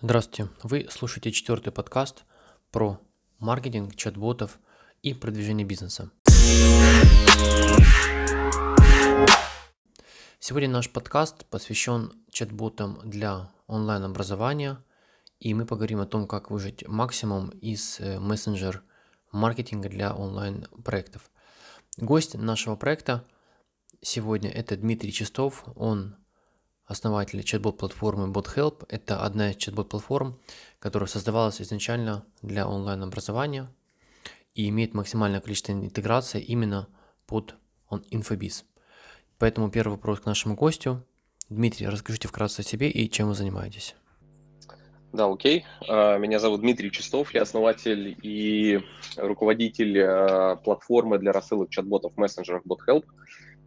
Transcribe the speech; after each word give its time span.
Здравствуйте, 0.00 0.52
вы 0.62 0.86
слушаете 0.90 1.30
четвертый 1.30 1.72
подкаст 1.72 2.24
про 2.72 3.00
маркетинг, 3.38 3.94
чат-ботов 3.96 4.58
и 5.02 5.14
продвижение 5.14 5.64
бизнеса. 5.64 6.10
Сегодня 10.40 10.68
наш 10.68 10.90
подкаст 10.90 11.46
посвящен 11.46 12.12
чат-ботам 12.30 13.00
для 13.04 13.50
онлайн-образования, 13.66 14.84
и 15.38 15.54
мы 15.54 15.64
поговорим 15.64 16.00
о 16.00 16.06
том, 16.06 16.26
как 16.26 16.50
выжать 16.50 16.86
максимум 16.86 17.50
из 17.50 17.98
э, 18.00 18.18
мессенджер 18.18 18.82
маркетинга 19.32 19.88
для 19.88 20.12
онлайн-проектов. 20.12 21.30
Гость 21.96 22.34
нашего 22.34 22.76
проекта 22.76 23.24
сегодня 24.02 24.50
это 24.50 24.76
Дмитрий 24.76 25.12
Чистов, 25.12 25.64
он 25.76 26.16
основатель 26.86 27.42
чат-бот-платформы 27.42 28.32
BotHelp. 28.32 28.86
Это 28.88 29.22
одна 29.22 29.50
из 29.50 29.56
чат-бот-платформ, 29.56 30.38
которая 30.78 31.08
создавалась 31.08 31.60
изначально 31.60 32.24
для 32.42 32.68
онлайн-образования 32.68 33.70
и 34.54 34.68
имеет 34.68 34.94
максимальное 34.94 35.40
количество 35.40 35.72
интеграции 35.72 36.40
именно 36.40 36.88
под 37.26 37.56
инфобиз. 38.10 38.64
Поэтому 39.38 39.70
первый 39.70 39.92
вопрос 39.92 40.20
к 40.20 40.26
нашему 40.26 40.54
гостю. 40.54 41.04
Дмитрий, 41.48 41.88
расскажите 41.88 42.28
вкратце 42.28 42.60
о 42.60 42.62
себе 42.62 42.90
и 42.90 43.10
чем 43.10 43.28
вы 43.28 43.34
занимаетесь. 43.34 43.94
Да, 45.12 45.26
окей. 45.26 45.64
А, 45.88 46.18
меня 46.18 46.40
зовут 46.40 46.62
Дмитрий 46.62 46.90
Чистов, 46.90 47.32
я 47.34 47.42
основатель 47.42 48.16
и 48.22 48.80
руководитель 49.16 50.00
а, 50.00 50.56
платформы 50.56 51.18
для 51.18 51.30
рассылок 51.30 51.70
чат-ботов 51.70 52.14
в 52.14 52.18
мессенджерах 52.18 52.62
BotHelp. 52.64 53.04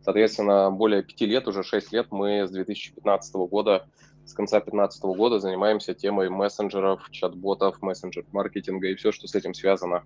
Соответственно, 0.04 0.72
более 0.72 1.04
пяти 1.04 1.26
лет, 1.26 1.48
уже 1.48 1.64
шесть 1.64 1.92
лет 1.92 2.08
мы 2.12 2.48
с 2.48 2.52
2015 2.52 3.36
года, 3.50 3.88
с 4.26 4.34
конца 4.34 4.58
2015 4.58 5.04
года 5.04 5.40
занимаемся 5.40 5.94
темой 5.94 6.30
мессенджеров, 6.30 7.10
чат-ботов, 7.12 7.82
мессенджер-маркетинга 7.82 8.88
и 8.88 8.96
все, 8.96 9.12
что 9.12 9.28
с 9.28 9.36
этим 9.36 9.54
связано. 9.54 10.04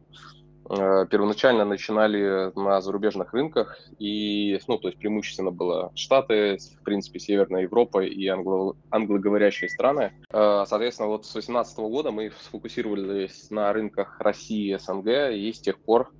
Э, 0.70 1.06
первоначально 1.09 1.66
начинали 1.66 2.52
на 2.58 2.81
зарубежных 2.81 3.33
рынках, 3.33 3.78
и, 4.00 4.59
ну, 4.67 4.78
то 4.78 4.88
есть 4.88 5.00
преимущественно 5.00 5.52
было 5.52 5.92
Штаты, 5.95 6.58
в 6.80 6.83
принципе, 6.83 7.20
Северная 7.20 7.64
Европа 7.64 8.00
и 8.00 8.28
англо 8.28 8.76
англоговорящие 8.89 9.70
страны. 9.70 10.14
Э, 10.31 10.64
соответственно, 10.67 11.09
вот 11.09 11.26
с 11.26 11.33
2018 11.33 11.78
года 11.80 12.11
мы 12.11 12.31
сфокусировались 12.42 13.50
на 13.50 13.73
рынках 13.73 14.20
России 14.20 14.73
и 14.73 14.78
СНГ, 14.78 15.33
и 15.33 15.52
с 15.52 15.59
тех 15.59 15.78
пор 15.80 16.11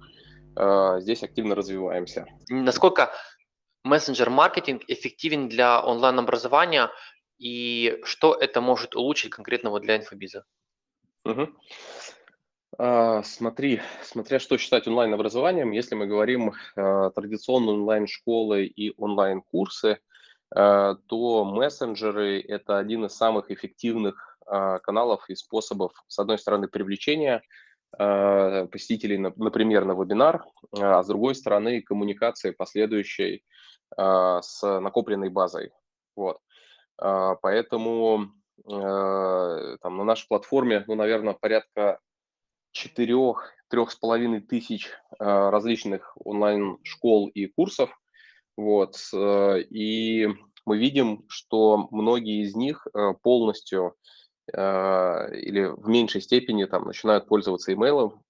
э, 0.56 0.98
здесь 1.00 1.24
активно 1.24 1.56
развиваемся. 1.56 2.26
Насколько 2.50 3.12
мессенджер-маркетинг 3.84 4.84
эффективен 4.88 5.50
для 5.50 5.82
онлайн-образования 5.84 6.90
и 7.40 8.00
что 8.04 8.36
это 8.36 8.62
может 8.62 8.96
улучшить 8.96 9.32
конкретно 9.32 9.70
вот 9.72 9.82
для 9.82 9.98
инфобиза? 9.98 10.46
Угу. 11.26 11.50
А, 12.78 13.24
смотри, 13.24 13.82
смотря 14.04 14.40
что 14.40 14.58
считать 14.58 14.88
онлайн-образованием, 14.88 15.72
если 15.72 15.96
мы 15.96 16.08
говорим 16.08 16.54
а, 16.76 17.10
традиционные 17.10 17.74
онлайн-школы 17.74 18.66
и 18.66 18.94
онлайн-курсы, 18.98 20.00
а, 20.54 20.96
то 21.08 21.46
мессенджеры– 21.46 22.42
это 22.48 22.78
один 22.78 23.06
из 23.06 23.16
самых 23.16 23.52
эффективных 23.52 24.38
а, 24.46 24.80
каналов 24.80 25.30
и 25.30 25.36
способов, 25.36 25.94
с 26.08 26.20
одной 26.20 26.38
стороны, 26.38 26.68
привлечения 26.68 27.42
а, 27.98 28.68
посетителей, 28.68 29.18
например, 29.18 29.86
на 29.86 29.94
вебинар, 29.94 30.44
а 30.80 31.04
с 31.04 31.08
другой 31.08 31.36
стороны, 31.36 31.82
коммуникации 31.82 32.52
последующей 32.52 33.44
с 33.98 34.62
накопленной 34.64 35.30
базой. 35.30 35.72
Вот. 36.16 36.40
А, 36.98 37.36
поэтому 37.36 38.32
а, 38.66 39.78
там, 39.82 39.98
на 39.98 40.04
нашей 40.04 40.28
платформе, 40.28 40.84
ну, 40.88 40.96
наверное, 40.96 41.34
порядка 41.34 42.00
четырех, 42.72 43.52
трех 43.70 43.92
с 43.92 43.96
половиной 43.96 44.42
тысяч 44.42 44.90
различных 45.20 46.16
онлайн-школ 46.24 47.28
и 47.28 47.48
курсов. 47.48 47.90
Вот. 48.56 48.96
И 49.14 50.28
мы 50.66 50.78
видим, 50.78 51.26
что 51.28 51.88
многие 51.92 52.44
из 52.44 52.56
них 52.56 52.88
полностью 53.22 53.96
или 54.48 55.66
в 55.66 55.88
меньшей 55.88 56.22
степени 56.22 56.66
там 56.66 56.86
начинают 56.86 57.28
пользоваться 57.28 57.74
имейлом 57.74 58.24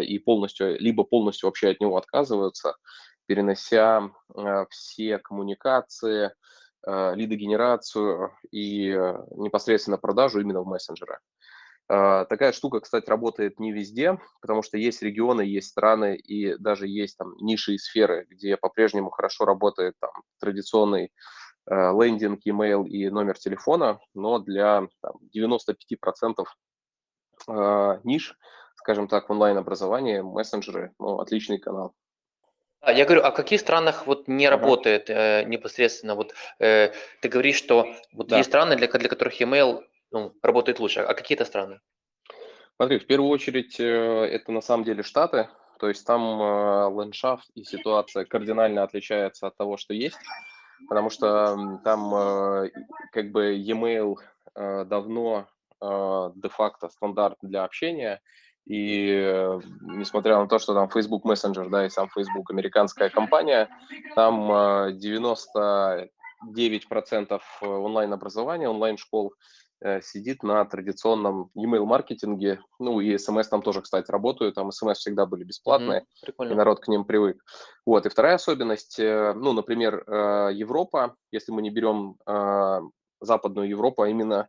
и 0.00 0.18
полностью, 0.18 0.78
либо 0.80 1.04
полностью 1.04 1.48
вообще 1.48 1.70
от 1.70 1.80
него 1.80 1.96
отказываются, 1.96 2.76
перенося 3.26 4.10
э, 4.34 4.66
все 4.70 5.18
коммуникации, 5.18 6.32
э, 6.86 7.14
лидогенерацию 7.14 8.32
и 8.50 8.90
э, 8.90 9.24
непосредственно 9.36 9.98
продажу 9.98 10.40
именно 10.40 10.62
в 10.62 10.66
мессенджеры. 10.66 11.18
Такая 11.86 12.52
штука, 12.52 12.80
кстати, 12.80 13.10
работает 13.10 13.60
не 13.60 13.70
везде, 13.70 14.18
потому 14.40 14.62
что 14.62 14.78
есть 14.78 15.02
регионы, 15.02 15.42
есть 15.42 15.68
страны 15.68 16.16
и 16.16 16.56
даже 16.56 16.88
есть 16.88 17.18
там 17.18 17.34
ниши 17.42 17.74
и 17.74 17.78
сферы, 17.78 18.26
где 18.30 18.56
по-прежнему 18.56 19.10
хорошо 19.10 19.44
работает 19.44 19.92
там, 20.00 20.12
традиционный 20.40 21.12
лендинг, 21.68 22.40
email 22.46 22.86
и 22.86 23.10
номер 23.10 23.38
телефона, 23.38 24.00
но 24.14 24.38
для 24.38 24.88
там, 25.02 25.16
95% 25.36 26.46
ниш, 28.02 28.34
скажем 28.76 29.06
так, 29.06 29.28
в 29.28 29.32
онлайн-образовании 29.32 30.22
мессенджеры 30.22 30.94
ну, 30.98 31.18
отличный 31.20 31.58
канал. 31.58 31.94
Я 32.86 33.04
говорю, 33.04 33.22
а 33.22 33.30
в 33.30 33.34
каких 33.34 33.60
странах 33.60 34.06
вот 34.06 34.28
не 34.28 34.46
ага. 34.46 34.56
работает 34.56 35.08
э, 35.08 35.44
непосредственно? 35.44 36.14
Вот 36.14 36.34
э, 36.58 36.92
ты 37.20 37.28
говоришь, 37.28 37.56
что 37.56 37.86
вот 38.12 38.28
да. 38.28 38.38
есть 38.38 38.50
страны, 38.50 38.76
для, 38.76 38.88
для 38.88 39.08
которых 39.08 39.40
email 39.40 39.82
ну, 40.10 40.32
работает 40.42 40.80
лучше. 40.80 41.00
А 41.00 41.14
какие 41.14 41.36
это 41.36 41.44
страны? 41.44 41.80
Смотри, 42.76 42.98
в 42.98 43.06
первую 43.06 43.30
очередь 43.30 43.78
э, 43.78 43.84
это 43.84 44.52
на 44.52 44.60
самом 44.60 44.84
деле 44.84 45.02
Штаты. 45.02 45.48
То 45.78 45.88
есть 45.88 46.06
там 46.06 46.40
э, 46.40 46.84
ландшафт 46.86 47.48
и 47.54 47.64
ситуация 47.64 48.24
кардинально 48.24 48.82
отличается 48.82 49.46
от 49.46 49.56
того, 49.56 49.76
что 49.76 49.94
есть. 49.94 50.18
Потому 50.88 51.10
что 51.10 51.80
там 51.84 52.14
э, 52.14 52.70
как 53.12 53.30
бы 53.30 53.54
e-mail 53.54 54.16
э, 54.54 54.84
давно 54.84 55.46
э, 55.80 56.30
де-факто 56.36 56.88
стандарт 56.88 57.38
для 57.42 57.64
общения. 57.64 58.20
И 58.66 59.10
э, 59.10 59.60
несмотря 59.82 60.38
на 60.38 60.48
то, 60.48 60.58
что 60.58 60.74
там 60.74 60.88
Facebook 60.88 61.24
Messenger, 61.24 61.68
да, 61.68 61.84
и 61.86 61.90
сам 61.90 62.08
Facebook 62.08 62.50
американская 62.50 63.10
компания, 63.10 63.68
там 64.14 64.50
99% 64.50 66.08
э, 67.30 67.66
онлайн-образования, 67.66 68.68
онлайн-школ 68.70 69.34
э, 69.82 70.00
сидит 70.00 70.42
на 70.42 70.64
традиционном 70.64 71.50
email-маркетинге. 71.54 72.60
Ну, 72.78 73.00
и 73.00 73.18
смс 73.18 73.48
там 73.48 73.60
тоже, 73.60 73.82
кстати, 73.82 74.10
работают. 74.10 74.54
Там 74.54 74.72
смс 74.72 74.98
всегда 74.98 75.26
были 75.26 75.44
бесплатные, 75.44 76.06
mm-hmm, 76.26 76.50
и 76.50 76.54
народ 76.54 76.80
к 76.80 76.88
ним 76.88 77.04
привык. 77.04 77.44
Вот. 77.84 78.06
И 78.06 78.08
вторая 78.08 78.36
особенность, 78.36 78.98
ну, 78.98 79.52
например, 79.52 80.04
Европа, 80.52 81.16
если 81.30 81.52
мы 81.52 81.60
не 81.60 81.68
берем 81.68 82.16
Западную 83.20 83.68
Европу, 83.68 84.02
а 84.02 84.08
именно 84.08 84.48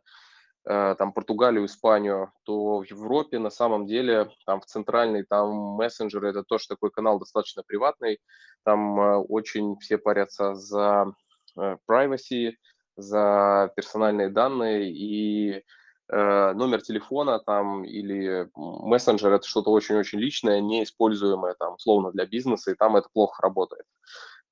там 0.66 1.12
Португалию, 1.12 1.66
Испанию, 1.66 2.32
то 2.42 2.78
в 2.78 2.82
Европе 2.82 3.38
на 3.38 3.50
самом 3.50 3.86
деле 3.86 4.28
там 4.46 4.60
в 4.60 4.66
центральной 4.66 5.22
там 5.22 5.52
мессенджеры 5.76 6.30
это 6.30 6.42
тоже 6.42 6.66
такой 6.66 6.90
канал 6.90 7.20
достаточно 7.20 7.62
приватный, 7.62 8.18
там 8.64 9.00
э, 9.00 9.16
очень 9.18 9.78
все 9.78 9.96
парятся 9.96 10.56
за 10.56 11.12
э, 11.56 11.76
privacy, 11.88 12.54
за 12.96 13.70
персональные 13.76 14.30
данные 14.30 14.90
и 14.90 15.64
номер 16.08 16.82
телефона 16.82 17.40
там 17.40 17.84
или 17.84 18.48
мессенджер 18.54 19.32
это 19.32 19.44
что-то 19.44 19.72
очень-очень 19.72 20.20
личное, 20.20 20.60
неиспользуемое 20.60 21.54
там 21.58 21.74
условно 21.74 22.12
для 22.12 22.26
бизнеса, 22.26 22.70
и 22.70 22.76
там 22.76 22.94
это 22.94 23.08
плохо 23.12 23.42
работает. 23.42 23.84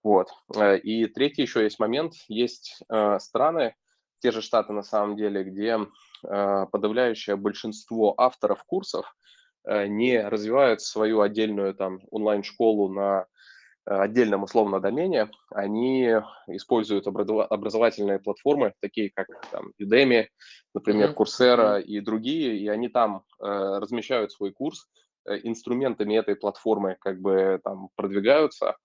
Вот. 0.02 0.30
И 0.82 1.06
третий 1.06 1.42
еще 1.42 1.62
есть 1.62 1.78
момент, 1.78 2.14
есть 2.26 2.82
страны, 3.18 3.76
те 4.20 4.30
же 4.32 4.42
Штаты 4.42 4.72
на 4.72 4.82
самом 4.82 5.16
деле, 5.16 5.44
где 5.44 5.78
э, 5.78 6.66
подавляющее 6.70 7.36
большинство 7.36 8.14
авторов 8.16 8.64
курсов 8.64 9.14
э, 9.64 9.86
не 9.86 10.20
развивают 10.20 10.80
свою 10.80 11.20
отдельную 11.20 11.74
там 11.74 12.00
онлайн-школу 12.10 12.88
на 12.88 13.26
э, 13.86 13.94
отдельном 13.94 14.44
условно 14.44 14.80
домене, 14.80 15.30
они 15.50 16.10
используют 16.48 17.06
образовательные 17.06 18.18
платформы, 18.18 18.72
такие 18.80 19.10
как 19.14 19.28
там, 19.50 19.72
Udemy, 19.80 20.26
например, 20.74 21.10
Coursera 21.12 21.80
и 21.82 22.00
другие, 22.00 22.58
и 22.58 22.68
они 22.68 22.88
там 22.88 23.24
э, 23.40 23.46
размещают 23.46 24.32
свой 24.32 24.52
курс, 24.52 24.88
э, 25.26 25.38
инструментами 25.42 26.16
этой 26.16 26.36
платформы 26.36 26.96
как 27.00 27.20
бы 27.20 27.60
там 27.62 27.88
продвигаются, 27.94 28.76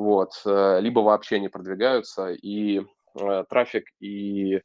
вот, 0.00 0.30
э, 0.46 0.80
либо 0.80 1.00
вообще 1.00 1.38
не 1.40 1.48
продвигаются, 1.48 2.30
и 2.30 2.80
э, 2.80 3.44
трафик 3.50 3.84
и 4.00 4.62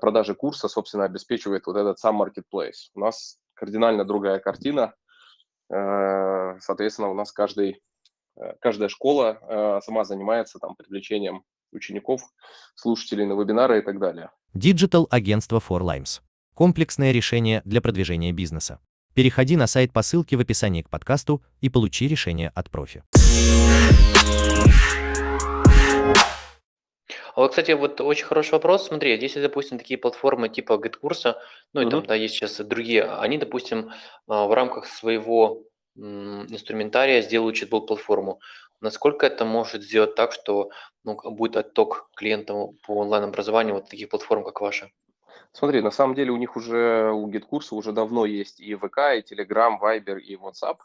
продажи 0.00 0.34
курса, 0.34 0.68
собственно, 0.68 1.04
обеспечивает 1.04 1.66
вот 1.66 1.76
этот 1.76 1.98
сам 1.98 2.22
marketplace. 2.22 2.90
У 2.94 3.00
нас 3.00 3.38
кардинально 3.54 4.04
другая 4.04 4.38
картина. 4.38 4.94
Э, 5.72 6.58
соответственно, 6.60 7.08
у 7.10 7.14
нас 7.14 7.32
каждый, 7.32 7.82
э, 8.36 8.54
каждая 8.60 8.88
школа 8.88 9.80
сама 9.84 10.04
занимается 10.04 10.58
там 10.58 10.76
привлечением 10.76 11.42
учеников, 11.72 12.22
слушателей 12.74 13.26
на 13.26 13.32
вебинары 13.32 13.80
и 13.80 13.82
так 13.82 13.98
далее. 13.98 14.30
Digital 14.54 15.06
агентство 15.10 15.58
For 15.58 15.80
Limes. 15.80 16.20
Комплексное 16.54 17.10
решение 17.10 17.62
для 17.64 17.80
продвижения 17.80 18.32
бизнеса. 18.32 18.78
Переходи 19.14 19.56
на 19.56 19.66
сайт 19.66 19.92
по 19.92 20.02
ссылке 20.02 20.36
в 20.36 20.40
описании 20.40 20.82
к 20.82 20.90
подкасту 20.90 21.42
и 21.60 21.68
получи 21.68 22.08
решение 22.08 22.50
от 22.54 22.70
профи. 22.70 23.02
А 27.34 27.40
вот, 27.40 27.50
кстати, 27.50 27.72
вот 27.72 28.00
очень 28.00 28.26
хороший 28.26 28.52
вопрос. 28.52 28.86
Смотри, 28.86 29.16
если, 29.18 29.40
допустим, 29.40 29.78
такие 29.78 29.98
платформы 29.98 30.48
типа 30.48 30.74
GetCourse, 30.74 31.34
ну 31.72 31.80
и 31.80 31.90
там, 31.90 32.00
Мгм. 32.00 32.06
да, 32.08 32.14
есть 32.14 32.34
сейчас 32.34 32.60
и 32.60 32.64
другие, 32.64 33.04
они, 33.04 33.38
допустим, 33.38 33.90
а, 34.28 34.46
в 34.46 34.52
рамках 34.52 34.86
своего 34.86 35.64
м, 35.96 36.46
инструментария 36.46 37.22
сделают 37.22 37.56
чат-бот-платформу. 37.56 38.40
Насколько 38.80 39.26
это 39.26 39.44
может 39.44 39.82
сделать 39.82 40.14
так, 40.16 40.32
что 40.32 40.70
ну, 41.04 41.14
к- 41.16 41.30
будет 41.30 41.56
отток 41.56 42.08
клиентам 42.16 42.76
по 42.86 42.96
онлайн-образованию 42.98 43.74
вот 43.76 43.88
таких 43.88 44.08
платформ, 44.08 44.44
как 44.44 44.60
ваша? 44.60 44.90
Смотри, 45.52 45.80
на 45.82 45.90
самом 45.92 46.14
деле 46.16 46.32
у 46.32 46.36
них 46.36 46.56
уже, 46.56 47.12
у 47.12 47.28
GitKурса 47.30 47.74
уже 47.76 47.92
давно 47.92 48.26
есть 48.26 48.60
и 48.60 48.74
ВК, 48.74 48.98
и 49.16 49.22
Telegram, 49.22 49.78
Viber, 49.80 50.18
и 50.18 50.36
WhatsApp. 50.36 50.78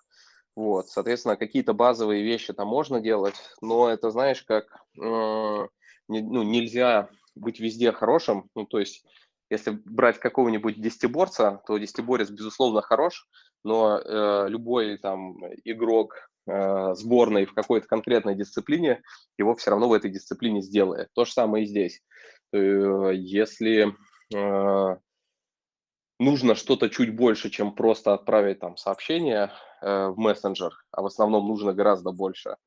Вот, 0.56 0.88
соответственно, 0.90 1.38
какие-то 1.38 1.74
базовые 1.74 2.24
вещи 2.24 2.54
там 2.54 2.68
можно 2.68 3.00
делать, 3.00 3.36
но 3.62 3.90
это, 3.90 4.12
знаешь, 4.12 4.44
как 4.44 4.66
э, 5.02 5.68
не- 6.10 6.22
ну, 6.22 6.44
нельзя 6.44 7.10
быть 7.36 7.60
везде 7.60 7.92
хорошим. 7.92 8.50
Ну, 8.56 8.66
то 8.66 8.80
есть, 8.80 9.06
если 9.50 9.72
брать 9.72 10.20
какого-нибудь 10.20 10.82
десятиборца, 10.82 11.62
то 11.66 11.78
десятиборец, 11.78 12.30
безусловно, 12.30 12.82
хорош, 12.82 13.28
но 13.64 13.98
э, 14.00 14.50
любой 14.50 14.98
там 14.98 15.38
игрок 15.64 16.30
э, 16.48 16.94
сборной 16.96 17.46
в 17.46 17.54
какой-то 17.54 17.88
конкретной 17.88 18.36
дисциплине 18.36 19.02
его 19.38 19.56
все 19.56 19.72
равно 19.72 19.88
в 19.90 19.94
этой 19.94 20.12
дисциплине 20.12 20.62
сделает. 20.62 21.10
То 21.14 21.26
же 21.26 21.32
самое 21.32 21.64
и 21.64 21.68
здесь. 21.68 22.02
Э, 22.54 23.12
Если 23.14 23.96
э, 24.36 24.98
нужно 26.20 26.56
что-то 26.56 26.90
чуть 26.90 27.16
больше, 27.16 27.50
чем 27.50 27.74
просто 27.74 28.14
отправить 28.14 28.60
там 28.60 28.78
сообщение 28.78 29.52
э, 29.82 30.08
в 30.08 30.18
мессенджер, 30.18 30.74
а 30.92 31.02
в 31.02 31.06
основном 31.06 31.48
нужно 31.48 31.74
гораздо 31.74 32.12
больше, 32.12 32.58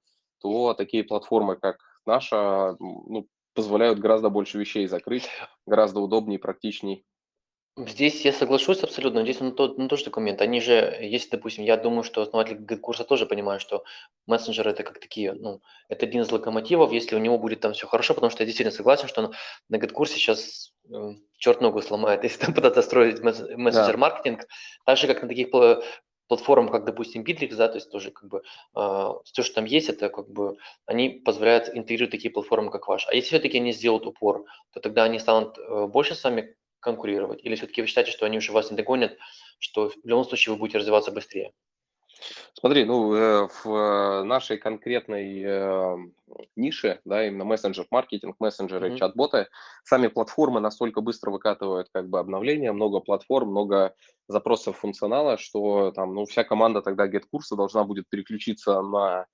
то 0.41 0.75
такие 0.75 1.05
платформы, 1.05 1.56
как 1.56 1.79
наша, 2.06 2.77
ну, 2.81 3.29
позволяют 3.55 3.99
гораздо 3.99 4.29
больше 4.29 4.59
вещей 4.59 4.87
закрыть, 4.87 5.29
гораздо 5.67 6.01
удобнее, 6.01 6.39
практичней. 6.39 7.05
Здесь 7.77 8.23
я 8.23 8.33
соглашусь 8.33 8.83
абсолютно. 8.83 9.23
Здесь 9.23 9.41
ну, 9.41 9.51
то, 9.51 9.75
ну, 9.79 9.89
тоже 9.89 10.05
такой 10.05 10.23
момент. 10.23 10.43
Они 10.43 10.61
же, 10.61 10.75
если, 11.01 11.31
допустим, 11.31 11.65
я 11.65 11.79
думаю, 11.79 12.03
что 12.03 12.21
основатель 12.21 12.59
курса 12.79 13.03
тоже 13.03 13.25
понимают, 13.25 13.63
что 13.63 13.83
мессенджеры 14.27 14.73
это 14.73 14.83
как 14.83 15.01
такие, 15.01 15.33
ну, 15.33 15.63
это 15.89 16.05
один 16.05 16.21
из 16.21 16.31
локомотивов, 16.31 16.93
если 16.93 17.17
у 17.17 17.19
него 17.19 17.39
будет 17.39 17.61
там 17.61 17.73
все 17.73 17.87
хорошо, 17.87 18.13
потому 18.13 18.31
что 18.31 18.43
я 18.43 18.47
действительно 18.47 18.77
согласен, 18.77 19.09
что 19.09 19.23
на, 19.23 19.31
на 19.71 19.77
GetCourse 19.77 20.09
сейчас 20.09 20.75
э, 20.93 21.15
черт 21.39 21.63
ногу 21.63 21.81
сломает, 21.81 22.25
если 22.25 22.45
там 22.45 22.53
пытаться 22.53 22.83
строить 22.83 23.21
месс- 23.21 23.57
мессенджер-маркетинг, 23.57 24.47
так 24.85 24.99
же, 24.99 25.07
как 25.07 25.23
на 25.23 25.29
таких 25.29 25.51
пла- 26.32 26.43
платформах, 26.43 26.73
как, 26.73 26.84
допустим, 26.84 27.23
Bittrex, 27.25 27.56
да, 27.56 27.69
то 27.69 27.76
есть 27.76 27.90
тоже 27.90 28.11
как 28.11 28.29
бы 28.29 28.43
э, 28.75 29.08
все, 29.25 29.43
что 29.43 29.55
там 29.56 29.64
есть, 29.67 29.88
это 29.88 30.08
как 30.08 30.29
бы 30.31 30.56
они 30.87 31.11
позволяют 31.11 31.69
интегрировать 31.69 32.11
такие 32.12 32.31
платформы, 32.31 32.70
как 32.70 32.88
ваша. 32.88 33.08
А 33.11 33.14
если 33.14 33.29
все-таки 33.29 33.58
они 33.58 33.73
сделают 33.73 34.06
упор, 34.06 34.44
то 34.73 34.81
тогда 34.81 35.05
они 35.05 35.19
станут 35.19 35.58
э, 35.58 35.87
больше 35.87 36.14
с 36.14 36.25
вами 36.25 36.56
конкурировать? 36.81 37.44
Или 37.44 37.55
все-таки 37.55 37.82
вы 37.82 37.87
считаете, 37.87 38.11
что 38.12 38.26
они 38.26 38.38
уже 38.38 38.52
вас 38.52 38.70
не 38.70 38.76
догонят, 38.76 39.17
что 39.58 39.90
в 39.90 39.94
любом 40.05 40.25
случае 40.25 40.55
вы 40.55 40.58
будете 40.58 40.79
развиваться 40.79 41.12
быстрее? 41.12 41.52
Смотри, 42.55 42.85
ну, 42.85 43.15
э, 43.15 43.49
в 43.49 43.67
э, 43.67 44.23
нашей 44.25 44.59
конкретной 44.59 45.43
э, 45.43 45.97
нише, 46.57 47.01
да, 47.05 47.27
именно 47.27 47.45
мессенджер-маркетинг, 47.45 48.37
мессенджеры, 48.39 48.89
Мгм. 48.89 48.99
чат-боты, 48.99 49.49
сами 49.85 50.07
платформы 50.09 50.61
настолько 50.61 51.01
быстро 51.01 51.31
выкатывают 51.31 51.89
как 51.93 52.09
бы 52.09 52.19
обновления, 52.19 52.73
много 52.73 53.01
платформ, 53.01 53.51
много 53.51 53.95
запросов 54.29 54.79
функционала, 54.79 55.39
что 55.39 55.91
там, 55.93 56.15
ну, 56.15 56.25
вся 56.25 56.45
команда 56.45 56.83
тогда 56.83 57.09
get-курса 57.09 57.57
должна 57.57 57.85
будет 57.85 58.09
переключиться 58.09 58.81
на 58.83 59.27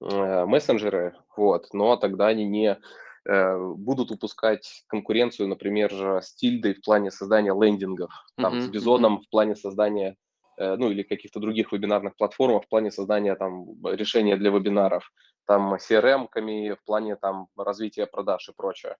э, 0.00 0.44
мессенджеры, 0.44 1.16
вот, 1.36 1.68
но 1.72 1.96
тогда 1.96 2.28
они 2.28 2.44
не 2.44 2.78
будут 3.26 4.10
упускать 4.10 4.84
конкуренцию, 4.86 5.48
например, 5.48 5.90
же 5.90 6.20
с 6.22 6.34
Тильдой 6.34 6.72
в 6.72 6.80
плане 6.80 7.10
создания 7.10 7.52
лендингов, 7.52 8.10
там, 8.40 8.54
Мгм, 8.54 8.62
с. 8.62 8.68
Бизоном 8.68 9.20
в 9.20 9.28
плане 9.28 9.54
создания 9.54 10.16
ну 10.58 10.90
или 10.90 11.02
каких-то 11.02 11.40
других 11.40 11.72
вебинарных 11.72 12.16
платформах 12.16 12.64
в 12.64 12.68
плане 12.68 12.90
создания 12.90 13.34
там 13.36 13.66
решения 13.86 14.36
для 14.36 14.50
вебинаров, 14.50 15.10
там 15.46 15.74
CRM-ками 15.74 16.74
в 16.74 16.84
плане 16.84 17.16
там 17.16 17.48
развития 17.56 18.06
продаж 18.06 18.48
и 18.48 18.52
прочее. 18.52 18.96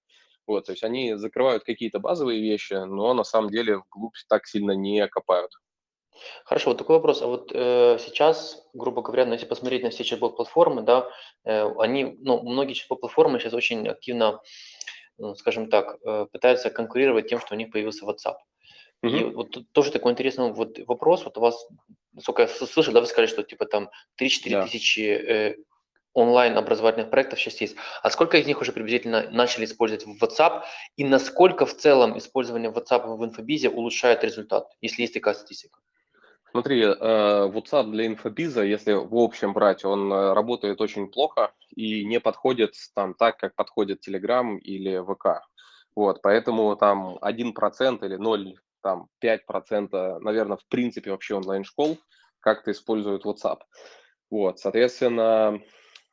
Вот, 0.47 0.65
то 0.65 0.73
есть 0.73 0.83
они 0.83 1.15
закрывают 1.15 1.65
какие-то 1.65 1.99
базовые 1.99 2.41
вещи, 2.41 2.73
но 2.73 3.13
на 3.13 3.25
самом 3.25 3.51
деле 3.51 3.77
вглубь 3.77 4.17
так 4.29 4.47
сильно 4.47 4.73
не 4.73 5.07
копают. 5.07 5.51
Хорошо, 6.45 6.71
вот 6.71 6.79
такой 6.79 6.97
вопрос. 6.97 7.23
А 7.23 7.27
вот 7.27 7.53
э, 7.53 7.99
сейчас, 8.01 8.67
грубо 8.73 9.03
говоря, 9.03 9.27
ну, 9.27 9.35
если 9.35 9.47
посмотреть 9.47 9.83
на 9.83 9.91
все 9.91 10.05
чат-бот-платформы, 10.05 10.83
да, 10.83 11.09
э, 11.45 11.71
они, 11.79 12.17
ну, 12.21 12.43
многие 12.43 12.75
чат-бот-платформы 12.75 13.39
сейчас 13.39 13.53
очень 13.53 13.87
активно, 13.87 14.41
ну, 15.19 15.35
скажем 15.35 15.69
так, 15.69 15.99
э, 16.05 16.27
пытаются 16.33 16.71
конкурировать 16.71 17.29
тем, 17.29 17.41
что 17.41 17.55
у 17.55 17.59
них 17.59 17.71
появился 17.71 18.07
WhatsApp. 18.07 18.37
И 19.03 19.07
Мгм. 19.07 19.33
вот 19.33 19.59
тоже 19.73 19.93
такой 19.93 20.13
интересный 20.13 20.53
вот 20.53 20.79
вопрос. 20.87 21.25
Вот 21.25 21.39
у 21.39 21.41
вас, 21.41 21.69
насколько 22.13 22.43
я 22.43 22.49
слышал, 22.49 22.93
да, 22.93 23.01
вы 23.01 23.07
сказали, 23.07 23.29
что 23.29 23.43
типа 23.43 23.67
там 23.67 23.91
3-4 24.17 24.51
Да. 24.51 24.63
тысячи 24.67 25.01
э, 25.01 25.57
онлайн-образовательных 26.15 27.11
проектов 27.11 27.39
сейчас 27.39 27.61
есть. 27.61 27.77
А 28.03 28.11
сколько 28.11 28.39
из 28.39 28.47
них 28.47 28.61
уже 28.61 28.73
приблизительно 28.73 29.29
начали 29.31 29.65
использовать 29.67 30.05
в 30.05 30.23
WhatsApp? 30.23 30.63
И 30.97 31.05
насколько 31.05 31.65
в 31.65 31.77
целом 31.77 32.19
использование 32.19 32.73
WhatsApp 32.73 33.07
в 33.17 33.25
инфобизе 33.25 33.71
улучшает 33.71 34.25
результат, 34.25 34.67
если 34.81 35.03
есть 35.03 35.15
такая 35.15 35.35
статистика? 35.35 35.79
Смотри, 36.51 36.83
э, 36.83 36.89
WhatsApp 36.91 37.91
для 37.91 38.07
инфобиза, 38.07 38.63
если 38.63 38.95
в 38.95 39.15
общем 39.15 39.53
брать, 39.53 39.85
он 39.85 40.13
э, 40.13 40.33
работает 40.33 40.81
очень 40.81 41.09
плохо 41.09 41.53
и 41.77 42.05
не 42.05 42.19
подходит 42.19 42.75
там 42.95 43.15
так, 43.15 43.37
как 43.37 43.55
подходит 43.55 44.09
Telegram 44.09 44.59
или 44.59 44.99
ВК. 44.99 45.47
Вот, 45.95 46.23
поэтому 46.23 46.75
там 46.77 47.19
1% 47.21 48.03
или 48.05 48.17
0, 48.17 48.59
там 48.83 49.09
5%, 49.23 50.19
наверное, 50.21 50.57
в 50.57 50.67
принципе 50.69 51.11
вообще 51.11 51.35
онлайн-школ 51.35 51.99
как-то 52.41 52.71
используют 52.71 53.25
WhatsApp. 53.25 53.59
Вот, 54.31 54.59
соответственно, 54.59 55.61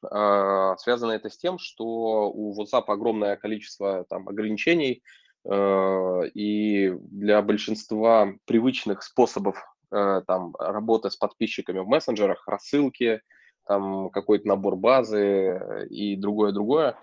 э, 0.10 0.76
связано 0.78 1.12
это 1.12 1.30
с 1.30 1.38
тем, 1.38 1.60
что 1.60 2.32
у 2.32 2.60
WhatsApp 2.60 2.86
огромное 2.88 3.36
количество 3.36 4.06
там 4.10 4.28
ограничений, 4.28 5.04
э, 5.46 6.22
и 6.34 6.94
для 7.00 7.42
большинства 7.42 8.34
привычных 8.46 9.04
способов 9.04 9.58
э, 9.92 10.22
там 10.26 10.56
работы 10.58 11.10
с 11.10 11.16
подписчиками 11.16 11.80
в 11.80 11.88
мессенджерах, 11.88 12.48
рассылки, 12.48 13.22
там 13.68 14.10
какой-то 14.12 14.48
набор 14.48 14.76
базы 14.76 15.88
и 15.90 16.16
другое-другое, 16.16 16.98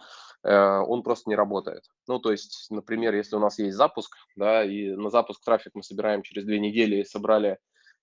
он 0.44 1.02
просто 1.02 1.30
не 1.30 1.36
работает. 1.36 1.84
Ну, 2.08 2.18
то 2.18 2.32
есть, 2.32 2.66
например, 2.70 3.14
если 3.14 3.36
у 3.36 3.38
нас 3.38 3.58
есть 3.58 3.76
запуск, 3.76 4.16
да, 4.36 4.64
и 4.64 4.90
на 4.90 5.10
запуск 5.10 5.42
трафик 5.44 5.72
мы 5.74 5.82
собираем 5.82 6.22
через 6.22 6.44
две 6.44 6.58
недели 6.58 6.96
и 6.96 7.04
собрали 7.04 7.58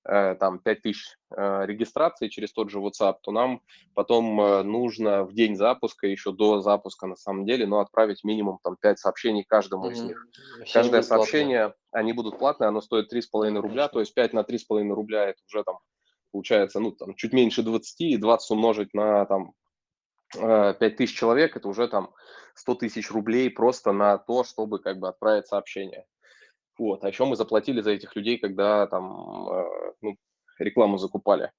э, 0.05 0.35
там 0.35 0.59
5000 0.59 1.17
э, 1.35 1.65
регистраций 1.65 2.29
через 2.29 2.53
тот 2.53 2.69
же 2.69 2.79
WhatsApp, 2.79 3.15
то 3.21 3.31
нам 3.31 3.61
потом 3.93 4.39
э, 4.41 4.63
нужно 4.63 5.23
в 5.23 5.33
день 5.33 5.55
запуска, 5.55 6.07
еще 6.07 6.31
до 6.31 6.61
запуска 6.61 7.07
на 7.07 7.15
самом 7.15 7.45
деле, 7.45 7.67
ну, 7.67 7.79
отправить 7.79 8.23
минимум 8.23 8.59
там 8.63 8.77
5 8.79 8.99
сообщений 8.99 9.43
каждому 9.43 9.89
из 9.89 9.99
Мгм. 9.99 10.07
них. 10.07 10.27
Они 10.61 10.71
Каждое 10.71 10.97
будут 11.01 11.07
платные. 11.07 11.25
сообщение, 11.25 11.73
они 11.91 12.13
будут 12.13 12.39
платные, 12.39 12.67
оно 12.69 12.81
стоит 12.81 13.09
3,5 13.09 13.55
Да, 13.55 13.61
рубля, 13.61 13.75
конечно. 13.83 13.93
то 13.93 13.99
есть 13.99 14.13
5 14.13 14.33
на 14.33 14.43
3,5 14.43 14.93
рубля 14.93 15.25
это 15.25 15.39
уже 15.47 15.63
там 15.63 15.79
получается, 16.31 16.79
ну, 16.79 16.91
там, 16.91 17.15
чуть 17.15 17.33
меньше 17.33 17.63
20, 17.63 18.01
и 18.01 18.17
20 18.17 18.51
умножить 18.51 18.93
на 18.93 19.25
там 19.25 19.53
5 20.33 20.95
тысяч 20.95 21.17
человек, 21.17 21.55
это 21.55 21.67
уже 21.67 21.87
там 21.87 22.13
100 22.55 22.75
тысяч 22.75 23.11
рублей 23.11 23.49
просто 23.49 23.91
на 23.91 24.17
то, 24.17 24.43
чтобы 24.43 24.79
как 24.79 24.99
бы 24.99 25.07
отправить 25.07 25.47
сообщение. 25.47 26.05
Вот, 26.77 27.03
а 27.03 27.09
еще 27.09 27.25
мы 27.25 27.35
заплатили 27.35 27.81
за 27.81 27.91
этих 27.91 28.15
людей, 28.15 28.37
когда 28.37 28.87
там 28.87 29.49
э, 29.49 29.93
ну, 30.01 30.15
рекламу 30.59 30.97
закупали. 30.97 31.51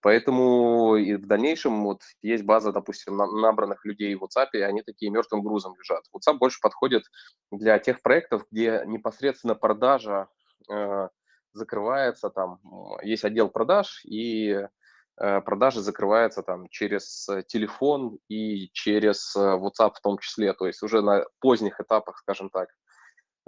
Поэтому 0.00 0.96
и 0.96 1.14
в 1.14 1.26
дальнейшем 1.26 1.84
вот 1.84 2.02
есть 2.20 2.44
база, 2.44 2.72
допустим, 2.72 3.16
на- 3.16 3.26
набранных 3.26 3.86
людей 3.86 4.14
в 4.14 4.24
WhatsApp, 4.24 4.48
и 4.52 4.60
они 4.60 4.82
такие 4.82 5.10
мертвым 5.10 5.42
грузом 5.42 5.74
лежат. 5.78 6.04
WhatsApp 6.14 6.38
больше 6.38 6.58
подходит 6.60 7.04
для 7.50 7.78
тех 7.78 8.02
проектов, 8.02 8.44
где 8.50 8.82
непосредственно 8.84 9.54
продажа 9.54 10.28
э, 10.70 11.08
закрывается, 11.54 12.28
там 12.28 12.58
есть 13.02 13.24
отдел 13.24 13.48
продаж, 13.48 14.04
и 14.04 14.50
э, 14.50 14.68
продажи 15.16 15.80
закрываются 15.80 16.42
там 16.42 16.68
через 16.68 17.28
э, 17.28 17.42
телефон 17.46 18.18
и 18.28 18.68
через 18.72 19.36
э, 19.36 19.40
WhatsApp 19.40 19.92
в 19.94 20.00
том 20.00 20.18
числе, 20.18 20.52
то 20.52 20.66
есть 20.66 20.82
уже 20.82 21.02
на 21.02 21.24
поздних 21.40 21.80
этапах, 21.80 22.18
скажем 22.18 22.50
так, 22.50 22.68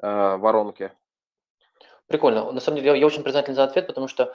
э, 0.02 0.36
воронки. 0.36 0.92
Прикольно. 2.06 2.52
На 2.52 2.60
самом 2.60 2.76
деле, 2.76 2.90
я, 2.90 2.96
я 2.96 3.06
очень 3.06 3.24
признателен 3.24 3.56
за 3.56 3.64
ответ, 3.64 3.88
потому 3.88 4.06
что 4.06 4.32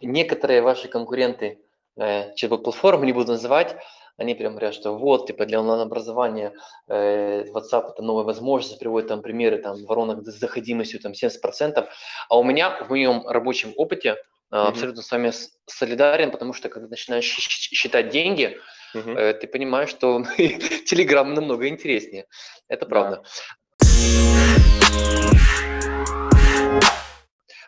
некоторые 0.00 0.60
ваши 0.60 0.88
конкуренты, 0.88 1.64
э, 1.96 2.34
чат-бот-платформы, 2.34 3.06
не 3.06 3.12
буду 3.12 3.32
называть, 3.32 3.76
они 4.18 4.34
прям 4.34 4.52
говорят, 4.52 4.74
что 4.74 4.96
вот, 4.96 5.26
типа, 5.26 5.46
для 5.46 5.60
онлайн-образования 5.60 6.52
э, 6.88 7.44
WhatsApp 7.44 7.92
это 7.92 8.02
новая 8.02 8.24
возможность, 8.24 8.78
приводят 8.78 9.08
там 9.08 9.22
примеры 9.22 9.58
там 9.58 9.82
воронок 9.86 10.26
с 10.26 10.38
заходимостью 10.38 11.00
там 11.00 11.12
70%, 11.12 11.86
а 12.28 12.38
у 12.38 12.42
меня 12.42 12.84
в 12.84 12.90
моем 12.90 13.26
рабочем 13.26 13.72
опыте 13.76 14.16
э, 14.50 14.56
абсолютно 14.56 15.02
с 15.02 15.10
вами 15.10 15.32
солидарен, 15.66 16.30
потому 16.30 16.52
что 16.52 16.68
когда 16.68 16.88
начинаешь 16.88 17.24
считать 17.24 18.08
деньги, 18.10 18.58
э, 18.94 19.34
ты 19.34 19.46
понимаешь, 19.46 19.90
что 19.90 20.22
Telegram 20.38 21.24
намного 21.24 21.68
интереснее. 21.68 22.26
Это 22.68 22.86
Да. 22.86 22.90
правда. 22.90 23.22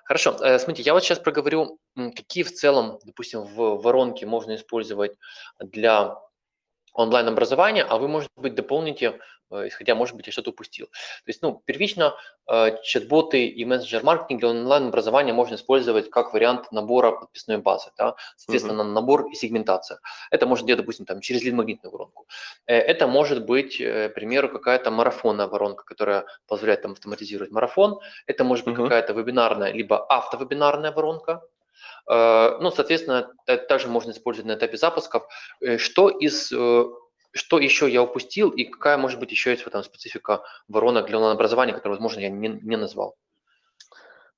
Хорошо, 0.05 0.37
э, 0.41 0.59
смотрите, 0.59 0.87
я 0.87 0.95
вот 0.95 1.05
сейчас 1.05 1.19
проговорю, 1.19 1.79
какие 1.95 2.43
в 2.43 2.53
целом, 2.53 2.99
допустим, 3.05 3.43
в 3.43 3.83
воронке 3.83 4.25
можно 4.25 4.57
использовать 4.57 5.13
для 5.61 6.17
онлайн-образования, 6.99 7.85
а 7.89 7.97
вы, 7.99 8.09
может 8.09 8.31
быть, 8.37 8.55
дополните, 8.55 9.19
э, 9.51 9.69
исходя, 9.69 9.95
может 9.95 10.17
быть, 10.17 10.27
я 10.27 10.33
что-то 10.33 10.51
упустил. 10.51 10.87
То 10.87 11.29
есть, 11.29 11.43
ну, 11.43 11.63
первично 11.65 12.15
э, 12.51 12.77
чат-боты 12.83 13.47
и 13.47 13.65
мессенджер-маркетинг 13.65 14.41
для 14.41 14.49
онлайн-образования 14.51 15.33
можно 15.33 15.55
использовать 15.55 16.11
как 16.11 16.35
вариант 16.35 16.73
набора 16.73 17.13
подписной 17.13 17.59
базы, 17.59 17.91
да, 17.97 18.15
соответственно, 18.37 18.85
набор 18.85 19.27
и 19.33 19.35
сегментация. 19.35 20.01
Это 20.31 20.47
может 20.47 20.67
делать, 20.67 20.81
допустим, 20.81 21.07
там, 21.07 21.21
через 21.21 21.43
лид-магнитную 21.45 21.93
воронку. 21.93 22.27
Э, 22.67 22.77
Это 22.79 23.07
может 23.07 23.47
быть, 23.47 23.79
к 23.79 24.09
примеру, 24.15 24.49
какая-то 24.49 24.91
марафонная 24.91 25.47
воронка, 25.47 25.85
которая 25.85 26.25
позволяет 26.49 26.83
там 26.83 26.93
автоматизировать 26.93 27.53
марафон. 27.53 28.01
Это 28.27 28.45
может 28.45 28.65
быть 28.65 28.75
Мгм. 28.75 28.85
какая-то 28.85 29.13
вебинарная, 29.13 29.73
либо 29.73 30.05
автовебинарная 30.09 30.91
воронка. 30.93 31.43
Э, 32.09 32.59
Ну, 32.61 32.71
соответственно, 32.71 33.33
это 33.47 33.67
также 33.67 33.89
можно 33.89 34.13
использовать 34.13 34.47
на 34.47 34.55
этапе 34.55 34.77
запусков. 34.77 35.25
Э, 35.61 35.79
Что 35.79 36.09
из 36.09 36.53
э, 36.53 36.85
что 37.33 37.59
еще 37.59 37.91
я 37.91 38.03
упустил 38.03 38.51
и 38.51 38.65
какая 38.65 38.97
может 38.97 39.21
быть 39.21 39.31
еще 39.31 39.51
есть 39.51 39.65
там 39.65 39.85
специфика 39.85 40.43
воронок 40.67 41.07
для 41.07 41.19
онлайн-образования, 41.19 41.73
которую, 41.73 41.99
возможно, 41.99 42.21
я 42.21 42.31
не, 42.31 42.49
не 42.49 42.77
назвал? 42.77 43.17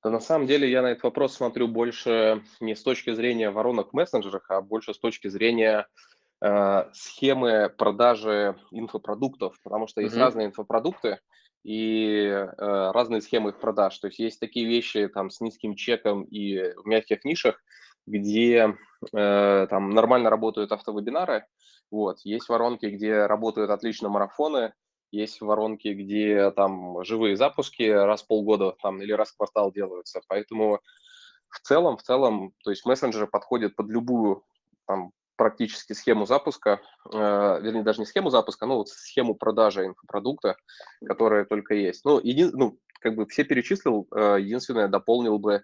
Да, 0.03 0.09
на 0.09 0.19
самом 0.19 0.47
деле 0.47 0.69
я 0.69 0.81
на 0.81 0.91
этот 0.91 1.03
вопрос 1.03 1.35
смотрю 1.35 1.67
больше 1.67 2.43
не 2.59 2.75
с 2.75 2.83
точки 2.83 3.13
зрения 3.13 3.51
воронок 3.51 3.91
в 3.91 3.93
мессенджерах, 3.93 4.49
а 4.49 4.61
больше 4.61 4.93
с 4.93 4.99
точки 4.99 5.27
зрения 5.29 5.87
схемы 6.93 7.69
продажи 7.69 8.55
инфопродуктов, 8.71 9.59
потому 9.63 9.87
что 9.87 10.01
есть 10.01 10.15
Мгм. 10.15 10.23
разные 10.23 10.47
инфопродукты 10.47 11.19
и 11.63 12.23
э, 12.25 12.45
разные 12.57 13.21
схемы 13.21 13.51
их 13.51 13.59
продаж. 13.59 13.97
То 13.99 14.07
есть 14.07 14.17
есть 14.19 14.39
такие 14.39 14.65
вещи 14.65 15.07
там 15.07 15.29
с 15.29 15.39
низким 15.41 15.75
чеком 15.75 16.23
и 16.23 16.73
в 16.73 16.87
мягких 16.87 17.23
нишах, 17.23 17.61
где 18.07 18.75
э, 19.13 19.67
там 19.69 19.91
нормально 19.91 20.31
работают 20.31 20.71
автовебинары, 20.71 21.45
вот. 21.91 22.21
Есть 22.23 22.49
воронки, 22.49 22.87
где 22.87 23.25
работают 23.27 23.69
отлично 23.69 24.09
марафоны, 24.09 24.73
есть 25.11 25.41
воронки, 25.41 25.89
где 25.89 26.51
там 26.51 27.03
живые 27.03 27.35
запуски 27.35 27.83
раз 27.83 28.23
в 28.23 28.27
полгода 28.27 28.75
там, 28.81 29.01
или 29.01 29.11
раз 29.11 29.31
в 29.31 29.37
квартал 29.37 29.71
делаются. 29.71 30.21
Поэтому 30.27 30.79
в 31.49 31.59
целом, 31.59 31.97
в 31.97 32.01
целом, 32.01 32.53
то 32.63 32.71
есть 32.71 32.85
мессенджеры 32.85 33.27
подходят 33.27 33.75
под 33.75 33.89
любую 33.89 34.43
там, 34.87 35.11
практически 35.41 35.93
схему 35.93 36.27
запуска, 36.27 36.81
э, 37.11 37.17
вернее, 37.61 37.81
даже 37.81 37.99
не 37.99 38.05
схему 38.05 38.29
запуска, 38.29 38.67
но 38.67 38.77
вот 38.77 38.89
схему 38.89 39.33
продажи 39.33 39.87
инфопродукта, 39.87 40.55
которая 41.03 41.45
только 41.45 41.73
есть. 41.73 42.05
Ну, 42.05 42.19
еди, 42.19 42.43
ну 42.53 42.77
как 42.99 43.15
бы 43.15 43.25
все 43.25 43.43
перечислил, 43.43 44.07
э, 44.15 44.37
единственное, 44.39 44.87
дополнил 44.87 45.39
бы 45.39 45.63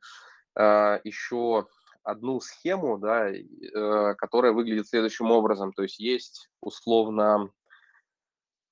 э, 0.55 0.99
еще 1.03 1.67
одну 2.01 2.39
схему, 2.39 2.97
да, 2.97 3.29
э, 3.29 4.15
которая 4.15 4.51
выглядит 4.51 4.87
следующим 4.87 5.29
образом. 5.29 5.71
То 5.73 5.83
есть 5.83 5.99
есть 5.99 6.49
условно 6.59 7.51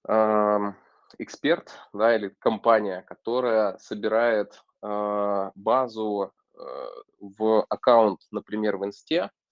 эм, 0.08 0.76
эксперт, 1.20 1.72
да, 1.94 2.16
или 2.16 2.30
компания, 2.40 3.04
которая 3.04 3.78
собирает 3.78 4.60
э, 4.82 5.52
базу 5.54 6.34
э, 6.56 6.60
в 7.20 7.64
аккаунт, 7.70 8.22
например, 8.32 8.78
в 8.78 8.86
Инсте, 8.86 9.30
э, 9.30 9.45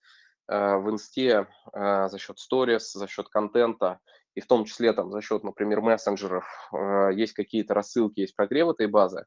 в 0.48 0.90
Инсте 0.90 1.48
э, 1.74 2.08
за 2.10 2.18
счет 2.20 2.40
сторис, 2.40 2.92
за 2.92 3.08
счет 3.08 3.30
контента, 3.30 4.00
и 4.36 4.42
в 4.42 4.48
том 4.48 4.66
числе 4.66 4.94
там 4.94 5.12
за 5.12 5.22
счет, 5.22 5.44
например, 5.44 5.82
мессенджеров, 5.82 6.46
э, 6.74 7.12
есть 7.14 7.34
какие-то 7.34 7.74
рассылки, 7.74 8.22
есть 8.22 8.36
прогрев 8.36 8.70
этой 8.70 8.88
базы, 8.88 9.26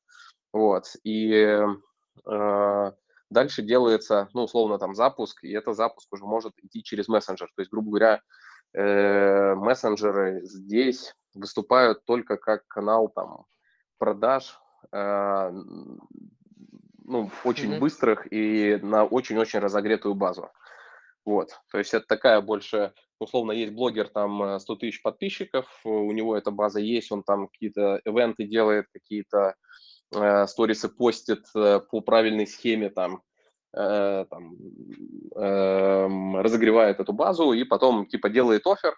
вот, 0.53 0.85
и 1.05 1.59
э, 2.27 2.93
дальше 3.31 3.63
делается, 3.63 4.29
ну, 4.35 4.45
условно, 4.45 4.79
там 4.79 4.95
запуск, 4.95 5.45
и 5.45 5.53
этот 5.53 5.77
запуск 5.77 6.13
уже 6.13 6.25
может 6.25 6.53
идти 6.63 6.83
через 6.83 7.09
мессенджер, 7.09 7.49
то 7.55 7.63
есть, 7.63 7.71
грубо 7.71 7.91
говоря, 7.91 8.21
э, 8.75 9.55
мессенджеры 9.55 10.41
здесь 10.45 11.15
выступают 11.35 12.05
только 12.05 12.37
как 12.37 12.67
канал 12.67 13.09
там 13.09 13.45
продаж, 13.99 14.59
э, 14.93 15.51
ну, 17.09 17.31
очень 17.45 17.71
Мгм. 17.71 17.81
быстрых 17.81 18.27
и 18.33 18.79
на 18.83 19.05
очень-очень 19.05 19.61
разогретую 19.61 20.15
базу. 20.15 20.51
Вот, 21.27 21.59
то 21.73 21.79
есть 21.79 21.93
это 21.93 22.07
такая 22.07 22.41
больше, 22.41 22.93
условно, 23.19 23.51
есть 23.51 23.73
блогер, 23.73 24.09
там 24.09 24.43
э, 24.45 24.61
100 24.61 24.77
тысяч 24.77 25.03
подписчиков, 25.03 25.67
у 25.83 26.13
него 26.13 26.37
эта 26.37 26.53
база 26.53 26.79
есть, 26.79 27.11
он 27.11 27.25
там 27.25 27.49
какие-то 27.49 28.01
ивенты 28.05 28.45
делает, 28.45 28.87
какие-то 28.93 29.57
э, 30.15 30.47
сторисы 30.47 30.89
постит 30.89 31.45
э, 31.57 31.81
по 31.81 32.01
правильной 32.01 32.47
схеме, 32.47 32.91
там, 32.91 33.23
э, 33.77 34.25
там 34.31 34.57
эм, 35.35 36.37
разогревает 36.37 37.01
эту 37.01 37.13
базу 37.13 37.53
и 37.53 37.65
потом 37.65 38.07
типа 38.07 38.29
делает 38.29 38.65
офер, 38.65 38.95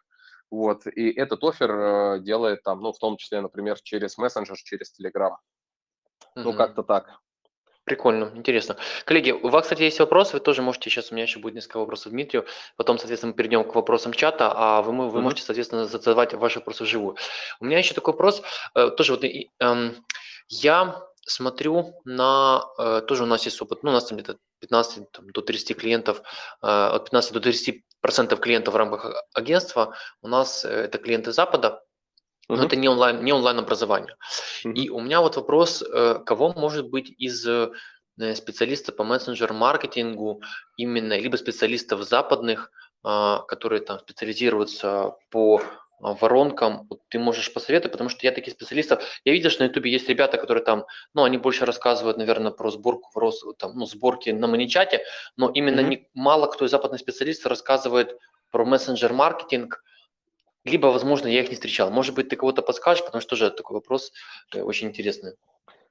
вот, 0.50 0.87
и 0.87 1.11
этот 1.11 1.42
офер 1.42 1.70
э, 1.70 2.20
делает 2.20 2.62
там, 2.62 2.82
ну, 2.82 2.92
в 2.92 2.99
том 2.99 3.16
числе, 3.16 3.40
например, 3.40 3.78
через 3.82 4.18
мессенджер, 4.18 4.58
через 4.58 4.92
Telegram. 5.00 5.35
Ну, 6.35 6.50
Мгм. 6.50 6.58
как-то 6.58 6.82
так. 6.82 7.20
Прикольно, 7.88 8.30
интересно. 8.35 8.76
Коллеги, 9.07 9.30
у 9.30 9.49
вас, 9.49 9.62
кстати, 9.62 9.80
есть 9.80 9.99
вопросы, 9.99 10.35
вы 10.35 10.40
тоже 10.40 10.61
можете, 10.61 10.90
сейчас 10.90 11.11
у 11.11 11.14
меня 11.14 11.23
еще 11.23 11.38
будет 11.38 11.54
несколько 11.54 11.78
вопросов 11.78 12.12
Дмитрию, 12.12 12.45
потом, 12.76 12.99
соответственно, 12.99 13.33
мы 13.33 13.37
перейдем 13.37 13.64
к 13.64 13.75
вопросам 13.75 14.12
чата, 14.12 14.52
а 14.54 14.83
вы, 14.83 14.92
вы 14.92 15.07
Мгм. 15.07 15.23
можете, 15.23 15.42
соответственно, 15.42 15.87
задавать 15.87 16.35
ваши 16.35 16.59
вопросы 16.59 16.85
вживую. 16.85 17.16
У 17.61 17.64
меня 17.64 17.78
еще 17.78 17.95
такой 17.95 18.12
вопрос, 18.12 18.42
э, 18.75 18.90
тоже 18.90 19.12
вот 19.12 19.25
эм, 19.25 20.04
я 20.50 21.02
смотрю 21.23 21.95
на, 22.04 22.62
э, 22.78 23.00
тоже 23.09 23.23
у 23.23 23.26
нас 23.26 23.47
есть 23.47 23.62
опыт, 23.62 23.83
ну, 23.83 23.90
у 23.90 23.95
нас 23.95 24.04
там 24.04 24.18
где-то 24.18 24.37
15 24.61 25.11
там, 25.11 25.30
до 25.30 25.40
30 25.40 25.73
клиентов, 25.73 26.21
э, 26.62 26.66
от 26.66 27.04
15 27.04 27.33
до 27.33 27.40
30 27.40 27.85
процентов 28.02 28.40
клиентов 28.40 28.75
в 28.75 28.76
рамках 28.76 29.07
а- 29.07 29.23
агентства, 29.33 29.95
у 30.21 30.28
нас 30.28 30.66
это 30.66 30.99
клиенты 30.99 31.33
Запада, 31.33 31.83
но 32.49 32.57
Мгм. 32.57 32.67
это 32.67 32.76
не 32.76 32.88
онлайн, 32.88 33.25
не 33.25 33.33
онлайн 33.33 33.59
образование. 33.59 34.17
Мгм. 34.64 34.75
И 34.75 34.88
у 34.88 35.00
меня 35.00 35.21
вот 35.21 35.37
вопрос, 35.37 35.83
э, 35.83 36.21
кого 36.25 36.52
может 36.52 36.88
быть 36.88 37.11
из 37.19 37.47
э, 37.47 37.71
специалистов 38.35 38.97
по 38.97 39.05
мессенджер-маркетингу 39.05 40.43
именно, 40.76 41.17
либо 41.19 41.37
специалистов 41.37 42.02
западных, 42.02 42.71
а, 43.05 43.43
которые 43.43 43.81
там 43.81 44.00
специализируются 44.00 45.14
по 45.31 45.62
а, 46.00 46.14
воронкам, 46.14 46.88
вот 46.90 47.00
ты 47.09 47.21
можешь 47.21 47.52
посоветовать, 47.52 47.93
потому 47.93 48.11
что 48.11 48.26
я 48.26 48.33
таких 48.33 48.55
специалистов, 48.55 49.05
я 49.25 49.33
видел, 49.33 49.50
что 49.50 49.62
на 49.62 49.69
ютубе 49.69 49.93
есть 49.93 50.09
ребята, 50.09 50.37
которые 50.37 50.64
там, 50.64 50.85
ну, 51.14 51.23
они 51.23 51.38
больше 51.38 51.64
рассказывают, 51.64 52.17
наверное, 52.19 52.50
про 52.50 52.71
сборку, 52.71 53.09
там, 53.57 53.78
ну, 53.78 53.87
сборки 53.87 54.31
на 54.31 54.49
маничате, 54.49 55.05
но 55.37 55.49
именно 55.49 55.83
Мгм. 55.83 55.90
не, 55.90 56.09
мало 56.14 56.49
кто 56.49 56.64
из 56.64 56.73
западных 56.73 57.00
специалистов 57.00 57.50
рассказывает 57.50 58.19
про 58.50 58.64
мессенджер-маркетинг, 58.64 59.81
либо, 60.64 60.88
возможно, 60.88 61.26
я 61.28 61.42
их 61.42 61.48
не 61.48 61.54
встречал. 61.54 61.90
Может 61.90 62.14
быть, 62.14 62.28
ты 62.28 62.36
кого-то 62.36 62.62
подскажешь, 62.62 63.04
потому 63.04 63.20
что 63.20 63.30
тоже 63.30 63.50
такой 63.50 63.74
вопрос 63.74 64.12
э, 64.54 64.62
очень 64.62 64.88
интересный. 64.88 65.34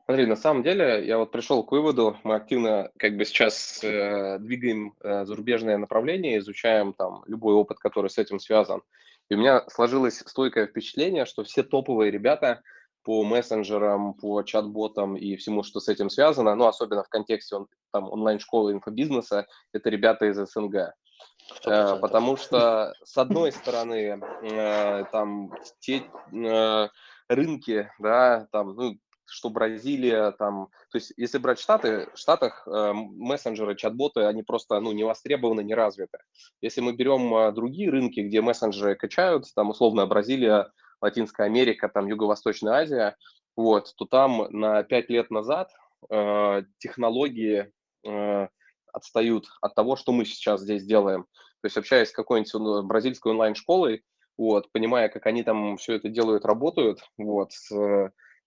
Смотри, 0.05 0.25
на 0.25 0.37
самом 0.37 0.63
деле 0.63 1.05
я 1.05 1.17
вот 1.17 1.31
пришел 1.31 1.63
к 1.63 1.71
выводу, 1.73 2.17
мы 2.23 2.35
активно 2.35 2.89
как 2.97 3.17
бы 3.17 3.25
сейчас 3.25 3.83
э, 3.83 4.37
двигаем 4.39 4.93
э, 5.03 5.25
зарубежное 5.25 5.77
направление, 5.77 6.37
изучаем 6.37 6.93
там 6.93 7.23
любой 7.27 7.55
опыт, 7.55 7.79
который 7.79 8.09
с 8.09 8.17
этим 8.17 8.39
связан. 8.39 8.81
И 9.29 9.35
у 9.35 9.37
меня 9.37 9.65
сложилось 9.67 10.23
стойкое 10.25 10.67
впечатление, 10.67 11.25
что 11.25 11.43
все 11.43 11.61
топовые 11.61 12.09
ребята 12.09 12.61
по 13.03 13.23
мессенджерам, 13.23 14.13
по 14.13 14.41
чат-ботам 14.43 15.17
и 15.17 15.35
всему, 15.35 15.63
что 15.63 15.79
с 15.79 15.89
этим 15.89 16.09
связано, 16.09 16.55
ну, 16.55 16.67
особенно 16.67 17.03
в 17.03 17.09
контексте 17.09 17.57
он, 17.57 17.67
там, 17.91 18.09
онлайн-школы 18.09 18.71
инфобизнеса, 18.71 19.47
это 19.73 19.89
ребята 19.89 20.25
из 20.25 20.37
СНГ. 20.37 20.93
Сто 21.55 21.71
Э, 21.71 21.73
процентов. 21.73 22.01
потому 22.01 22.37
что, 22.37 22.93
с 23.03 23.17
одной 23.17 23.51
стороны, 23.51 24.21
э, 24.43 25.05
там 25.11 25.51
те 25.79 26.03
э, 26.33 26.87
рынки, 27.29 27.89
да, 27.99 28.47
там, 28.51 28.75
ну, 28.75 28.97
что 29.29 29.49
Бразилия, 29.49 30.31
там, 30.31 30.67
то 30.91 30.97
есть 30.97 31.13
если 31.17 31.37
брать 31.37 31.59
Штаты, 31.59 32.09
в 32.13 32.17
Штатах 32.17 32.65
э, 32.67 32.93
мессенджеры, 32.93 33.75
чат-боты, 33.75 34.21
они 34.21 34.43
просто, 34.43 34.79
ну, 34.79 34.91
не 34.93 35.03
востребованы, 35.03 35.61
не 35.61 35.73
развиты. 35.73 36.19
Если 36.61 36.81
мы 36.81 36.93
берем 36.93 37.33
э, 37.35 37.51
другие 37.51 37.89
рынки, 37.89 38.21
где 38.21 38.41
мессенджеры 38.41 38.95
качают, 38.95 39.45
там, 39.55 39.69
условно, 39.69 40.05
Бразилия, 40.05 40.71
Латинская 41.01 41.45
Америка, 41.45 41.89
там, 41.89 42.07
Юго-Восточная 42.07 42.73
Азия, 42.73 43.15
вот, 43.55 43.93
то 43.97 44.05
там 44.05 44.47
на 44.49 44.83
пять 44.83 45.09
лет 45.09 45.29
назад 45.29 45.71
э, 46.09 46.63
технологии 46.77 47.71
э, 48.05 48.47
отстают 48.93 49.47
от 49.61 49.75
того, 49.75 49.95
что 49.95 50.11
мы 50.11 50.25
сейчас 50.25 50.61
здесь 50.61 50.83
делаем. 50.85 51.23
То 51.61 51.65
есть 51.65 51.77
общаясь 51.77 52.09
с 52.09 52.13
какой-нибудь 52.13 52.85
бразильской 52.85 53.31
онлайн-школой, 53.31 54.03
вот, 54.37 54.71
понимая, 54.71 55.09
как 55.09 55.25
они 55.25 55.43
там 55.43 55.77
все 55.77 55.93
это 55.93 56.09
делают, 56.09 56.45
работают, 56.45 56.99
вот, 57.17 57.51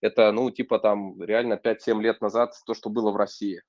это, 0.00 0.32
ну, 0.32 0.50
типа 0.50 0.78
там 0.78 1.20
реально 1.22 1.54
5-7 1.54 2.00
лет 2.00 2.20
назад 2.20 2.54
то, 2.66 2.74
что 2.74 2.90
было 2.90 3.10
в 3.10 3.16
России. 3.16 3.62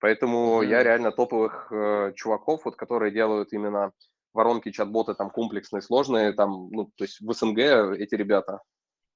Поэтому 0.00 0.62
mm-hmm. 0.62 0.68
я 0.68 0.82
реально 0.82 1.12
топовых 1.12 1.70
э, 1.70 2.12
чуваков, 2.16 2.64
вот, 2.64 2.76
которые 2.76 3.12
делают 3.12 3.52
именно 3.52 3.92
воронки, 4.32 4.70
чат-боты 4.70 5.14
там 5.14 5.30
комплексные, 5.30 5.82
сложные, 5.82 6.32
там, 6.32 6.70
ну, 6.70 6.90
то 6.96 7.04
есть 7.04 7.20
в 7.20 7.32
СНГ 7.32 7.58
эти 7.98 8.14
ребята, 8.14 8.60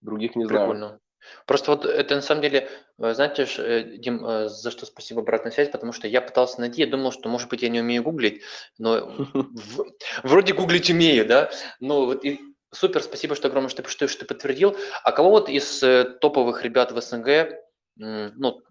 других 0.00 0.36
не 0.36 0.46
Прикольно. 0.46 0.76
знаю. 0.76 1.00
Просто 1.46 1.70
вот 1.70 1.84
это 1.84 2.16
на 2.16 2.22
самом 2.22 2.42
деле, 2.42 2.68
э, 2.98 3.14
знаете, 3.14 3.46
э, 3.58 3.82
Дим, 3.98 4.24
э, 4.24 4.48
за 4.48 4.70
что 4.70 4.86
спасибо 4.86 5.20
обратная 5.20 5.52
связь, 5.52 5.70
потому 5.70 5.92
что 5.92 6.08
я 6.08 6.20
пытался 6.20 6.60
найти, 6.60 6.82
я 6.82 6.88
думал, 6.88 7.12
что, 7.12 7.28
может 7.28 7.48
быть, 7.48 7.62
я 7.62 7.68
не 7.68 7.80
умею 7.80 8.02
гуглить, 8.02 8.42
но 8.78 9.14
вроде 10.22 10.54
гуглить 10.54 10.90
умею, 10.90 11.26
да, 11.26 11.50
но 11.80 12.06
вот 12.06 12.24
и 12.24 12.40
супер, 12.72 13.02
спасибо, 13.02 13.34
что 13.34 13.48
огромное, 13.48 13.70
что, 13.70 13.86
что, 13.88 14.08
что 14.08 14.26
подтвердил. 14.26 14.76
А 15.02 15.12
кого 15.12 15.30
вот 15.30 15.48
из 15.48 15.80
топовых 16.20 16.62
ребят 16.62 16.92
в 16.92 17.00
СНГ, 17.00 17.58
ну, 17.96 18.62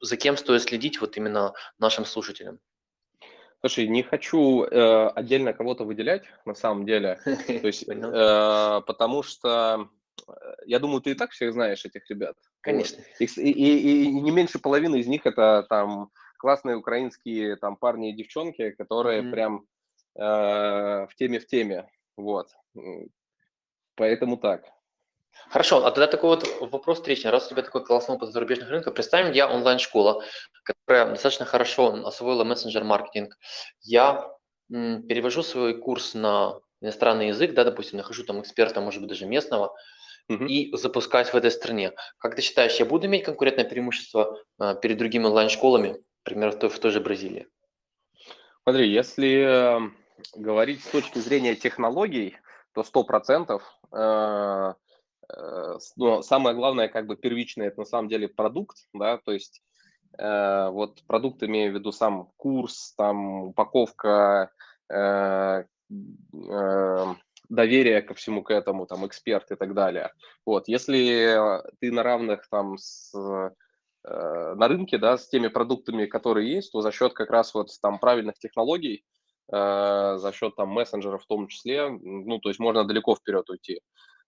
за 0.00 0.16
кем 0.16 0.36
стоит 0.36 0.62
следить 0.62 1.00
вот 1.00 1.16
именно 1.16 1.52
нашим 1.78 2.04
слушателям? 2.04 2.58
Слушай, 3.60 3.86
не 3.86 4.02
хочу 4.02 4.64
э, 4.64 5.06
отдельно 5.14 5.52
кого-то 5.52 5.84
выделять, 5.84 6.24
на 6.44 6.54
самом 6.54 6.84
деле, 6.84 7.20
то 7.24 7.66
есть, 7.66 7.86
потому 7.86 9.22
что 9.22 9.88
я 10.66 10.78
думаю, 10.78 11.00
ты 11.00 11.12
и 11.12 11.14
так 11.14 11.30
всех 11.30 11.52
знаешь 11.52 11.84
этих 11.84 12.08
ребят. 12.10 12.36
Конечно. 12.60 12.98
Вот. 12.98 13.28
И, 13.38 13.50
и, 13.50 14.04
и 14.04 14.08
не 14.08 14.30
меньше 14.30 14.58
половины 14.58 15.00
из 15.00 15.06
них 15.06 15.26
это 15.26 15.66
там 15.68 16.10
классные 16.38 16.76
украинские 16.76 17.56
там 17.56 17.76
парни 17.76 18.10
и 18.10 18.16
девчонки, 18.16 18.70
которые 18.70 19.22
mm-hmm. 19.22 19.30
прям 19.30 19.66
э, 20.16 20.22
в 21.06 21.10
теме 21.16 21.38
в 21.38 21.46
теме, 21.46 21.88
вот. 22.16 22.48
Поэтому 23.94 24.36
так. 24.36 24.64
Хорошо, 25.48 25.84
а 25.84 25.90
тогда 25.90 26.06
такой 26.06 26.30
вот 26.30 26.70
вопрос 26.70 26.98
встречный. 26.98 27.30
Раз 27.30 27.46
у 27.46 27.50
тебя 27.50 27.62
такой 27.62 27.84
классный 27.84 28.14
опыт 28.16 28.32
зарубежных 28.32 28.68
рынков, 28.70 28.94
представим, 28.94 29.32
я 29.32 29.48
онлайн-школа, 29.48 30.22
которая 30.62 31.10
достаточно 31.10 31.46
хорошо 31.46 32.06
освоила 32.06 32.44
мессенджер-маркетинг. 32.44 33.38
Я 33.80 34.30
м, 34.70 35.06
перевожу 35.06 35.42
свой 35.42 35.78
курс 35.78 36.14
на 36.14 36.60
иностранный 36.80 37.28
язык, 37.28 37.54
да, 37.54 37.64
допустим, 37.64 37.98
нахожу 37.98 38.24
там 38.24 38.40
эксперта, 38.40 38.80
может 38.80 39.00
быть, 39.00 39.08
даже 39.08 39.26
местного, 39.26 39.74
угу. 40.34 40.44
и 40.44 40.74
запускаюсь 40.76 41.28
в 41.28 41.34
этой 41.34 41.50
стране. 41.50 41.92
Как 42.18 42.34
ты 42.34 42.42
считаешь, 42.42 42.76
я 42.76 42.86
буду 42.86 43.06
иметь 43.06 43.24
конкурентное 43.24 43.64
преимущество 43.64 44.38
э, 44.60 44.74
перед 44.80 44.98
другими 44.98 45.24
онлайн-школами, 45.24 45.96
например, 46.24 46.52
в 46.52 46.58
той, 46.58 46.70
в 46.70 46.78
той 46.78 46.90
же 46.90 47.00
Бразилии? 47.00 47.46
Смотри, 48.64 48.90
если 48.90 49.84
э, 49.86 49.90
говорить 50.36 50.84
с 50.84 50.88
точки 50.88 51.18
зрения 51.18 51.54
технологий, 51.56 52.36
то 52.74 52.82
100% 52.82 53.60
э, 53.92 54.74
Э, 55.28 55.78
но 55.96 56.22
самое 56.22 56.54
главное, 56.56 56.88
как 56.88 57.06
бы 57.06 57.16
первичное, 57.16 57.68
это 57.68 57.80
на 57.80 57.84
самом 57.84 58.08
деле 58.08 58.28
продукт, 58.28 58.76
да, 58.92 59.18
то 59.18 59.32
есть 59.32 59.62
э, 60.18 60.68
вот 60.70 61.02
продукт 61.06 61.42
имею 61.42 61.72
в 61.72 61.74
виду 61.74 61.92
сам 61.92 62.30
курс, 62.36 62.94
там 62.96 63.48
упаковка, 63.48 64.50
э, 64.90 65.64
э, 65.90 67.14
доверие 67.48 68.02
ко 68.02 68.14
всему 68.14 68.42
к 68.42 68.50
этому, 68.50 68.86
там 68.86 69.06
эксперт 69.06 69.50
и 69.50 69.56
так 69.56 69.74
далее. 69.74 70.12
Вот, 70.46 70.68
если 70.68 71.60
ты 71.80 71.92
на 71.92 72.02
равных 72.02 72.48
там 72.48 72.78
с 72.78 73.12
э, 73.14 73.50
на 74.54 74.68
рынке, 74.68 74.98
да, 74.98 75.16
с 75.16 75.28
теми 75.28 75.48
продуктами, 75.48 76.06
которые 76.06 76.52
есть, 76.52 76.72
то 76.72 76.80
за 76.80 76.92
счет 76.92 77.12
как 77.12 77.30
раз 77.30 77.54
вот 77.54 77.68
там 77.80 77.98
правильных 77.98 78.38
технологий, 78.38 79.04
э, 79.52 80.16
за 80.18 80.32
счет 80.32 80.56
там 80.56 80.70
мессенджеров 80.70 81.22
в 81.22 81.26
том 81.26 81.48
числе, 81.48 81.88
ну, 81.88 82.38
то 82.38 82.48
есть 82.48 82.60
можно 82.60 82.84
далеко 82.84 83.14
вперед 83.14 83.48
уйти. 83.50 83.80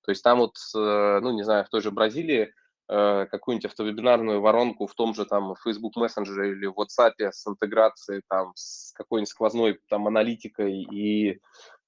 То 0.04 0.10
есть 0.10 0.22
там 0.22 0.38
вот, 0.38 0.56
э, 0.76 1.20
ну, 1.22 1.32
не 1.32 1.42
знаю, 1.42 1.64
в 1.64 1.68
той 1.70 1.80
же 1.80 1.90
Бразилии 1.90 2.52
э, 2.88 3.26
какую-нибудь 3.30 3.66
автовебинарную 3.66 4.40
воронку 4.40 4.86
в 4.86 4.94
том 4.94 5.14
же 5.14 5.24
там 5.24 5.54
Facebook 5.64 5.96
Messenger 5.96 6.52
или 6.52 6.68
WhatsApp 6.68 7.30
с 7.32 7.46
интеграцией 7.46 8.22
там 8.28 8.52
с 8.54 8.92
какой-нибудь 8.92 9.30
сквозной 9.30 9.80
там 9.88 10.06
аналитикой 10.06 10.82
и 10.82 11.40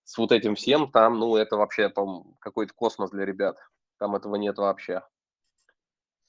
с 0.06 0.16
вот 0.18 0.30
этим 0.30 0.54
всем, 0.54 0.90
там, 0.90 1.18
ну, 1.18 1.36
это 1.36 1.56
вообще 1.56 1.88
там 1.88 2.36
какой-то 2.40 2.72
космос 2.72 3.10
для 3.10 3.24
ребят. 3.24 3.58
Там 3.98 4.14
этого 4.14 4.36
нет 4.36 4.56
вообще. 4.56 5.02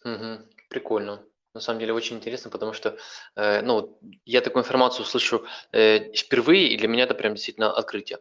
Угу, 0.03 0.49
прикольно. 0.69 1.23
На 1.53 1.61
самом 1.61 1.79
деле 1.79 1.93
очень 1.93 2.17
интересно, 2.17 2.49
потому 2.49 2.73
что, 2.73 2.97
э, 3.35 3.61
ну, 3.61 3.99
я 4.25 4.41
такую 4.41 4.63
информацию 4.63 5.05
слышу 5.05 5.45
э, 5.71 6.11
впервые, 6.13 6.69
и 6.69 6.77
для 6.77 6.87
меня 6.87 7.03
это 7.03 7.13
прям 7.13 7.35
действительно 7.35 7.71
открытие. 7.71 8.17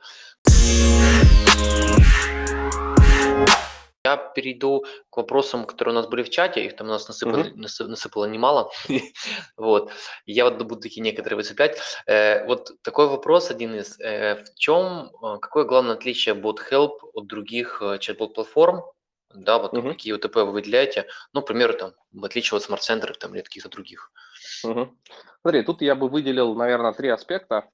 Я 4.06 4.16
перейду 4.16 4.84
к 5.10 5.16
вопросам, 5.16 5.64
которые 5.64 5.92
у 5.92 5.96
нас 5.96 6.06
были 6.06 6.22
в 6.22 6.30
чате, 6.30 6.64
их 6.64 6.76
там 6.76 6.86
у 6.86 6.90
нас 6.90 7.08
насыпали, 7.08 7.52
mm-hmm. 7.52 7.86
насыпало 7.88 8.26
немало. 8.26 8.70
вот. 9.56 9.90
Я 10.26 10.44
вот 10.44 10.62
буду 10.62 10.80
такие 10.80 11.02
некоторые 11.02 11.36
выцеплять. 11.36 11.80
Э, 12.06 12.46
вот 12.46 12.70
такой 12.82 13.08
вопрос 13.08 13.50
один 13.50 13.74
из. 13.74 13.98
Э, 13.98 14.44
в 14.44 14.54
чем, 14.54 15.10
э, 15.10 15.38
какое 15.40 15.64
главное 15.64 15.94
отличие 15.94 16.36
BotHelp 16.36 16.92
от 17.14 17.26
других 17.26 17.82
чат-бот-платформ? 17.98 18.84
Да, 19.34 19.58
вот 19.58 19.74
mm-hmm. 19.74 19.88
какие 19.88 20.12
УТП 20.12 20.36
вы 20.36 20.52
выделяете? 20.52 21.06
Ну, 21.32 21.42
к 21.42 21.46
примеру, 21.46 21.74
там, 21.74 21.92
в 22.12 22.24
отличие 22.24 22.56
от 22.56 22.62
смарт-центров 22.62 23.18
там, 23.18 23.34
или 23.34 23.42
каких-то 23.42 23.68
других. 23.68 24.12
Mm-hmm. 24.64 24.88
Смотри, 25.40 25.62
тут 25.62 25.82
я 25.82 25.96
бы 25.96 26.08
выделил, 26.08 26.54
наверное, 26.54 26.92
три 26.92 27.08
аспекта. 27.08 27.68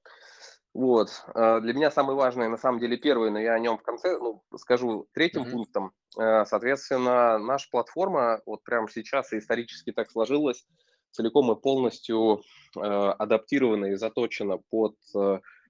Вот. 0.75 1.11
Э, 1.35 1.61
для 1.61 1.75
меня 1.75 1.90
самый 1.90 2.16
важный, 2.16 2.49
на 2.49 2.57
самом 2.57 2.81
деле, 2.81 2.97
первый, 2.97 3.31
но 3.31 3.38
я 3.38 3.55
о 3.55 3.59
нем 3.59 3.79
в 3.79 3.83
конце 3.83 4.18
ну, 4.18 4.42
скажу 4.57 5.07
третьим 5.12 5.42
mm-hmm. 5.42 5.51
пунктом. 5.51 5.92
Э, 6.18 6.44
соответственно, 6.44 7.38
наша 7.38 7.68
платформа, 7.70 8.40
вот 8.46 8.62
прямо 8.64 8.88
сейчас 8.90 9.33
и 9.33 9.38
исторически 9.38 9.92
так 9.92 10.11
сложилась, 10.11 10.64
целиком 11.11 11.53
и 11.53 11.61
полностью 11.61 12.42
э, 12.77 12.81
адаптирована 12.81 13.87
и 13.87 13.94
заточена 13.96 14.59
под 14.70 14.96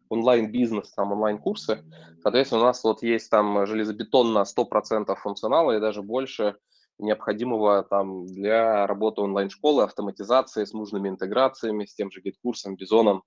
онлайн-бизнес, 0.09 0.93
там, 0.93 1.13
онлайн-курсы. 1.13 1.85
Соответственно, 2.21 2.61
у 2.61 2.65
нас 2.65 2.85
вот 2.85 3.03
есть 3.03 3.31
там 3.31 3.67
железобетонно 3.67 4.45
100% 4.45 5.15
функционала 5.17 5.73
и 5.73 5.81
даже 5.81 6.03
больше 6.03 6.57
необходимого 6.99 7.83
там 7.83 8.27
для 8.27 8.87
работы 8.87 9.23
онлайн-школы, 9.23 9.85
автоматизации 9.85 10.65
с 10.65 10.75
нужными 10.75 11.09
интеграциями, 11.09 11.87
с 11.87 11.95
тем 11.95 12.11
же 12.11 12.21
GetCourse'ом, 12.21 12.77
Бизоном, 12.77 13.23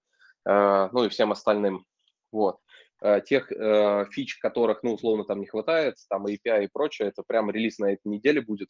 Э, 0.45 0.89
ну 0.91 1.04
и 1.04 1.10
всем 1.10 1.32
остальным. 1.32 1.86
Вот. 2.32 2.60
Э, 3.05 3.21
тех 3.21 3.51
э, 3.51 4.05
фич, 4.09 4.39
которых, 4.39 4.81
ну, 4.81 4.95
условно, 4.95 5.25
там 5.25 5.39
не 5.39 5.45
хватает, 5.45 5.95
там 6.09 6.25
API 6.25 6.63
и 6.63 6.69
прочее, 6.73 7.09
это 7.09 7.21
прям 7.21 7.51
релиз 7.51 7.77
на 7.77 7.93
этой 7.93 8.07
неделе 8.07 8.41
будет, 8.41 8.69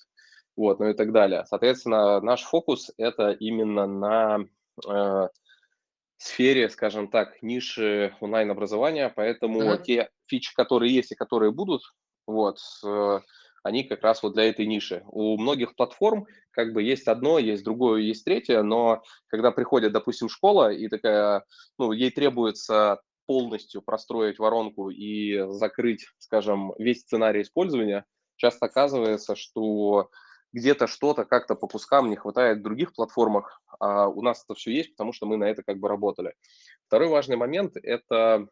вот, 0.57 0.77
ну 0.79 0.89
и 0.89 0.93
так 0.93 1.13
далее. 1.13 1.45
Соответственно, 1.45 2.19
наш 2.19 2.43
фокус– 2.43 2.91
это 2.97 3.31
именно 3.31 3.87
на 3.87 4.39
э, 4.85 5.29
сфере, 6.17 6.69
скажем 6.69 7.07
так, 7.07 7.41
ниши 7.41 8.13
онлайн-образования, 8.19 9.09
поэтому 9.15 9.61
uh-huh. 9.61 9.81
те 9.81 10.09
фичи, 10.27 10.53
которые 10.53 10.93
есть 10.93 11.13
и 11.13 11.15
которые 11.15 11.53
будут, 11.53 11.83
вот, 12.27 12.57
э, 12.83 13.19
они 13.63 13.85
как 13.85 14.03
раз 14.03 14.21
вот 14.21 14.33
для 14.33 14.49
этой 14.49 14.65
ниши. 14.65 15.05
У 15.07 15.37
многих 15.37 15.77
платформ 15.77 16.27
как 16.51 16.73
бы 16.73 16.83
есть 16.83 17.07
одно, 17.07 17.39
есть 17.39 17.63
другое, 17.63 18.01
есть 18.01 18.25
третье, 18.25 18.63
но 18.63 19.01
когда 19.27 19.51
приходит, 19.51 19.93
допустим, 19.93 20.27
школа 20.27 20.73
и 20.73 20.89
такая, 20.89 21.45
ну, 21.79 21.93
ей 21.93 22.11
требуется 22.11 22.99
полностью 23.25 23.81
простроить 23.81 24.39
воронку 24.39 24.89
и 24.89 25.45
закрыть, 25.51 26.07
скажем, 26.17 26.73
весь 26.77 27.01
сценарий 27.01 27.41
использования, 27.41 28.05
часто 28.35 28.65
оказывается, 28.65 29.35
что 29.35 30.09
где-то 30.53 30.87
что-то 30.87 31.25
как-то 31.25 31.55
по 31.55 31.67
кускам 31.67 32.09
не 32.09 32.15
хватает 32.15 32.59
в 32.59 32.63
других 32.63 32.93
платформах, 32.93 33.61
а 33.79 34.07
у 34.07 34.21
нас 34.21 34.43
это 34.43 34.55
все 34.55 34.71
есть, 34.71 34.91
потому 34.91 35.11
что 35.11 35.25
мы 35.25 35.37
на 35.37 35.45
это 35.45 35.63
как 35.63 35.79
бы 35.79 35.89
работали. 35.89 36.33
Второй 36.87 37.09
важный 37.09 37.35
момент– 37.35 37.75
это 37.83 38.47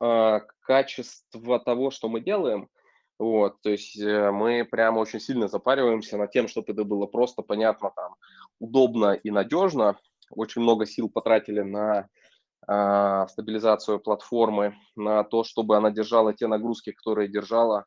э, 0.00 0.40
качество 0.60 1.60
того, 1.60 1.90
что 1.90 2.08
мы 2.08 2.20
делаем– 2.20 2.68
вот, 3.18 3.62
то 3.62 3.70
есть 3.70 3.98
э, 3.98 4.30
мы 4.30 4.64
прямо 4.64 4.98
очень 4.98 5.20
сильно 5.20 5.48
запариваемся 5.48 6.18
над 6.18 6.30
тем, 6.32 6.48
чтобы 6.48 6.72
это 6.72 6.84
было 6.84 7.06
просто 7.06 7.42
понятно, 7.42 7.90
там, 7.96 8.16
удобно 8.58 9.14
и 9.14 9.30
надежно. 9.30 9.98
Очень 10.30 10.62
много 10.62 10.86
сил 10.86 11.08
потратили 11.08 11.62
на 11.62 12.08
стабилизацию 12.68 14.00
платформы, 14.00 14.74
на 14.96 15.22
то, 15.22 15.44
чтобы 15.44 15.76
она 15.76 15.90
держала 15.90 16.34
те 16.34 16.48
нагрузки, 16.48 16.90
которые 16.90 17.28
держала. 17.28 17.86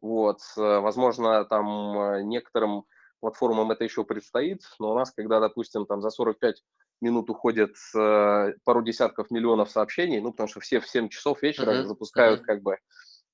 Вот, 0.00 0.38
э, 0.56 0.78
возможно, 0.80 1.44
там 1.44 1.98
э, 1.98 2.22
некоторым 2.22 2.84
платформам 3.20 3.70
это 3.70 3.84
еще 3.84 4.04
предстоит, 4.04 4.62
но 4.80 4.92
у 4.92 4.94
нас, 4.98 5.12
когда, 5.12 5.38
допустим, 5.38 5.86
там 5.86 6.02
за 6.02 6.10
45 6.10 6.56
минут 7.00 7.30
уходит 7.30 7.74
э, 7.96 8.52
пару 8.64 8.82
десятков 8.82 9.30
миллионов 9.30 9.70
сообщений, 9.70 10.20
ну, 10.20 10.32
потому 10.32 10.48
что 10.48 10.58
все 10.58 10.80
в 10.80 10.88
7 10.88 11.08
часов 11.08 11.40
вечера 11.42 11.70
uh-huh. 11.70 11.84
запускают 11.84 12.40
uh-huh. 12.40 12.44
как 12.44 12.62
бы 12.62 12.78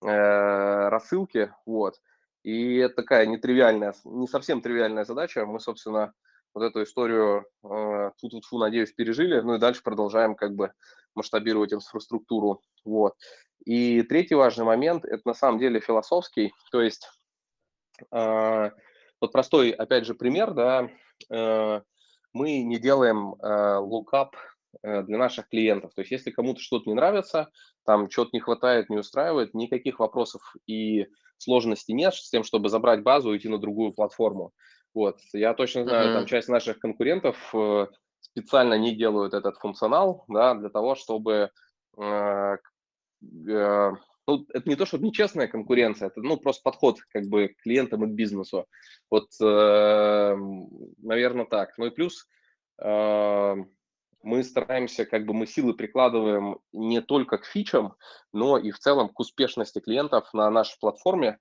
э, 0.05 0.88
рассылки, 0.88 1.53
вот. 1.64 1.94
И 2.42 2.77
это 2.77 2.96
такая 2.96 3.27
нетривиальная, 3.27 3.94
не 4.05 4.29
совсем 4.29 4.61
тривиальная 4.61 5.05
задача. 5.05 5.44
Мы, 5.46 5.61
собственно, 5.61 6.12
вот 6.54 6.62
эту 6.62 6.82
историю, 6.82 7.46
э, 7.64 8.11
фу-фу-фу, 8.18 8.58
надеюсь, 8.58 8.92
пережили, 8.92 9.40
ну 9.40 9.54
и 9.54 9.58
дальше 9.58 9.82
продолжаем 9.82 10.34
как 10.34 10.54
бы 10.54 10.72
масштабировать 11.14 11.72
инфраструктуру. 11.72 12.62
Вот. 12.84 13.14
И 13.64 14.02
третий 14.02 14.34
важный 14.34 14.64
момент– 14.64 15.04
это 15.06 15.22
на 15.24 15.34
самом 15.34 15.58
деле 15.58 15.80
философский, 15.80 16.52
то 16.70 16.80
есть 16.80 17.08
э, 18.12 18.70
вот 19.20 19.32
простой, 19.32 19.70
опять 19.70 20.06
же, 20.06 20.14
пример, 20.14 20.52
да, 20.52 20.88
э, 21.30 21.80
мы 22.32 22.62
не 22.62 22.78
делаем 22.78 23.34
э, 23.34 23.76
лукап 23.78 24.37
э, 24.82 25.02
для 25.02 25.18
наших 25.18 25.48
клиентов. 25.48 25.92
То 25.94 26.02
есть 26.02 26.12
если 26.12 26.30
кому-то 26.30 26.61
что-то 26.61 26.88
не 26.88 26.94
нравится, 26.94 27.50
там 27.84 28.11
что-то 28.11 28.30
не 28.32 28.40
хватает, 28.40 28.90
не 28.90 28.98
устраивает, 28.98 29.54
никаких 29.54 29.98
вопросов 29.98 30.54
и 30.66 31.06
сложностей 31.38 31.94
нет 31.94 32.14
с 32.14 32.30
тем, 32.30 32.44
чтобы 32.44 32.68
забрать 32.68 33.02
базу 33.02 33.30
и 33.30 33.32
уйти 33.32 33.48
на 33.48 33.58
другую 33.58 33.92
платформу. 33.92 34.52
Вот. 34.94 35.18
Я 35.33 35.55
точно 35.55 35.85
знаю, 35.85 36.11
mm-hmm. 36.11 36.14
там 36.14 36.27
часть 36.27 36.48
наших 36.48 36.79
конкурентов 36.79 37.37
э, 37.55 37.87
специально 38.20 38.74
не 38.74 38.94
делают 38.94 39.35
этот 39.35 39.57
функционал, 39.59 40.24
да, 40.29 40.55
для 40.55 40.68
того, 40.70 40.94
чтобы 40.94 41.51
э, 41.96 42.57
э, 43.22 43.92
ну, 44.29 44.46
это 44.53 44.68
не 44.68 44.77
то, 44.77 44.85
что 44.85 44.98
нечестная 44.98 45.48
конкуренция, 45.48 46.09
это, 46.09 46.20
ну, 46.20 46.37
просто 46.37 46.62
подход 46.62 47.01
как 47.11 47.24
бы 47.29 47.48
к 47.48 47.62
клиентам 47.62 48.05
и 48.05 48.09
к 48.09 48.11
бизнесу. 48.11 48.66
Вот, 49.11 49.29
э, 49.40 50.37
наверное, 50.98 51.46
так. 51.46 51.77
Ну 51.79 51.87
и 51.87 51.90
плюс 51.90 52.29
э, 52.83 53.55
мы 54.22 54.44
стараемся, 54.44 55.07
как 55.07 55.24
бы 55.24 55.33
мы 55.33 55.46
силы 55.46 55.72
прикладываем 55.72 56.59
не 56.72 57.01
только 57.01 57.38
к 57.38 57.46
фичам, 57.46 57.94
но 58.33 58.59
и 58.59 58.70
в 58.70 58.79
целом 58.79 59.09
к 59.09 59.18
успешности 59.18 59.81
клиентов 59.81 60.33
на 60.35 60.51
нашей 60.51 60.79
платформе. 60.79 61.38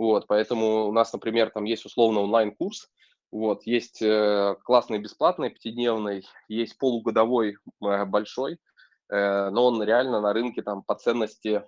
Вот, 0.00 0.26
поэтому 0.28 0.86
у 0.86 0.92
нас, 0.92 1.12
например, 1.12 1.50
там 1.50 1.64
есть 1.64 1.84
условно 1.84 2.20
онлайн-курс, 2.20 2.88
вот, 3.30 3.66
есть 3.66 4.00
э, 4.00 4.56
классный 4.64 4.98
бесплатный 4.98 5.50
пятидневный, 5.50 6.26
есть 6.48 6.78
полугодовой 6.78 7.58
э, 7.84 8.04
большой, 8.06 8.58
э, 9.10 9.50
но 9.50 9.66
он 9.66 9.82
реально 9.82 10.22
на 10.22 10.32
рынке 10.32 10.62
там 10.62 10.82
по 10.82 10.94
ценности 10.94 11.62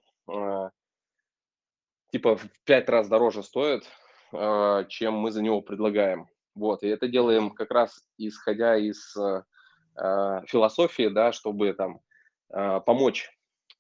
типа 2.11 2.37
в 2.37 2.47
пять 2.65 2.89
раз 2.89 3.07
дороже 3.09 3.43
стоит, 3.43 3.85
чем 4.31 5.15
мы 5.15 5.31
за 5.31 5.43
него 5.43 5.61
предлагаем. 5.61 6.27
Вот, 6.55 6.85
и 6.85 6.89
это 6.89 7.09
делаем 7.09 7.51
как 7.51 7.71
раз 7.71 8.01
исходя 8.17 8.77
из 8.77 9.15
философии, 9.95 11.09
да, 11.09 11.33
чтобы 11.33 11.75
там 11.75 12.01
помочь 12.49 13.31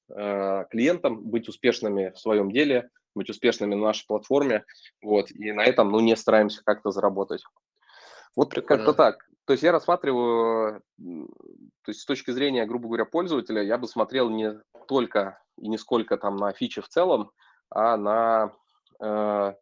клиентам 0.09 1.23
быть 1.23 1.49
успешными 1.49 2.11
в 2.11 2.19
своем 2.19 2.51
деле, 2.51 2.91
быть 3.14 3.31
успешными 3.31 3.75
на 3.75 3.87
нашей 3.87 4.07
платформе, 4.07 4.64
вот, 5.03 5.31
и 5.31 5.53
на 5.53 5.64
этом, 5.64 5.90
ну, 5.90 6.01
не 6.01 6.16
стараемся 6.16 6.62
как-то 6.64 6.90
заработать. 6.90 7.42
Вот 8.37 8.55
как-то 8.55 8.92
так. 8.94 9.27
То 9.44 9.55
есть 9.55 9.62
я 9.62 9.72
рассматриваю, 9.72 10.83
то 10.98 11.88
есть 11.88 12.01
с 12.01 12.07
точки 12.07 12.31
зрения, 12.31 12.64
грубо 12.64 12.87
говоря, 12.87 13.05
пользователя, 13.05 13.62
я 13.62 13.77
бы 13.77 13.88
смотрел 13.88 14.31
не 14.31 14.61
только 14.87 15.42
и 15.59 15.68
не 15.68 15.79
сколько 15.79 16.16
там 16.16 16.37
на 16.37 16.53
фичи 16.53 16.81
в 16.81 16.88
целом, 16.88 17.33
а 17.68 17.96
на 17.96 18.53
э, 19.01 19.55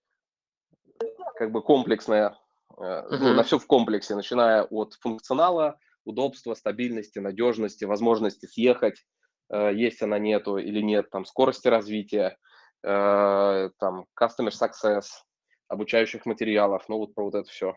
как 1.36 1.50
бы 1.50 1.62
комплексное, 1.62 2.36
э, 2.78 3.02
ну, 3.10 3.34
на 3.34 3.42
все 3.42 3.58
в 3.58 3.66
комплексе, 3.66 4.14
начиная 4.14 4.64
от 4.64 4.94
функционала, 5.00 5.78
удобства, 6.04 6.54
стабильности, 6.54 7.18
надежности, 7.18 7.84
возможности 7.84 8.46
съехать, 8.46 9.04
э, 9.50 9.72
есть 9.74 10.02
она 10.02 10.18
нету 10.18 10.58
или 10.58 10.80
нет, 10.82 11.10
там 11.10 11.24
скорости 11.24 11.68
развития, 11.68 12.36
э, 12.82 13.70
там 13.78 14.06
customer 14.18 14.50
success, 14.50 15.04
обучающих 15.68 16.26
материалов, 16.26 16.84
ну 16.88 16.98
вот 16.98 17.14
про 17.14 17.24
вот 17.24 17.34
это 17.34 17.48
все. 17.48 17.76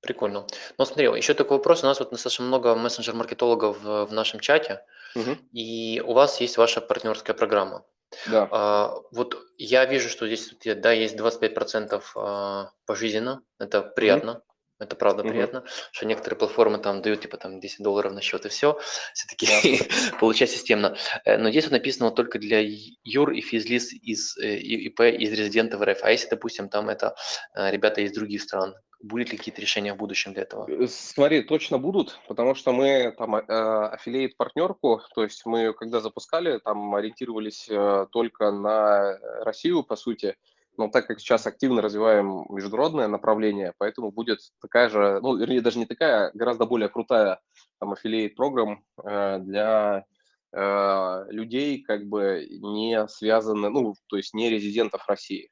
Прикольно. 0.00 0.46
Ну, 0.78 0.84
смотри, 0.84 1.06
еще 1.06 1.34
такой 1.34 1.56
вопрос. 1.56 1.82
У 1.82 1.86
нас 1.86 1.98
вот 1.98 2.10
достаточно 2.10 2.44
много 2.44 2.74
мессенджер-маркетологов 2.74 3.82
в, 3.82 4.06
в 4.06 4.12
нашем 4.12 4.40
чате, 4.40 4.84
угу. 5.14 5.36
и 5.52 6.02
у 6.04 6.12
вас 6.12 6.40
есть 6.40 6.58
ваша 6.58 6.80
партнерская 6.80 7.34
программа. 7.34 7.84
Да. 8.30 8.48
А, 8.50 8.94
вот 9.10 9.36
я 9.58 9.84
вижу, 9.84 10.08
что 10.08 10.26
здесь, 10.26 10.54
да, 10.76 10.92
есть 10.92 11.16
25% 11.16 12.02
а, 12.14 12.70
пожизненно, 12.86 13.42
это 13.58 13.82
приятно. 13.82 14.32
Угу. 14.32 14.42
Это 14.78 14.94
правда 14.94 15.22
mm-hmm. 15.22 15.28
приятно, 15.28 15.64
что 15.90 16.06
некоторые 16.06 16.38
платформы 16.38 16.78
там 16.78 17.00
дают 17.00 17.22
типа 17.22 17.38
там 17.38 17.60
10 17.60 17.82
долларов 17.82 18.12
на 18.12 18.20
счет 18.20 18.44
и 18.44 18.48
все, 18.50 18.78
все-таки 19.14 19.46
yeah. 19.46 20.18
получать 20.20 20.50
системно. 20.50 20.96
Э, 21.24 21.38
но 21.38 21.50
здесь 21.50 21.64
вот 21.64 21.72
написано 21.72 22.10
только 22.10 22.38
для 22.38 22.60
юр 23.04 23.32
и 23.32 23.40
физлиц 23.40 23.92
из 23.92 24.36
э, 24.36 24.58
ИП 24.58 25.00
из 25.00 25.32
резидентов 25.32 25.80
РФ. 25.80 26.02
А 26.02 26.10
если, 26.10 26.28
допустим, 26.28 26.68
там 26.68 26.90
это 26.90 27.14
э, 27.54 27.70
ребята 27.70 28.00
из 28.02 28.12
других 28.12 28.42
стран, 28.42 28.74
Будут 28.98 29.30
ли 29.30 29.36
какие-то 29.36 29.60
решения 29.60 29.92
в 29.92 29.98
будущем 29.98 30.32
для 30.32 30.44
этого? 30.44 30.66
Смотри, 30.88 31.42
точно 31.42 31.76
будут, 31.76 32.18
потому 32.28 32.54
что 32.54 32.72
мы 32.72 33.14
там 33.16 33.34
аффилиейт 33.34 34.38
партнерку, 34.38 35.02
то 35.14 35.22
есть 35.22 35.44
мы 35.44 35.74
когда 35.74 36.00
запускали, 36.00 36.58
там 36.58 36.94
ориентировались 36.94 37.68
только 38.10 38.50
на 38.50 39.18
Россию, 39.44 39.84
по 39.84 39.96
сути, 39.96 40.34
но 40.78 40.88
так 40.88 41.06
как 41.06 41.20
сейчас 41.20 41.46
активно 41.46 41.82
развиваем 41.82 42.44
международное 42.48 43.08
направление, 43.08 43.72
поэтому 43.78 44.10
будет 44.10 44.40
такая 44.60 44.88
же, 44.88 45.20
ну, 45.22 45.36
вернее, 45.36 45.60
даже 45.60 45.78
не 45.78 45.86
такая, 45.86 46.28
а 46.28 46.30
гораздо 46.34 46.66
более 46.66 46.88
крутая 46.88 47.40
там 47.80 47.92
affiliate 47.92 48.34
программ 48.34 48.84
э, 49.04 49.38
для 49.40 50.04
э, 50.52 51.24
людей, 51.30 51.82
как 51.82 52.06
бы 52.06 52.46
не 52.50 53.06
связанных, 53.08 53.70
ну, 53.72 53.94
то 54.08 54.16
есть 54.16 54.34
не 54.34 54.50
резидентов 54.50 55.06
России, 55.08 55.50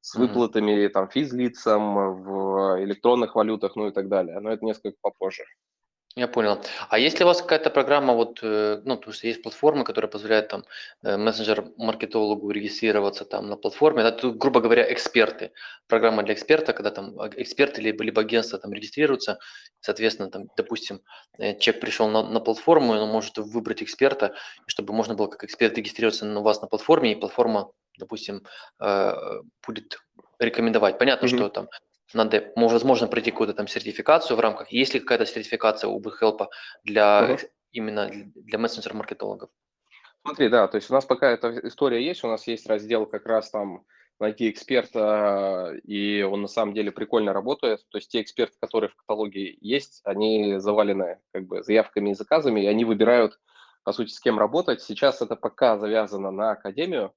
с 0.00 0.14
выплатами 0.14 0.72
mm-hmm. 0.72 0.88
там 0.90 1.08
физлицам 1.10 2.22
в 2.22 2.82
электронных 2.84 3.34
валютах, 3.34 3.76
ну 3.76 3.88
и 3.88 3.92
так 3.92 4.08
далее. 4.08 4.40
Но 4.40 4.50
это 4.50 4.64
несколько 4.64 4.96
попозже. 5.00 5.44
Я 6.18 6.26
понял. 6.26 6.60
А 6.88 6.98
есть 6.98 7.20
ли 7.20 7.24
у 7.24 7.28
вас 7.28 7.40
какая-то 7.40 7.70
программа, 7.70 8.12
вот, 8.12 8.40
э, 8.42 8.82
ну, 8.84 8.96
потому 8.96 9.14
что 9.14 9.28
есть 9.28 9.40
платформы, 9.40 9.84
которые 9.84 10.10
позволяют 10.10 10.48
там 10.48 10.64
э, 11.04 11.16
мессенджер-маркетологу 11.16 12.50
регистрироваться 12.50 13.24
там 13.24 13.48
на 13.48 13.56
платформе, 13.56 14.02
это, 14.02 14.10
тут, 14.22 14.36
грубо 14.36 14.60
говоря, 14.60 14.92
эксперты. 14.92 15.52
Программа 15.86 16.24
для 16.24 16.34
эксперта, 16.34 16.72
когда 16.72 16.90
там 16.90 17.14
эксперты 17.36 17.80
либо, 17.82 18.02
либо 18.02 18.20
агентство 18.22 18.58
там 18.58 18.72
регистрируются, 18.72 19.38
соответственно, 19.80 20.28
там, 20.28 20.48
допустим, 20.56 21.02
э, 21.38 21.56
человек 21.60 21.82
пришел 21.82 22.08
на, 22.08 22.24
на 22.24 22.40
платформу, 22.40 22.96
и 22.96 22.98
он 22.98 23.10
может 23.10 23.38
выбрать 23.38 23.80
эксперта, 23.84 24.34
чтобы 24.66 24.92
можно 24.94 25.14
было 25.14 25.28
как 25.28 25.44
эксперт 25.44 25.78
регистрироваться 25.78 26.26
на 26.26 26.40
вас 26.40 26.60
на 26.62 26.66
платформе, 26.66 27.12
и 27.12 27.14
платформа, 27.14 27.70
допустим, 27.96 28.42
будет 29.66 29.98
рекомендовать. 30.38 30.98
Понятно, 30.98 31.26
mm-hmm. 31.26 31.36
что 31.36 31.48
там 31.48 31.68
надо, 32.14 32.52
возможно, 32.56 33.06
пройти 33.06 33.30
какую-то 33.30 33.54
там 33.54 33.68
сертификацию 33.68 34.36
в 34.36 34.40
рамках. 34.40 34.70
Есть 34.70 34.94
ли 34.94 35.00
какая-то 35.00 35.26
сертификация 35.26 35.88
у 35.88 36.00
BigHelp 36.00 36.46
для 36.84 37.30
uh-huh. 37.30 37.48
именно 37.72 38.10
для 38.34 38.58
мессенджер-маркетологов? 38.58 39.50
Смотри, 40.22 40.48
да, 40.48 40.68
то 40.68 40.76
есть 40.76 40.90
у 40.90 40.94
нас 40.94 41.04
пока 41.04 41.30
эта 41.30 41.66
история 41.66 42.04
есть, 42.04 42.24
у 42.24 42.28
нас 42.28 42.46
есть 42.46 42.66
раздел 42.66 43.06
как 43.06 43.26
раз 43.26 43.50
там 43.50 43.84
найти 44.20 44.50
эксперта, 44.50 45.76
и 45.84 46.22
он 46.22 46.42
на 46.42 46.48
самом 46.48 46.74
деле 46.74 46.90
прикольно 46.90 47.32
работает. 47.32 47.80
То 47.90 47.98
есть 47.98 48.10
те 48.10 48.20
эксперты, 48.20 48.56
которые 48.60 48.90
в 48.90 48.96
каталоге 48.96 49.56
есть, 49.60 50.00
они 50.04 50.58
завалены 50.58 51.20
как 51.32 51.46
бы 51.46 51.62
заявками 51.62 52.10
и 52.10 52.14
заказами, 52.14 52.60
и 52.62 52.66
они 52.66 52.84
выбирают, 52.84 53.38
по 53.84 53.92
сути, 53.92 54.10
с 54.10 54.20
кем 54.20 54.38
работать. 54.38 54.82
Сейчас 54.82 55.22
это 55.22 55.36
пока 55.36 55.78
завязано 55.78 56.30
на 56.30 56.50
академию, 56.50 57.14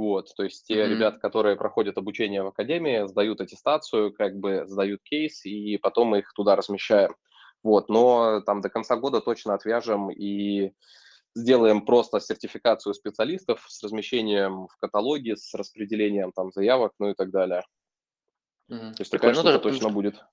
вот, 0.00 0.34
то 0.34 0.44
есть 0.44 0.66
те 0.66 0.76
mm-hmm. 0.76 0.88
ребята, 0.88 1.18
которые 1.18 1.56
проходят 1.56 1.98
обучение 1.98 2.42
в 2.42 2.46
академии, 2.46 3.06
сдают 3.06 3.42
аттестацию, 3.42 4.14
как 4.14 4.34
бы 4.34 4.64
сдают 4.66 5.02
кейс, 5.02 5.44
и 5.44 5.76
потом 5.76 6.08
мы 6.08 6.20
их 6.20 6.32
туда 6.32 6.56
размещаем. 6.56 7.14
Вот, 7.62 7.90
но 7.90 8.40
там 8.40 8.62
до 8.62 8.70
конца 8.70 8.96
года 8.96 9.20
точно 9.20 9.52
отвяжем 9.52 10.10
и 10.10 10.72
сделаем 11.34 11.84
просто 11.84 12.18
сертификацию 12.18 12.94
специалистов 12.94 13.62
с 13.68 13.82
размещением 13.82 14.68
в 14.68 14.76
каталоге, 14.78 15.36
с 15.36 15.52
распределением 15.52 16.32
там 16.32 16.50
заявок, 16.50 16.92
ну 16.98 17.10
и 17.10 17.14
так 17.14 17.30
далее. 17.30 17.62
Mm-hmm. 18.70 18.92
То 18.92 19.00
есть 19.00 19.10
такая 19.10 19.34
штука 19.34 19.58
точно 19.58 19.90
будет. 19.90 20.24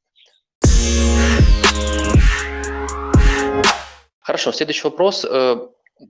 Хорошо, 4.21 4.53
следующий 4.53 4.88
вопрос. 4.88 5.25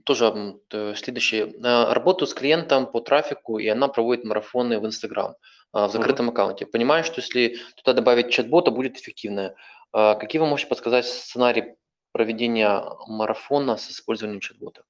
Тоже 0.04 0.60
следующее. 0.96 1.54
Э, 1.62 1.92
работаю 1.92 2.28
с 2.28 2.34
клиентом 2.34 2.86
по 2.86 3.00
трафику, 3.00 3.58
и 3.58 3.66
она 3.68 3.88
проводит 3.88 4.24
марафоны 4.24 4.78
в 4.78 4.86
Инстаграм 4.86 5.34
в 5.72 5.88
закрытом 5.88 6.30
аккаунте. 6.30 6.64
Понимаю, 6.64 7.04
что 7.04 7.20
если 7.20 7.58
туда 7.76 7.92
добавить 7.92 8.30
чат-бота, 8.30 8.70
будет 8.70 8.96
эффективно. 8.96 9.54
А 9.92 10.14
какие 10.14 10.40
вы 10.40 10.46
можете 10.46 10.70
подсказать 10.70 11.04
сценарий 11.04 11.74
проведения 12.12 12.82
марафона 13.06 13.76
с 13.76 13.90
использованием 13.90 14.40
чат-бота? 14.40 14.82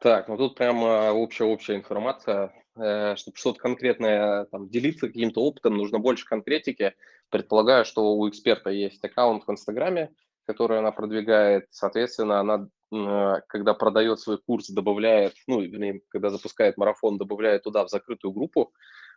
Так, 0.00 0.28
ну 0.28 0.38
тут 0.38 0.54
прямо 0.54 1.12
общая-общая 1.12 1.76
информация. 1.76 2.52
Э, 2.76 3.16
чтобы 3.16 3.36
что-то 3.36 3.58
конкретное 3.58 4.46
там, 4.46 4.68
делиться 4.68 5.08
каким-то 5.08 5.42
опытом, 5.42 5.76
нужно 5.76 5.98
больше 5.98 6.24
конкретики. 6.24 6.94
Предполагаю, 7.28 7.84
что 7.84 8.14
у 8.14 8.28
эксперта 8.28 8.70
есть 8.70 9.04
аккаунт 9.04 9.46
в 9.46 9.50
Инстаграме, 9.50 10.10
который 10.46 10.78
она 10.78 10.90
продвигает. 10.92 11.66
Соответственно, 11.70 12.40
она 12.40 12.68
когда 12.90 13.74
продает 13.74 14.18
свой 14.20 14.38
курс, 14.38 14.68
добавляет, 14.68 15.34
ну, 15.46 15.60
вернее, 15.60 16.02
когда 16.08 16.30
запускает 16.30 16.76
марафон, 16.76 17.18
добавляет 17.18 17.62
туда 17.62 17.84
в 17.84 17.88
закрытую 17.88 18.32
группу, 18.32 18.72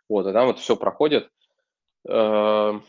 вот, 0.08 0.26
и 0.26 0.32
там 0.32 0.50
это 0.50 0.60
все 0.60 0.76
проходит. 0.76 1.28
Эм, 2.06 2.84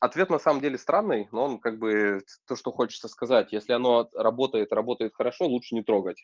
ответ 0.00 0.30
на 0.30 0.38
самом 0.38 0.60
деле 0.60 0.78
странный, 0.78 1.28
но 1.32 1.44
он 1.44 1.58
как 1.58 1.78
бы 1.78 2.22
то, 2.46 2.56
что 2.56 2.72
хочется 2.72 3.08
сказать. 3.08 3.52
Если 3.52 3.72
оно 3.72 4.08
работает, 4.14 4.72
работает 4.72 5.14
хорошо, 5.14 5.46
лучше 5.46 5.74
не 5.74 5.82
трогать. 5.82 6.22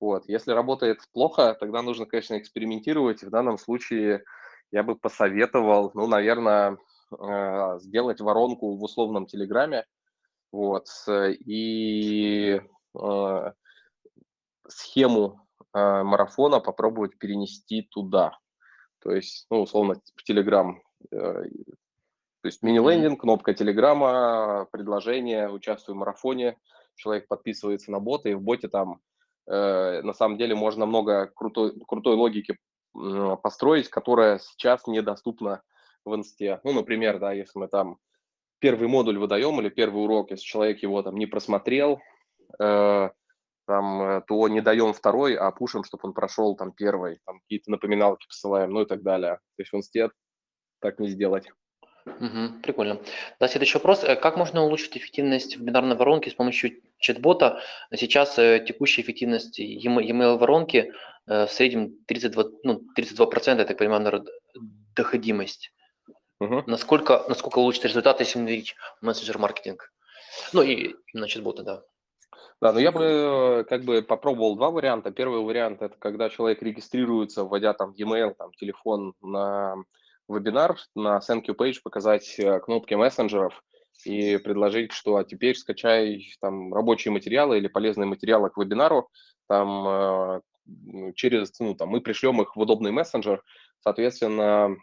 Вот. 0.00 0.28
Если 0.28 0.52
работает 0.52 1.00
плохо, 1.12 1.56
тогда 1.58 1.82
нужно, 1.82 2.06
конечно, 2.06 2.38
экспериментировать. 2.38 3.22
В 3.22 3.30
данном 3.30 3.58
случае 3.58 4.24
я 4.70 4.82
бы 4.82 4.96
посоветовал, 4.96 5.90
ну, 5.94 6.06
наверное, 6.06 6.78
э, 7.10 7.78
сделать 7.80 8.20
воронку 8.20 8.76
в 8.76 8.82
условном 8.82 9.26
Телеграме, 9.26 9.84
вот, 10.52 10.86
и 11.08 12.60
э, 12.98 13.52
схему 14.68 15.40
э, 15.74 16.02
марафона 16.02 16.60
попробовать 16.60 17.18
перенести 17.18 17.82
туда. 17.90 18.38
То 19.00 19.12
есть, 19.12 19.46
ну, 19.50 19.62
условно, 19.62 19.94
в 20.16 20.22
Телеграм, 20.24 20.82
то 21.10 21.44
есть 22.42 22.62
мини-лендинг, 22.62 23.20
кнопка 23.20 23.54
Телеграма, 23.54 24.66
предложение, 24.72 25.48
участвую 25.48 25.94
в 25.94 25.98
марафоне, 26.00 26.58
человек 26.96 27.28
подписывается 27.28 27.92
на 27.92 28.00
бота, 28.00 28.28
и 28.28 28.34
в 28.34 28.42
боте 28.42 28.68
там 28.68 29.00
Э, 29.48 30.02
на 30.02 30.12
самом 30.12 30.36
деле 30.36 30.54
можно 30.54 30.84
много 30.86 31.26
крутой, 31.34 31.72
крутой 31.86 32.16
логики 32.16 32.58
построить, 33.42 33.88
которая 33.88 34.38
сейчас 34.38 34.86
недоступна 34.86 35.62
в 36.04 36.14
инсте. 36.14 36.60
Ну, 36.64 36.72
например, 36.72 37.18
да, 37.18 37.32
если 37.32 37.58
мы 37.58 37.68
там 37.68 37.98
первый 38.58 38.88
модуль 38.88 39.18
выдаем 39.18 39.60
или 39.60 39.68
первый 39.68 40.04
урок, 40.04 40.30
если 40.30 40.44
человек 40.44 40.82
его 40.82 41.02
там 41.02 41.16
не 41.16 41.26
просмотрел, 41.26 42.00
э, 42.58 43.10
там, 43.66 44.02
э, 44.02 44.22
то 44.26 44.48
не 44.48 44.60
даем 44.60 44.92
второй, 44.92 45.34
а 45.36 45.50
пушим, 45.50 45.84
чтобы 45.84 46.08
он 46.08 46.14
прошел 46.14 46.56
там 46.56 46.72
первый, 46.72 47.20
там 47.26 47.40
какие-то 47.40 47.70
напоминалки 47.70 48.26
посылаем, 48.26 48.70
ну 48.70 48.82
и 48.82 48.86
так 48.86 49.02
далее. 49.02 49.36
То 49.56 49.62
есть 49.62 49.72
в 49.72 49.76
инсте 49.76 50.10
так 50.80 50.98
не 50.98 51.08
сделать. 51.08 51.48
Мгм. 52.06 52.62
Прикольно. 52.62 53.00
Да, 53.38 53.48
следующий 53.48 53.74
вопрос. 53.74 54.02
Э, 54.04 54.16
как 54.16 54.36
можно 54.36 54.62
улучшить 54.62 54.96
эффективность 54.96 55.56
в 55.56 55.62
бинарной 55.62 55.96
воронке 55.96 56.30
с 56.30 56.34
помощью 56.34 56.80
чат-бота? 56.98 57.60
Сейчас 57.94 58.34
текущая 58.34 59.02
эффективность 59.02 59.58
e-mail 59.58 60.38
воронки 60.38 60.92
в 61.26 61.48
среднем 61.48 61.94
32, 62.06 62.44
ну, 62.62 62.82
32%, 62.96 63.58
я 63.58 63.64
так 63.66 63.76
понимаю, 63.76 64.02
наверно, 64.02 64.30
доходимость. 64.96 65.72
Мгм. 66.40 66.64
Насколько, 66.66 67.24
насколько 67.28 67.58
улучшить 67.58 67.84
результаты, 67.84 68.22
если 68.22 68.38
внедрить 68.38 68.76
мессенджер-маркетинг? 69.00 69.92
Ну 70.52 70.62
и 70.62 70.94
именно 71.12 71.28
чат-бота, 71.28 71.62
да. 71.62 71.82
Да, 72.60 72.72
но 72.72 72.80
я 72.80 72.90
бы 72.90 73.64
как 73.68 73.84
бы 73.84 74.02
попробовал 74.02 74.56
два 74.56 74.70
варианта. 74.70 75.12
Первый 75.12 75.42
вариант– 75.42 75.80
это 75.80 75.96
когда 75.98 76.28
человек 76.28 76.60
регистрируется, 76.60 77.44
вводя 77.44 77.72
там 77.72 77.92
e-mail, 77.92 78.34
там, 78.36 78.52
телефон 78.54 79.14
на 79.20 79.76
вебинар 80.28 80.76
на 80.94 81.18
thank 81.18 81.44
you 81.46 81.54
page 81.56 81.76
показать 81.82 82.38
э, 82.38 82.60
кнопки 82.60 82.94
мессенджеров 82.94 83.62
и 84.04 84.36
предложить, 84.38 84.92
что 84.92 85.16
а 85.16 85.24
теперь 85.24 85.56
скачай 85.56 86.34
там 86.40 86.74
рабочие 86.74 87.12
материалы 87.12 87.58
или 87.58 87.68
полезные 87.68 88.06
материалы 88.06 88.50
к 88.50 88.58
вебинару, 88.58 89.08
там 89.46 89.88
э, 89.88 90.40
через, 91.14 91.58
ну, 91.60 91.74
там, 91.74 91.88
мы 91.88 92.00
пришлем 92.00 92.42
их 92.42 92.56
в 92.56 92.60
удобный 92.60 92.90
мессенджер, 92.90 93.42
соответственно, 93.80 94.76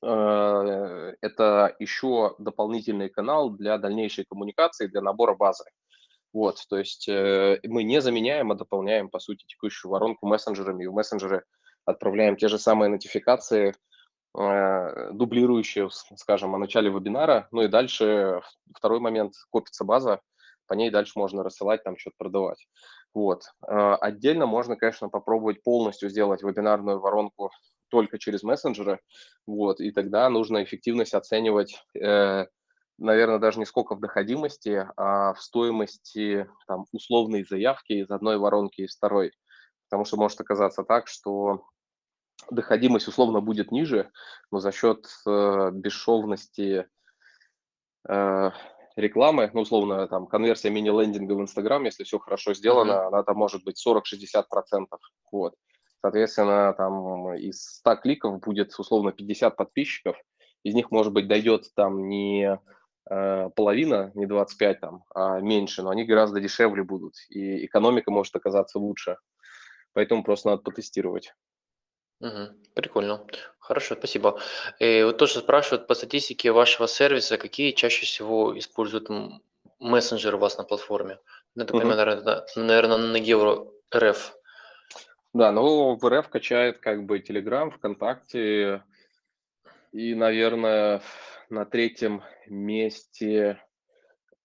э, 0.00 1.14
это 1.20 1.74
еще 1.78 2.34
дополнительный 2.38 3.08
канал 3.10 3.50
для 3.50 3.78
дальнейшей 3.78 4.24
коммуникации, 4.24 4.86
для 4.86 5.02
набора 5.02 5.34
базы. 5.34 5.64
Вот, 6.34 6.58
то 6.68 6.76
есть 6.76 7.08
мы 7.08 7.84
не 7.84 8.02
заменяем, 8.02 8.52
а 8.52 8.56
дополняем, 8.56 9.08
по 9.08 9.20
сути, 9.20 9.46
текущую 9.46 9.90
воронку 9.92 10.26
мессенджерами, 10.26 10.84
и 10.84 10.86
в 10.88 10.92
мессенджеры 10.92 11.44
отправляем 11.86 12.36
те 12.36 12.48
же 12.48 12.58
самые 12.58 12.90
нотификации, 12.90 13.74
Э, 14.36 15.12
дублирующие, 15.12 15.88
скажем, 16.16 16.54
о 16.56 16.58
начале 16.58 16.90
вебинара. 16.90 17.46
Ну 17.52 17.62
и 17.62 17.68
дальше 17.68 18.40
второй 18.76 18.98
момент, 18.98 19.34
копится 19.50 19.84
база, 19.84 20.20
по 20.66 20.74
ней 20.74 20.90
дальше 20.90 21.12
можно 21.14 21.44
рассылать, 21.44 21.84
там 21.84 21.96
что-то 21.96 22.16
продавать. 22.18 22.66
Вот. 23.14 23.44
Э, 23.66 23.94
отдельно 24.00 24.46
можно, 24.46 24.74
конечно, 24.74 25.08
попробовать 25.08 25.62
полностью 25.62 26.10
сделать 26.10 26.42
вебинарную 26.42 26.98
воронку 26.98 27.50
только 27.90 28.18
через 28.18 28.42
мессенджеры, 28.42 28.98
вот, 29.46 29.78
и 29.78 29.92
тогда 29.92 30.28
нужно 30.28 30.64
эффективность 30.64 31.14
оценивать, 31.14 31.80
э, 31.94 32.46
наверное, 32.98 33.38
даже 33.38 33.58
не 33.58 33.64
сколько 33.64 33.94
в 33.94 34.00
доходимости, 34.00 34.86
а 34.96 35.34
в 35.34 35.42
стоимости 35.42 36.48
там, 36.66 36.86
условной 36.92 37.44
заявки 37.44 37.92
из 37.92 38.10
одной 38.10 38.38
воронки 38.38 38.82
и 38.82 38.84
из 38.84 38.96
второй. 38.96 39.32
Потому 39.88 40.04
что 40.04 40.16
может 40.16 40.40
оказаться 40.40 40.82
так, 40.82 41.08
что 41.08 41.64
доходимость 42.50 43.08
условно 43.08 43.40
будет 43.40 43.70
ниже, 43.72 44.10
но 44.50 44.60
за 44.60 44.72
счет 44.72 45.06
э, 45.26 45.70
бесшовности 45.72 46.86
э, 48.08 48.50
рекламы, 48.96 49.50
ну, 49.52 49.62
условно, 49.62 50.06
там, 50.08 50.26
конверсия 50.26 50.70
мини-лендинга 50.70 51.32
в 51.32 51.40
Инстаграм, 51.40 51.84
если 51.84 52.04
все 52.04 52.18
хорошо 52.18 52.54
сделано, 52.54 52.92
uh-huh. 52.92 53.06
она 53.08 53.22
там 53.22 53.36
может 53.36 53.64
быть 53.64 53.82
40-60%. 53.86 54.86
Вот. 55.32 55.54
Соответственно, 56.00 56.74
там 56.74 57.34
из 57.34 57.62
100 57.78 57.96
кликов 57.96 58.40
будет 58.40 58.78
условно 58.78 59.12
50 59.12 59.56
подписчиков, 59.56 60.16
из 60.62 60.74
них, 60.74 60.90
может 60.90 61.12
быть, 61.12 61.28
дойдет 61.28 61.70
там 61.74 62.08
не 62.08 62.58
половина, 63.06 64.12
не 64.14 64.26
25 64.26 64.80
там, 64.80 65.04
а 65.14 65.40
меньше, 65.40 65.82
но 65.82 65.90
они 65.90 66.04
гораздо 66.04 66.40
дешевле 66.40 66.82
будут, 66.82 67.14
и 67.28 67.66
экономика 67.66 68.10
может 68.10 68.34
оказаться 68.36 68.78
лучше. 68.78 69.16
Поэтому 69.92 70.24
просто 70.24 70.48
надо 70.50 70.62
потестировать. 70.62 71.34
Мгм. 72.20 72.56
Прикольно. 72.74 73.26
Хорошо, 73.58 73.94
спасибо. 73.94 74.40
И 74.78 75.02
вот 75.04 75.18
тоже 75.18 75.40
спрашивают 75.40 75.86
по 75.86 75.94
статистике 75.94 76.52
вашего 76.52 76.88
сервиса, 76.88 77.38
какие 77.38 77.72
чаще 77.72 78.06
всего 78.06 78.58
используют 78.58 79.08
мессенджеры 79.78 80.36
у 80.36 80.40
вас 80.40 80.58
на 80.58 80.64
платформе? 80.64 81.18
Ну, 81.54 81.64
так 81.64 81.72
понимаю, 81.72 81.96
наверное, 81.96 82.46
наверное, 82.56 82.96
на 82.98 83.16
Евро 83.16 83.66
РФ. 83.94 84.34
Да, 85.32 85.52
ну 85.52 85.96
в 85.96 86.08
РФ 86.08 86.28
качает 86.28 86.78
как 86.78 87.04
бы 87.04 87.18
Telegram, 87.18 87.70
ВКонтакте 87.70 88.82
и, 89.94 90.14
наверное, 90.14 91.02
на 91.50 91.64
третьем 91.64 92.22
месте 92.48 93.62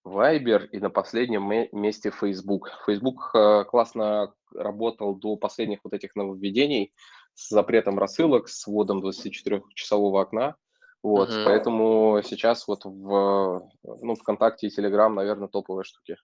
Viber 0.06 0.68
и 0.68 0.80
на 0.80 0.92
последнем 0.92 1.68
месте 1.72 2.12
Facebook. 2.12 2.70
Facebook 2.86 3.32
э, 3.34 3.64
классно 3.66 4.32
работал 4.54 5.16
до 5.16 5.38
последних 5.38 5.80
вот 5.84 5.94
этих 5.94 6.16
нововведений, 6.16 6.94
с 7.34 7.50
запретом 7.50 7.98
рассылок, 7.98 8.48
с 8.48 8.68
вводом 8.68 9.04
24-часового 9.04 10.22
окна. 10.22 10.56
Вот, 11.02 11.30
uh-huh. 11.30 11.46
поэтому 11.46 12.22
сейчас 12.24 12.68
вот 12.68 12.84
в 12.84 13.72
ну, 13.84 14.16
ВКонтакте 14.16 14.68
и 14.68 14.70
Телеграм, 14.70 15.16
наверное, 15.16 15.48
топовые 15.48 15.86
штуки. 15.86 16.18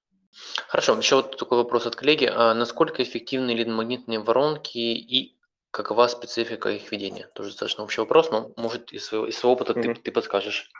Хорошо, 0.67 0.97
еще 0.97 1.15
вот 1.15 1.37
такой 1.37 1.57
вопрос 1.59 1.87
от 1.87 1.95
коллеги. 1.95 2.25
А 2.25 2.53
насколько 2.53 3.01
эффективны 3.01 3.51
лид-магнитные 3.51 4.19
воронки 4.19 4.77
и 4.77 5.34
какова 5.75 6.07
специфика 6.07 6.69
их 6.69 6.89
ведения? 6.91 7.27
Тоже 7.33 7.49
достаточно 7.49 7.83
общий 7.83 7.99
вопрос, 7.99 8.31
но, 8.31 8.53
может, 8.55 8.93
из 8.93 9.05
своего, 9.05 9.27
из 9.27 9.37
своего 9.37 9.55
опыта 9.55 9.73
uh-huh. 9.73 9.95
ты, 9.95 10.01
ты 10.01 10.11
подскажешь. 10.11 10.71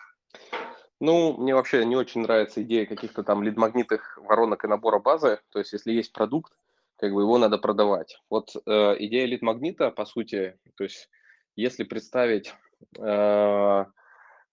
Ну, 1.01 1.35
мне 1.37 1.53
вообще 1.53 1.83
не 1.83 1.97
очень 1.97 2.21
нравится 2.21 2.63
идея 2.63 2.85
каких-то 2.85 3.23
там 3.23 3.43
лид-магнитных 3.43 4.17
воронок 4.21 4.63
и 4.63 4.67
набора 4.67 4.99
базы. 4.99 5.39
То 5.49 5.59
есть, 5.59 5.73
если 5.73 5.91
есть 5.91 6.13
продукт, 6.13 6.53
как 6.95 7.11
бы 7.13 7.23
его 7.23 7.37
надо 7.37 7.57
продавать. 7.57 8.21
Вот 8.29 8.55
э, 8.55 8.95
идея 8.99 9.25
лид-магнита, 9.25 9.91
по 9.91 10.05
сути, 10.05 10.57
то 10.77 10.85
есть 10.85 11.09
если 11.57 11.83
представить 11.83 12.53
э, 12.97 13.85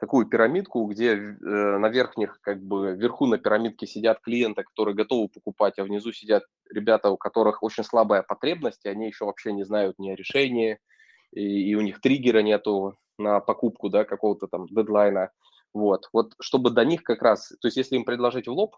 такую 0.03 0.27
пирамидку, 0.27 0.85
где 0.87 1.15
э, 1.15 1.31
на 1.41 1.89
верхних, 1.89 2.41
как 2.41 2.61
бы 2.61 2.93
вверху 2.93 3.27
на 3.27 3.39
пирамидке 3.39 3.87
сидят 3.87 4.21
клиенты, 4.21 4.65
которые 4.65 4.97
готовы 4.97 5.29
покупать, 5.29 5.79
а 5.79 5.85
внизу 5.85 6.13
сидят 6.13 6.43
ребята, 6.69 7.11
у 7.11 7.17
которых 7.17 7.63
очень 7.63 7.85
слабая 7.85 8.23
потребность, 8.23 8.85
и 8.85 8.89
они 8.89 9.07
еще 9.07 9.25
вообще 9.27 9.53
не 9.53 9.63
знают 9.63 10.01
ни 10.01 10.11
о 10.11 10.17
решении, 10.17 10.79
и, 11.33 11.71
и 11.71 11.75
у 11.77 11.81
них 11.83 12.01
триггера 12.01 12.41
нету 12.41 12.97
на 13.17 13.39
покупку, 13.39 13.91
да, 13.91 14.05
какого-то 14.05 14.49
там 14.49 14.67
дедлайна. 14.67 15.31
Вот, 15.73 16.09
вот 16.13 16.33
чтобы 16.41 16.71
до 16.71 16.85
них 16.85 17.05
как 17.05 17.23
раз, 17.23 17.51
то 17.61 17.69
есть 17.69 17.77
если 17.77 17.95
им 17.95 18.05
предложить 18.05 18.49
в 18.49 18.51
лоб, 18.51 18.75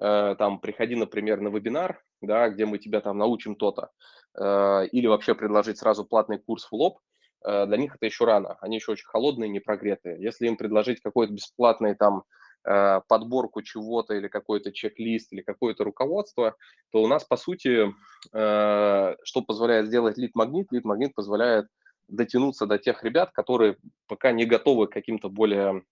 Э, 0.00 0.34
там, 0.38 0.60
приходи, 0.60 0.96
например, 0.96 1.40
на 1.40 1.48
вебинар, 1.48 2.02
да, 2.22 2.48
где 2.48 2.64
мы 2.64 2.78
тебя 2.78 3.00
там 3.00 3.18
научим 3.18 3.54
то-то, 3.54 3.90
э, 4.34 4.86
или 4.92 5.06
вообще 5.06 5.34
предложить 5.34 5.78
сразу 5.78 6.06
платный 6.06 6.38
курс 6.38 6.64
в 6.64 6.72
лоб, 6.72 6.98
для 7.44 7.76
них 7.76 7.94
это 7.96 8.06
еще 8.06 8.24
рано, 8.24 8.56
они 8.60 8.76
еще 8.76 8.92
очень 8.92 9.06
холодные, 9.06 9.48
не 9.48 9.60
прогретые. 9.60 10.22
Если 10.22 10.46
им 10.46 10.56
предложить 10.56 11.00
какой-то 11.00 11.32
бесплатный 11.32 11.94
там 11.94 12.24
подборку 12.62 13.62
чего-то 13.62 14.12
или 14.12 14.28
какой-то 14.28 14.70
чек-лист 14.70 15.32
или 15.32 15.40
какое-то 15.40 15.82
руководство, 15.84 16.56
то 16.92 17.02
у 17.02 17.06
нас, 17.06 17.24
по 17.24 17.38
сути, 17.38 17.94
что 18.30 19.42
позволяет 19.46 19.86
сделать 19.86 20.18
лид-магнит? 20.18 20.70
Лид-магнит 20.70 21.14
позволяет 21.14 21.68
дотянуться 22.10 22.66
до 22.66 22.78
тех 22.78 23.02
ребят, 23.04 23.30
которые 23.32 23.76
пока 24.06 24.32
не 24.32 24.44
готовы 24.44 24.86
к 24.86 24.92
каким-то 24.92 25.28
более 25.28 25.84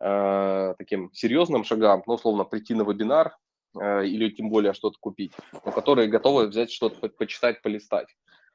э, 0.00 0.74
таким 0.78 1.12
серьезным 1.12 1.64
шагам, 1.64 2.02
ну, 2.06 2.14
условно, 2.14 2.44
прийти 2.44 2.74
на 2.74 2.82
вебинар 2.82 3.36
э, 3.78 4.06
или 4.06 4.30
тем 4.30 4.50
более 4.50 4.74
что-то 4.74 4.98
купить, 5.00 5.32
но 5.64 5.72
которые 5.72 6.08
готовы 6.08 6.46
взять 6.46 6.70
что-то, 6.70 6.96
по 7.00 7.08
почитать, 7.08 7.62
полистать. 7.62 8.08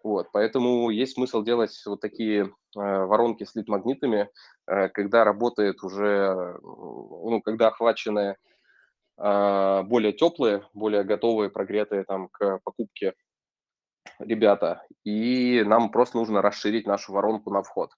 Вот, 0.03 0.29
поэтому 0.31 0.89
есть 0.89 1.13
смысл 1.13 1.43
делать 1.43 1.79
вот 1.85 2.01
такие 2.01 2.45
э, 2.45 2.49
воронки 2.75 3.43
с 3.43 3.55
лид-магнитами, 3.55 4.29
э, 4.67 4.89
когда 4.89 5.23
работает 5.23 5.83
уже, 5.83 6.57
ну, 6.61 7.41
когда 7.43 7.67
охвачены 7.67 8.35
э, 9.17 9.83
более 9.83 10.13
теплые, 10.13 10.67
более 10.73 11.03
готовые, 11.03 11.51
прогретые 11.51 12.03
там 12.03 12.29
к 12.29 12.59
покупке 12.63 13.13
ребята, 14.17 14.83
и 15.03 15.63
нам 15.65 15.91
просто 15.91 16.17
нужно 16.17 16.41
расширить 16.41 16.87
нашу 16.87 17.13
воронку 17.13 17.51
на 17.51 17.61
вход. 17.61 17.91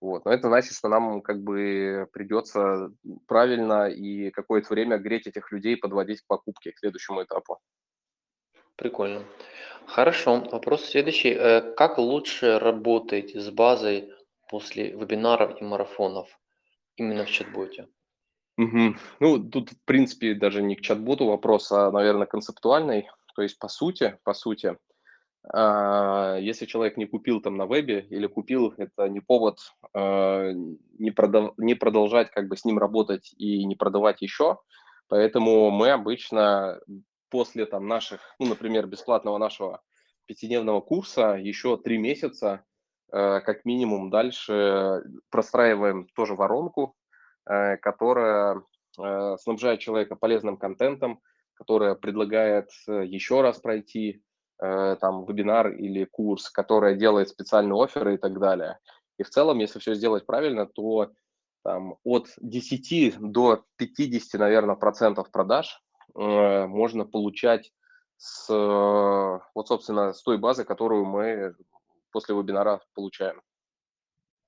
Вот. 0.00 0.24
Но 0.24 0.32
это 0.32 0.48
значит, 0.48 0.74
что 0.74 0.88
нам 0.88 1.22
как 1.22 1.42
бы 1.42 2.08
придется 2.12 2.90
правильно 3.26 3.88
и 3.88 4.30
какое-то 4.30 4.74
время 4.74 4.98
греть 4.98 5.26
этих 5.26 5.50
людей, 5.52 5.76
подводить 5.76 6.22
к 6.22 6.26
покупке, 6.26 6.72
к 6.72 6.78
следующему 6.78 7.22
этапу. 7.22 7.58
Прикольно. 8.76 9.24
Хорошо. 9.86 10.40
Вопрос 10.52 10.84
следующий. 10.84 11.30
Э, 11.30 11.74
как 11.74 11.98
лучше 11.98 12.58
работать 12.58 13.34
с 13.34 13.50
базой 13.50 14.12
после 14.48 14.90
вебинаров 14.90 15.60
и 15.60 15.64
марафонов 15.64 16.28
именно 16.96 17.24
в 17.24 17.30
чат-боте? 17.30 17.88
Угу. 18.58 18.96
Ну, 19.20 19.50
тут, 19.50 19.70
в 19.70 19.84
принципе, 19.84 20.34
даже 20.34 20.62
не 20.62 20.76
к 20.76 20.80
чат-боту 20.80 21.26
вопрос, 21.26 21.70
а, 21.70 21.90
наверное, 21.90 22.26
концептуальный. 22.26 23.08
То 23.34 23.42
есть, 23.42 23.58
по 23.58 23.68
сути, 23.68 24.18
по 24.24 24.32
сути, 24.32 24.76
а, 25.52 26.36
если 26.38 26.66
человек 26.66 26.96
не 26.96 27.06
купил 27.06 27.40
там 27.40 27.56
на 27.56 27.66
вебе 27.66 28.06
или 28.10 28.26
купил, 28.26 28.74
это 28.76 29.08
не 29.08 29.20
повод 29.20 29.58
а, 29.94 30.52
не, 30.52 31.10
продав, 31.10 31.52
не 31.58 31.74
продолжать 31.74 32.30
как 32.30 32.48
бы 32.48 32.56
с 32.56 32.64
ним 32.64 32.78
работать 32.78 33.34
и 33.36 33.64
не 33.64 33.76
продавать 33.76 34.22
еще. 34.22 34.58
Поэтому 35.08 35.70
мы 35.70 35.90
обычно 35.90 36.80
после 37.30 37.66
там 37.66 37.86
наших, 37.86 38.20
ну, 38.38 38.46
например, 38.46 38.86
бесплатного 38.86 39.38
нашего 39.38 39.82
пятидневного 40.26 40.80
курса 40.80 41.36
еще 41.40 41.76
три 41.76 41.98
месяца 41.98 42.64
э, 43.12 43.40
как 43.40 43.64
минимум 43.64 44.10
дальше 44.10 45.02
простраиваем 45.30 46.08
тоже 46.14 46.34
воронку, 46.34 46.96
э, 47.48 47.76
которая 47.78 48.62
э, 48.98 49.36
снабжает 49.40 49.80
человека 49.80 50.16
полезным 50.16 50.56
контентом, 50.56 51.20
которая 51.54 51.94
предлагает 51.94 52.70
еще 52.86 53.40
раз 53.40 53.58
пройти 53.58 54.22
там 54.58 55.26
вебинар 55.26 55.68
или 55.72 56.04
курс, 56.04 56.48
которая 56.48 56.94
делает 56.94 57.28
специальные 57.28 57.82
оферы 57.82 58.14
и 58.14 58.16
так 58.16 58.38
далее. 58.38 58.78
И 59.18 59.22
в 59.22 59.28
целом, 59.28 59.58
если 59.58 59.78
все 59.78 59.94
сделать 59.94 60.24
правильно, 60.24 60.66
то 60.66 61.12
там, 61.62 61.96
от 62.04 62.28
10 62.38 63.18
до 63.18 63.64
50, 63.76 64.40
наверное, 64.40 64.76
процентов 64.76 65.30
продаж 65.30 65.82
можно 66.14 67.04
получать 67.04 67.72
с, 68.16 68.50
э, 68.50 69.40
вот, 69.54 69.68
собственно, 69.68 70.12
с 70.12 70.22
той 70.22 70.38
базы, 70.38 70.64
которую 70.64 71.04
мы 71.04 71.54
после 72.12 72.34
вебинара 72.34 72.80
получаем. 72.94 73.42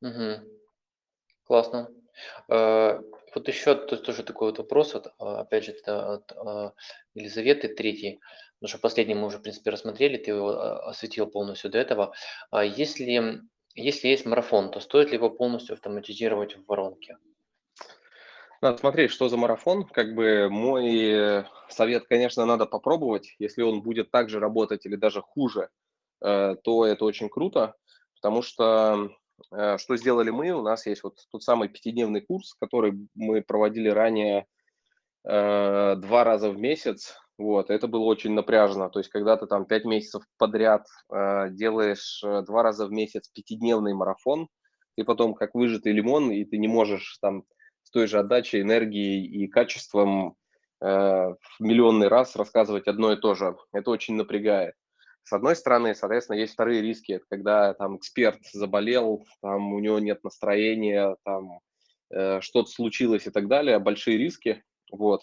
Угу. 0.01 0.49
Классно. 1.45 1.89
Э, 2.49 3.01
вот 3.35 3.49
еще 3.49 3.75
тоже 3.75 4.23
такой 4.23 4.49
вот 4.49 4.59
вопрос, 4.59 4.95
вот, 4.95 5.13
а, 5.19 5.41
опять 5.41 5.65
же, 5.65 5.73
это 5.73 6.15
от 6.15 6.75
Елизаветы 7.15 7.69
Третьей, 7.69 8.21
потому 8.59 8.71
что 8.71 8.79
последний 8.79 9.15
мы 9.15 9.27
уже, 9.27 9.39
в 9.39 9.43
принципе, 9.43 9.71
рассмотрели, 9.71 10.17
ты 10.17 10.31
его 10.31 10.51
а, 10.51 10.89
осветил 10.89 11.27
полностью 11.27 11.71
до 11.71 11.79
этого. 11.79 12.15
А 12.51 12.65
если, 12.65 13.43
если 13.75 14.09
есть 14.09 14.27
марафон, 14.27 14.71
то 14.71 14.81
стоит 14.81 15.11
ли 15.11 15.17
его 15.17 15.31
полностью 15.31 15.75
автоматизировать 15.75 16.57
в 16.57 16.67
воронке? 16.67 17.19
Надо 18.61 18.79
смотреть, 18.79 19.13
что 19.13 19.29
за 19.29 19.37
марафон. 19.37 19.85
Как 19.85 20.15
бы 20.15 20.49
мой 20.51 21.45
совет, 21.69 22.07
конечно, 22.09 22.45
надо 22.45 22.67
попробовать. 22.67 23.35
Если 23.39 23.63
он 23.63 23.83
будет 23.83 24.11
так 24.11 24.29
же 24.29 24.41
работать 24.41 24.85
или 24.85 24.97
даже 24.97 25.23
хуже, 25.23 25.69
э, 26.25 26.57
то 26.63 26.85
это 26.85 27.05
очень 27.05 27.29
круто, 27.29 27.75
потому 28.17 28.43
что 28.43 29.11
э, 29.53 29.79
что 29.79 29.97
сделали 29.97 30.31
мы? 30.31 30.51
У 30.51 30.63
нас 30.63 30.87
есть 30.87 31.05
вот 31.05 31.19
тот 31.31 31.45
самый 31.45 31.69
пятидневный 31.69 32.21
курс, 32.21 32.55
который 32.55 33.09
мы 33.15 33.43
проводили 33.43 33.91
ранее 33.91 34.47
э, 35.25 35.95
два 35.97 36.25
раза 36.25 36.51
в 36.51 36.59
месяц. 36.59 37.15
Вот, 37.39 37.71
это 37.71 37.87
было 37.87 38.03
очень 38.03 38.33
напряжно. 38.33 38.91
То 38.91 38.99
есть, 38.99 39.11
когда 39.11 39.37
ты 39.37 39.47
там 39.47 39.67
пять 39.67 39.85
месяцев 39.85 40.25
подряд 40.39 40.89
делаешь 41.09 42.21
два 42.21 42.65
раза 42.65 42.89
в 42.89 42.91
месяц 42.91 43.29
пятидневный 43.29 43.95
марафон, 43.95 44.49
и 44.97 45.05
потом 45.05 45.35
как 45.35 45.55
выжатый 45.55 45.93
лимон, 45.93 46.33
и 46.33 46.45
ты 46.45 46.59
не 46.59 46.67
можешь 46.67 47.19
там 47.21 47.45
с 47.89 47.91
той 47.91 48.07
же 48.07 48.19
отдачей, 48.19 48.61
энергией 48.61 49.25
и 49.25 49.49
качеством 49.49 50.37
э, 50.83 50.87
в 50.87 51.37
миллионный 51.59 52.09
раз 52.09 52.37
рассказывать 52.37 52.87
одно 52.87 53.13
и 53.13 53.17
то 53.17 53.35
же. 53.35 53.57
Это 53.73 53.91
очень 53.91 54.15
напрягает. 54.15 54.75
С 55.23 55.33
одной 55.33 55.57
стороны, 55.57 55.95
соответственно, 55.95 56.37
есть 56.37 56.53
вторые 56.53 56.83
риски. 56.83 57.13
Это 57.13 57.25
когда 57.31 57.73
там 57.73 57.97
эксперт 57.97 58.41
заболел, 58.53 59.25
там 59.41 59.73
у 59.73 59.79
него 59.79 59.99
нет 60.01 60.23
настроения, 60.23 61.17
там 61.25 61.61
э, 62.11 62.43
что-то 62.43 62.69
случилось 62.69 63.27
и 63.27 63.31
так 63.31 63.49
далее. 63.49 63.79
Большие 63.79 64.19
риски. 64.19 64.63
Вот. 64.93 65.23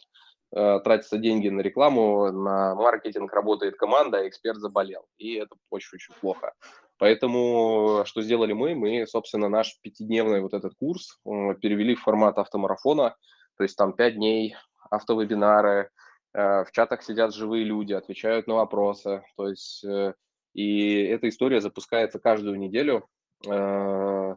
Э, 0.56 0.80
тратятся 0.84 1.20
деньги 1.20 1.50
на 1.50 1.62
рекламу, 1.62 2.32
на 2.32 2.74
маркетинг, 2.74 3.32
работает 3.32 3.78
команда, 3.78 4.20
а 4.20 4.28
эксперт 4.28 4.58
заболел. 4.58 5.06
И 5.20 5.36
это 5.36 5.56
очень-очень 5.70 6.16
плохо. 6.20 6.56
Поэтому 6.98 8.04
что 8.06 8.22
сделали 8.22 8.54
мы? 8.54 8.74
Мы, 8.74 9.06
собственно, 9.06 9.50
наш 9.50 9.80
пятидневный 9.82 10.42
вот 10.42 10.54
этот 10.54 10.76
курс 10.76 11.20
перевели 11.26 11.96
в 11.96 12.02
формат 12.02 12.38
автомарафона, 12.38 13.16
то 13.58 13.64
есть 13.64 13.76
там 13.76 13.94
пять 13.94 14.16
дней 14.16 14.56
автовебинары, 14.90 15.90
э, 16.34 16.64
в 16.64 16.72
чатах 16.72 17.04
сидят 17.04 17.34
живые 17.34 17.64
люди, 17.64 17.94
отвечают 17.94 18.48
на 18.48 18.56
вопросы, 18.56 19.24
то 19.36 19.50
есть 19.50 19.84
э, 19.84 20.14
и 20.54 21.04
эта 21.04 21.28
история 21.28 21.60
запускается 21.60 22.20
каждую 22.20 22.58
неделю, 22.58 23.08
э, 23.46 24.36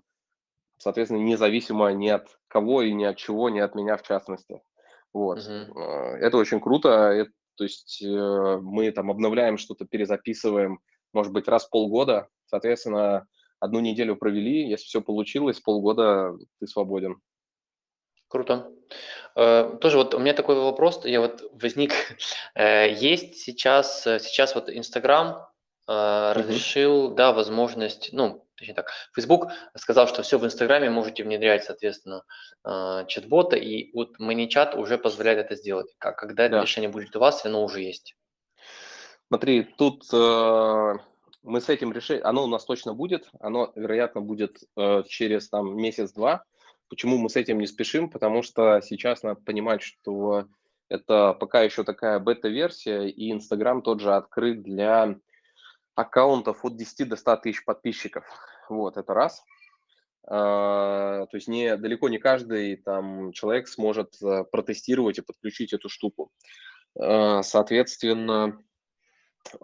соответственно, 0.79 1.23
независимо 1.23 1.93
ни 1.93 2.09
от 2.09 2.27
кого 2.49 2.83
и 2.83 2.93
ни 2.93 3.05
от 3.05 3.17
чего, 3.17 3.51
ни 3.51 3.61
от 3.61 3.75
меня 3.75 3.97
в 3.97 4.03
частности. 4.03 4.63
Вот. 5.13 5.39
Угу. 5.39 5.81
Это 6.21 6.37
очень 6.37 6.61
круто. 6.61 6.89
Это, 6.89 7.31
то 7.57 7.65
есть 7.65 8.03
мы 8.05 8.91
там 8.93 9.11
обновляем 9.11 9.59
что-то, 9.59 9.85
перезаписываем, 9.85 10.81
может 11.13 11.33
быть, 11.33 11.49
раз 11.49 11.67
в 11.67 11.71
полгода. 11.71 12.29
Соответственно, 12.47 13.27
одну 13.61 13.81
неделю 13.81 14.17
провели, 14.17 14.69
если 14.69 14.85
все 14.85 15.01
получилось, 15.01 15.61
полгода 15.61 16.37
ты 16.61 16.67
свободен. 16.67 17.21
Круто. 18.29 18.71
Э, 19.37 19.79
тоже 19.81 19.97
вот 19.97 20.15
у 20.15 20.19
меня 20.19 20.35
такой 20.35 20.57
вопрос, 20.57 21.05
я 21.05 21.21
вот 21.21 21.43
возник, 21.53 21.93
э, 22.55 22.93
есть 22.93 23.37
сейчас, 23.37 24.07
э, 24.07 24.19
сейчас 24.19 24.55
вот 24.55 24.69
Инстаграм 24.71 25.47
разрешил, 25.91 27.15
да, 27.15 27.33
возможность, 27.33 28.11
ну, 28.13 28.47
точнее 28.59 28.75
так, 28.75 28.91
Facebook 29.15 29.49
сказал, 29.75 30.07
что 30.07 30.23
все 30.23 30.39
в 30.39 30.45
Инстаграме 30.45 30.91
можете 30.91 31.25
внедрять, 31.25 31.65
соответственно, 31.65 32.25
чат-бота, 33.07 33.57
и 33.57 33.91
вот 33.95 34.21
ManyChat 34.21 34.77
уже 34.77 34.99
позволяет 34.99 35.39
это 35.39 35.57
сделать. 35.57 35.95
Когда 35.97 36.45
это 36.45 36.61
решение 36.61 36.91
будет 36.91 37.17
у 37.17 37.21
вас, 37.21 37.43
оно 37.47 37.65
уже 37.65 37.81
есть? 37.81 38.18
Смотри, 39.29 39.63
тут 39.63 40.05
э, 40.13 40.95
мы 41.43 41.61
с 41.61 41.69
этим 41.69 41.93
решили, 41.93 42.21
оно 42.21 42.45
у 42.45 42.47
нас 42.47 42.65
точно 42.65 42.95
будет, 42.95 43.29
оно, 43.41 43.73
вероятно, 43.75 44.23
будет 44.23 44.59
э, 44.77 45.03
через 45.07 45.51
там 45.51 45.77
месяц-два. 45.77 46.45
Почему 46.89 47.19
мы 47.19 47.29
с 47.29 47.37
этим 47.37 47.59
не 47.59 47.67
спешим? 47.67 48.09
Потому 48.09 48.43
что 48.43 48.81
сейчас 48.81 49.23
надо 49.23 49.41
понимать, 49.43 49.83
что 49.83 50.47
это 50.89 51.35
пока 51.35 51.61
еще 51.63 51.85
такая 51.85 52.19
бета-версия, 52.19 53.09
и 53.09 53.31
Инстаграм 53.31 53.83
тот 53.83 54.01
же 54.01 54.15
открыт 54.15 54.63
для 54.63 55.19
аккаунтов 55.95 56.65
от 56.65 56.77
10 56.77 57.09
до 57.09 57.17
100 57.17 57.37
тысяч 57.37 57.65
подписчиков. 57.67 58.25
Вот, 58.71 58.97
это 58.97 59.13
раз. 59.13 59.45
Uh, 60.27 61.27
то 61.27 61.37
есть 61.37 61.49
не, 61.49 61.75
далеко 61.79 62.11
не 62.11 62.19
каждый 62.19 62.77
там 62.77 63.33
человек 63.33 63.67
сможет 63.67 64.15
uh, 64.23 64.45
протестировать 64.45 65.17
и 65.19 65.23
подключить 65.23 65.73
эту 65.73 65.89
штуку. 65.89 66.31
Uh, 66.99 67.43
соответственно, 67.43 68.63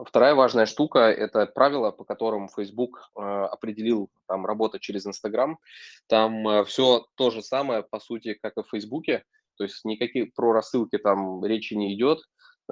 Вторая 0.06 0.34
важная 0.34 0.66
штука– 0.66 0.98
это 1.10 1.46
правило, 1.46 1.90
по 1.90 2.04
которому 2.04 2.48
Facebook 2.48 3.10
э, 3.16 3.20
определил 3.20 4.10
там 4.26 4.46
работать 4.46 4.82
через 4.82 5.06
Instagram. 5.06 5.58
Там 6.06 6.48
э, 6.48 6.64
все 6.64 7.06
то 7.16 7.30
же 7.30 7.42
самое, 7.42 7.82
по 7.82 8.00
сути, 8.00 8.34
как 8.34 8.56
и 8.56 8.62
в 8.62 8.68
Facebook. 8.70 9.06
То 9.56 9.64
есть 9.64 9.84
никакие 9.84 10.26
про 10.26 10.52
рассылки 10.52 10.98
там 10.98 11.44
речи 11.44 11.74
не 11.74 11.94
идет. 11.94 12.20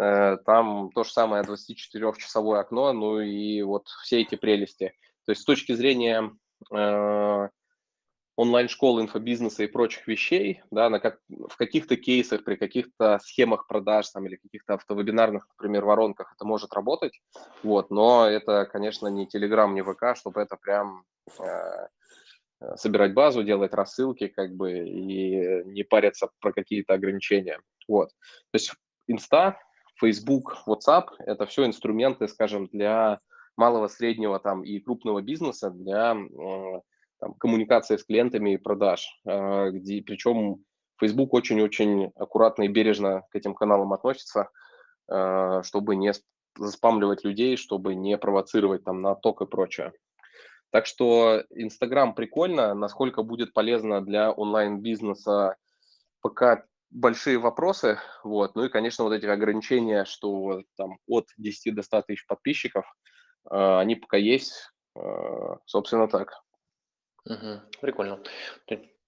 Э, 0.00 0.38
там 0.46 0.90
то 0.94 1.04
же 1.04 1.10
самое 1.10 1.44
24-часовое 1.44 2.60
окно, 2.60 2.92
ну 2.92 3.20
и 3.20 3.62
вот 3.62 3.88
все 4.04 4.22
эти 4.22 4.36
прелести. 4.36 4.94
То 5.26 5.32
есть 5.32 5.42
с 5.42 5.44
точки 5.44 5.72
зрения 5.72 6.30
э, 6.74 7.48
онлайн-школ 8.42 9.00
инфобизнеса 9.00 9.62
и 9.62 9.68
прочих 9.68 10.06
вещей, 10.08 10.62
да, 10.70 10.90
на 10.90 11.00
как, 11.00 11.20
в 11.28 11.56
каких-то 11.56 11.96
кейсах, 11.96 12.44
при 12.44 12.56
каких-то 12.56 13.18
схемах 13.22 13.66
продаж 13.66 14.10
там, 14.10 14.26
или 14.26 14.36
каких-то 14.36 14.74
автовебинарных, 14.74 15.46
например, 15.48 15.84
воронках 15.84 16.32
это 16.34 16.44
может 16.44 16.72
работать, 16.74 17.20
вот, 17.62 17.90
но 17.90 18.28
это, 18.28 18.66
конечно, 18.66 19.06
не 19.08 19.26
Telegram, 19.26 19.72
не 19.72 19.82
ВК, 19.82 20.16
чтобы 20.16 20.40
это 20.40 20.56
прям 20.56 21.04
э, 21.38 21.88
собирать 22.76 23.14
базу, 23.14 23.44
делать 23.44 23.74
рассылки, 23.74 24.26
как 24.26 24.54
бы, 24.54 24.78
и 24.78 25.64
не 25.64 25.84
париться 25.84 26.28
про 26.40 26.52
какие-то 26.52 26.94
ограничения, 26.94 27.60
вот. 27.88 28.08
То 28.50 28.54
есть 28.54 28.72
Инста, 29.06 29.56
Facebook, 30.00 30.56
WhatsApp– 30.66 31.06
это 31.18 31.46
все 31.46 31.64
инструменты, 31.64 32.26
скажем, 32.28 32.66
для 32.66 33.20
малого, 33.56 33.88
среднего 33.88 34.38
там 34.40 34.64
и 34.64 34.80
крупного 34.80 35.22
бизнеса 35.22 35.70
для 35.70 36.16
там, 37.22 37.34
коммуникации 37.34 37.96
с 37.96 38.04
клиентами 38.04 38.54
и 38.54 38.56
продаж, 38.56 39.06
где, 39.24 40.02
причем 40.02 40.64
Facebook 41.00 41.32
очень-очень 41.32 42.10
аккуратно 42.16 42.64
и 42.64 42.68
бережно 42.68 43.22
к 43.30 43.36
этим 43.36 43.54
каналам 43.54 43.92
относится, 43.92 44.50
чтобы 45.06 45.94
не 45.94 46.12
заспамливать 46.58 47.22
людей, 47.22 47.56
чтобы 47.56 47.94
не 47.94 48.18
провоцировать 48.18 48.82
там 48.82 49.02
на 49.02 49.12
отток 49.12 49.40
и 49.40 49.46
прочее. 49.46 49.92
Так 50.70 50.86
что 50.86 51.44
Инстаграм 51.50 52.12
прикольно, 52.12 52.74
насколько 52.74 53.22
будет 53.22 53.52
полезно 53.52 54.04
для 54.04 54.32
онлайн-бизнеса, 54.32 55.54
пока 56.22 56.64
большие 56.90 57.38
вопросы, 57.38 58.00
вот, 58.24 58.56
ну 58.56 58.64
и, 58.64 58.68
конечно, 58.68 59.04
вот 59.04 59.12
эти 59.12 59.26
ограничения, 59.26 60.04
что 60.06 60.62
там 60.76 60.98
от 61.06 61.26
10 61.36 61.72
до 61.72 61.82
100 61.82 62.02
тысяч 62.02 62.26
подписчиков, 62.26 62.84
э, 63.48 63.78
они 63.78 63.94
пока 63.94 64.16
есть, 64.16 64.72
собственно, 65.66 66.08
так. 66.08 66.34
Угу, 67.26 67.60
прикольно. 67.80 68.20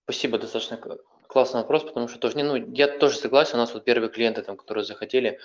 Спасибо, 0.04 0.38
достаточно 0.38 0.78
классный 1.28 1.60
вопрос, 1.60 1.84
потому 1.84 2.08
что 2.08 2.18
тоже, 2.18 2.36
не, 2.36 2.42
ну, 2.42 2.56
я 2.56 2.86
тоже 2.86 3.16
согласен, 3.16 3.56
у 3.56 3.58
нас 3.58 3.74
вот 3.74 3.84
первые 3.84 4.10
клиенты, 4.10 4.42
там, 4.42 4.56
которые 4.56 4.84
захотели, 4.84 5.40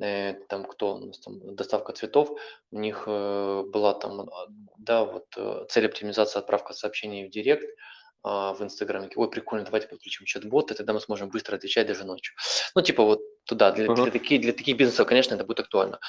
э, 0.00 0.34
там, 0.48 0.64
кто 0.64 0.94
у 0.94 1.06
нас 1.06 1.18
там, 1.20 1.54
доставка 1.54 1.92
цветов, 1.92 2.30
у 2.72 2.78
них 2.78 3.04
э, 3.06 3.62
была 3.66 3.94
там, 3.94 4.20
а, 4.20 4.46
да, 4.78 5.04
вот 5.04 5.26
э, 5.36 5.66
цель 5.68 5.86
оптимизации 5.86 6.38
отправка 6.38 6.72
сообщений 6.72 7.28
в 7.28 7.30
директ, 7.30 7.68
а, 8.24 8.52
в 8.52 8.62
Инстаграме. 8.62 9.10
Ой, 9.14 9.30
прикольно, 9.30 9.64
давайте 9.64 9.86
подключим 9.86 10.26
чат-бот, 10.26 10.72
и 10.72 10.74
тогда 10.74 10.92
мы 10.92 11.00
сможем 11.00 11.30
быстро 11.30 11.56
отвечать 11.56 11.86
даже 11.86 12.04
ночью. 12.04 12.34
Ну, 12.74 12.82
типа 12.82 13.04
вот 13.04 13.20
туда, 13.44 13.70
для, 13.70 13.86
для, 13.94 14.10
таких, 14.10 14.40
для 14.40 14.52
таких 14.52 14.76
бизнесов, 14.76 15.06
конечно, 15.06 15.34
это 15.34 15.44
будет 15.44 15.60
актуально. 15.60 16.00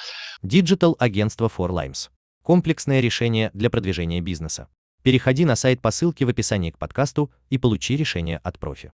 Digital 0.42 0.94
агентство 0.98 1.46
For 1.46 1.70
Limes. 1.70 2.10
Комплексное 2.42 3.00
решение 3.00 3.50
для 3.54 3.70
продвижения 3.70 4.20
бизнеса. 4.20 4.66
Переходи 5.02 5.46
на 5.46 5.56
сайт 5.56 5.80
по 5.80 5.90
ссылке 5.90 6.26
в 6.26 6.28
описании 6.28 6.70
к 6.70 6.78
подкасту 6.78 7.30
и 7.48 7.56
получи 7.56 7.96
решение 7.96 8.38
от 8.42 8.58
профи. 8.58 8.92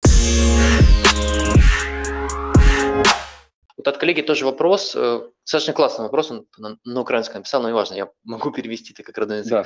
Вот 3.77 3.87
от 3.87 3.97
коллеги 3.97 4.21
тоже 4.21 4.45
вопрос, 4.45 4.95
э, 4.95 5.21
достаточно 5.43 5.73
классный 5.73 6.03
вопрос, 6.03 6.31
он 6.31 6.47
на, 6.57 6.77
на 6.85 7.01
украинском 7.01 7.37
написал, 7.37 7.61
но 7.61 7.69
не 7.69 7.73
важно, 7.73 7.95
я 7.95 8.09
могу 8.23 8.51
перевести 8.51 8.93
это 8.93 9.03
как 9.03 9.17
родной 9.17 9.39
язык. 9.39 9.51
Да. 9.51 9.65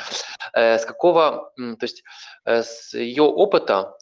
Э, 0.53 0.79
с 0.79 0.85
какого, 0.85 1.51
то 1.57 1.83
есть 1.83 2.03
э, 2.45 2.63
с 2.63 2.93
ее 2.93 3.23
опыта 3.23 3.95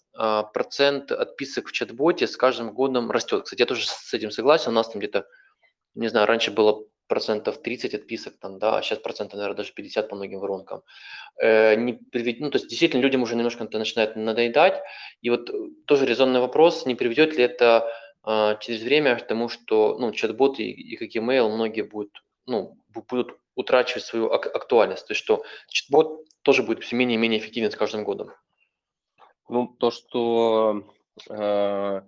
процент 0.54 1.12
отписок 1.12 1.68
в 1.68 1.72
чат-боте 1.72 2.26
с 2.26 2.36
каждым 2.36 2.74
годом 2.74 3.12
растет. 3.12 3.44
Кстати, 3.44 3.60
я 3.60 3.68
тоже 3.68 3.86
с 3.86 4.12
этим 4.16 4.32
согласен, 4.32 4.72
у 4.72 4.74
нас 4.74 4.90
там 4.90 4.98
где-то, 4.98 5.28
не 5.94 6.08
знаю, 6.08 6.26
раньше 6.26 6.50
было 6.50 6.86
процентов 7.08 7.62
30 7.62 7.94
отписок, 7.94 8.38
там, 8.40 8.60
да, 8.60 8.78
а 8.78 8.82
сейчас 8.82 9.00
процентов, 9.00 9.38
наверное, 9.38 9.58
даже 9.58 9.74
50 9.74 10.10
по 10.10 10.16
многим 10.16 10.40
воронкам. 10.40 10.82
Э, 11.42 11.76
не, 11.76 12.00
ну, 12.40 12.50
то 12.50 12.58
есть 12.58 12.68
действительно 12.68 13.02
людям 13.02 13.22
уже 13.24 13.36
немножко 13.36 13.64
это 13.64 13.80
начинает 13.80 14.16
надоедать. 14.16 14.82
И 15.22 15.30
вот 15.30 15.50
тоже 15.86 16.06
резонный 16.06 16.40
вопрос, 16.40 16.86
не 16.86 16.96
приведет 16.96 17.38
ли 17.38 17.44
это 17.44 17.90
а, 18.30 18.56
через 18.56 18.82
время 18.82 19.16
к 19.16 19.26
тому, 19.26 19.48
что 19.48 19.98
ну, 19.98 20.12
чат-боты 20.12 20.62
и, 20.62 20.94
и 20.94 20.98
как 20.98 21.16
email 21.16 21.50
многие 21.50 21.84
будут, 21.84 22.24
ну, 22.46 22.78
будут 23.10 23.38
утрачивать 23.56 24.04
свою 24.04 24.32
ак- 24.32 24.54
актуальность. 24.54 25.08
То 25.08 25.14
есть 25.14 25.24
что 25.24 25.46
чат-бот 25.70 26.26
тоже 26.42 26.64
будет 26.64 26.84
все 26.84 26.98
менее 26.98 27.16
и 27.16 27.18
менее 27.18 27.40
эффективен 27.40 27.72
с 27.72 27.76
каждым 27.78 28.04
годом. 28.04 28.34
Ну, 29.48 29.68
то, 29.80 29.92
что 29.92 30.94
э, 31.30 32.02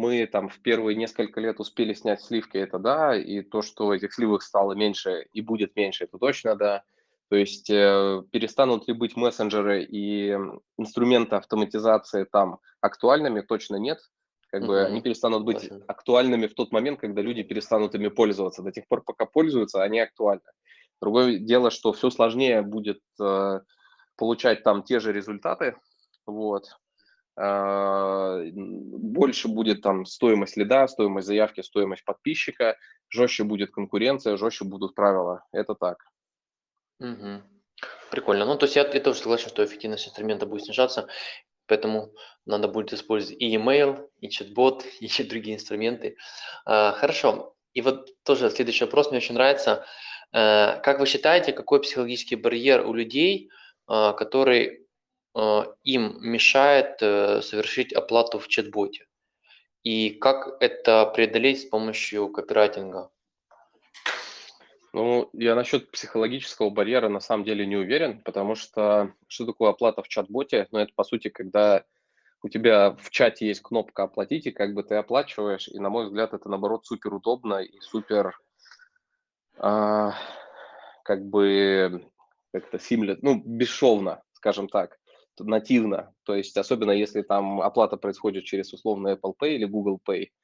мы 0.00 0.26
там 0.26 0.48
в 0.48 0.58
первые 0.60 0.96
несколько 0.96 1.40
лет 1.40 1.60
успели 1.60 1.92
снять 1.92 2.22
сливки, 2.22 2.56
это 2.56 2.78
да, 2.78 3.14
и 3.14 3.42
то, 3.42 3.60
что 3.60 3.94
этих 3.94 4.14
сливок 4.14 4.42
стало 4.42 4.72
меньше 4.72 5.26
и 5.32 5.42
будет 5.42 5.76
меньше, 5.76 6.04
это 6.04 6.18
точно 6.18 6.56
да. 6.56 6.82
То 7.28 7.36
есть 7.36 7.70
э, 7.70 8.22
перестанут 8.32 8.88
ли 8.88 8.94
быть 8.94 9.16
мессенджеры 9.16 9.84
и 9.84 10.30
инструменты 10.78 11.36
автоматизации 11.36 12.24
там 12.24 12.58
актуальными, 12.80 13.42
точно 13.42 13.76
нет 13.76 14.00
как 14.50 14.66
бы 14.66 14.84
они 14.84 15.00
перестанут 15.00 15.44
быть 15.44 15.60
Точно. 15.60 15.84
актуальными 15.86 16.48
в 16.48 16.54
тот 16.54 16.72
момент, 16.72 16.98
когда 16.98 17.22
люди 17.22 17.42
перестанут 17.42 17.94
ими 17.94 18.08
пользоваться. 18.08 18.62
До 18.62 18.72
тех 18.72 18.86
пор, 18.88 19.02
пока 19.02 19.24
пользуются, 19.24 19.82
они 19.82 20.00
актуальны. 20.00 20.42
Другое 21.00 21.38
дело, 21.38 21.70
что 21.70 21.92
все 21.92 22.10
сложнее 22.10 22.62
будет 22.62 23.00
э, 23.20 23.60
получать 24.16 24.62
там 24.64 24.82
те 24.82 24.98
же 24.98 25.12
результаты, 25.12 25.76
вот. 26.26 26.76
Э, 27.40 28.50
больше 28.52 29.48
будет 29.48 29.80
там 29.80 30.04
стоимость 30.04 30.56
лида, 30.56 30.86
стоимость 30.88 31.26
заявки, 31.26 31.62
стоимость 31.62 32.04
подписчика, 32.04 32.76
жестче 33.08 33.44
будет 33.44 33.70
конкуренция, 33.70 34.36
жестче 34.36 34.64
будут 34.64 34.94
правила. 34.94 35.44
Это 35.52 35.74
так. 35.74 36.04
Угу. 36.98 37.42
Прикольно. 38.10 38.44
Ну, 38.44 38.56
то 38.56 38.66
есть 38.66 38.76
я, 38.76 38.86
я 38.86 39.00
тоже 39.00 39.20
согласен, 39.20 39.48
что 39.48 39.64
эффективность 39.64 40.06
инструмента 40.06 40.44
будет 40.44 40.64
снижаться. 40.64 41.08
Поэтому 41.66 42.12
надо 42.44 42.68
будет 42.68 42.92
использовать 42.92 43.40
и 43.40 43.56
email, 43.56 44.06
и 44.18 44.28
чат-бот, 44.28 44.84
и 45.00 45.22
другие 45.24 45.56
инструменты. 45.56 46.16
А, 46.66 46.92
хорошо. 46.92 47.54
И 47.72 47.80
вот 47.80 48.10
тоже 48.24 48.50
следующий 48.50 48.84
вопрос 48.84 49.10
мне 49.10 49.18
очень 49.18 49.34
нравится. 49.34 49.86
А, 50.32 50.76
как 50.78 51.00
вы 51.00 51.06
считаете, 51.06 51.52
какой 51.52 51.80
психологический 51.80 52.36
барьер 52.36 52.86
у 52.86 52.92
людей, 52.92 53.50
а, 53.86 54.12
который 54.12 54.76
а, 54.76 54.89
им 55.34 56.18
мешает 56.20 56.98
а, 57.02 57.40
совершить 57.42 57.92
оплату 57.92 58.38
в 58.38 58.48
чат-боте? 58.48 59.06
И 59.82 60.10
как 60.10 60.56
это 60.60 61.06
преодолеть 61.06 61.62
с 61.62 61.64
помощью 61.64 62.28
копирайтинга? 62.28 63.10
Ну, 64.92 65.30
я 65.32 65.54
насчет 65.54 65.90
психологического 65.90 66.70
барьера 66.70 67.08
на 67.08 67.20
самом 67.20 67.44
деле 67.44 67.64
не 67.64 67.76
уверен, 67.76 68.20
потому 68.22 68.56
что 68.56 69.14
что 69.28 69.46
такое 69.46 69.70
оплата 69.70 70.02
в 70.02 70.08
чат-боте? 70.08 70.66
Ну, 70.72 70.80
это, 70.80 70.92
по 70.94 71.04
сути, 71.04 71.28
когда 71.28 71.84
у 72.42 72.48
тебя 72.48 72.92
в 72.92 73.10
чате 73.10 73.46
есть 73.46 73.62
кнопка 73.62 74.04
«Оплатить», 74.04 74.46
и 74.46 74.50
как 74.50 74.74
бы 74.74 74.82
ты 74.82 74.96
оплачиваешь, 74.96 75.68
и, 75.68 75.78
на 75.78 75.90
мой 75.90 76.06
взгляд, 76.06 76.32
это, 76.32 76.48
наоборот, 76.48 76.86
супер 76.86 77.14
удобно 77.14 77.56
и 77.56 77.78
супер, 77.80 78.38
а, 79.58 80.14
как 81.04 81.24
бы, 81.26 82.10
как-то 82.52 82.78
симля, 82.78 83.18
ну, 83.20 83.42
бесшовно, 83.44 84.22
скажем 84.32 84.68
так, 84.68 84.98
нативно. 85.38 86.12
То 86.24 86.34
есть, 86.34 86.56
особенно 86.56 86.90
если 86.90 87.22
там 87.22 87.60
оплата 87.60 87.96
происходит 87.96 88.44
через 88.44 88.72
условно 88.72 89.08
Apple 89.14 89.34
Pay 89.40 89.54
или 89.54 89.64
Google 89.64 90.00
Pay– 90.06 90.28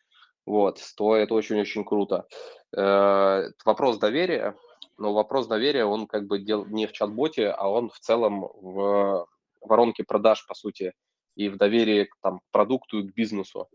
вот, 0.47 0.81
то 0.97 1.17
это 1.17 1.35
очень-очень 1.35 1.85
круто. 1.85 2.27
Э, 2.75 3.51
вопрос 3.65 3.99
доверия, 3.99 4.57
но 4.97 5.13
вопрос 5.13 5.49
доверия, 5.49 5.85
он 5.85 6.07
как 6.07 6.27
бы 6.27 6.39
дел 6.39 6.65
не 6.67 6.87
в 6.87 6.93
чат-боте, 6.93 7.49
а 7.51 7.69
он 7.69 7.91
в 7.91 7.99
целом 7.99 8.49
в 8.55 9.27
воронке 9.61 10.05
продаж, 10.05 10.47
по 10.47 10.55
сути, 10.55 10.95
и 11.35 11.49
в 11.49 11.57
доверии 11.57 12.05
к 12.05 12.17
там, 12.23 12.41
продукту 12.53 13.01
и 13.01 13.09
к 13.09 13.15
бизнесу. 13.15 13.69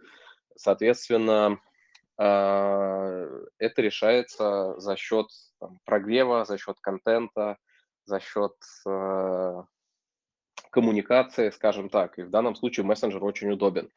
Соответственно, 0.55 1.59
э, 2.17 3.45
это 3.57 3.81
решается 3.81 4.79
за 4.79 4.95
счет 4.95 5.27
там, 5.59 5.77
прогрева, 5.83 6.45
за 6.45 6.57
счет 6.57 6.77
контента, 6.79 7.57
за 8.05 8.21
счет 8.21 8.55
э, 8.87 9.63
коммуникации, 10.71 11.51
скажем 11.51 11.89
так, 11.89 12.17
и 12.17 12.23
в 12.23 12.29
данном 12.29 12.55
случае 12.55 12.85
мессенджер 12.85 13.23
очень 13.23 13.51
удобен. 13.51 13.89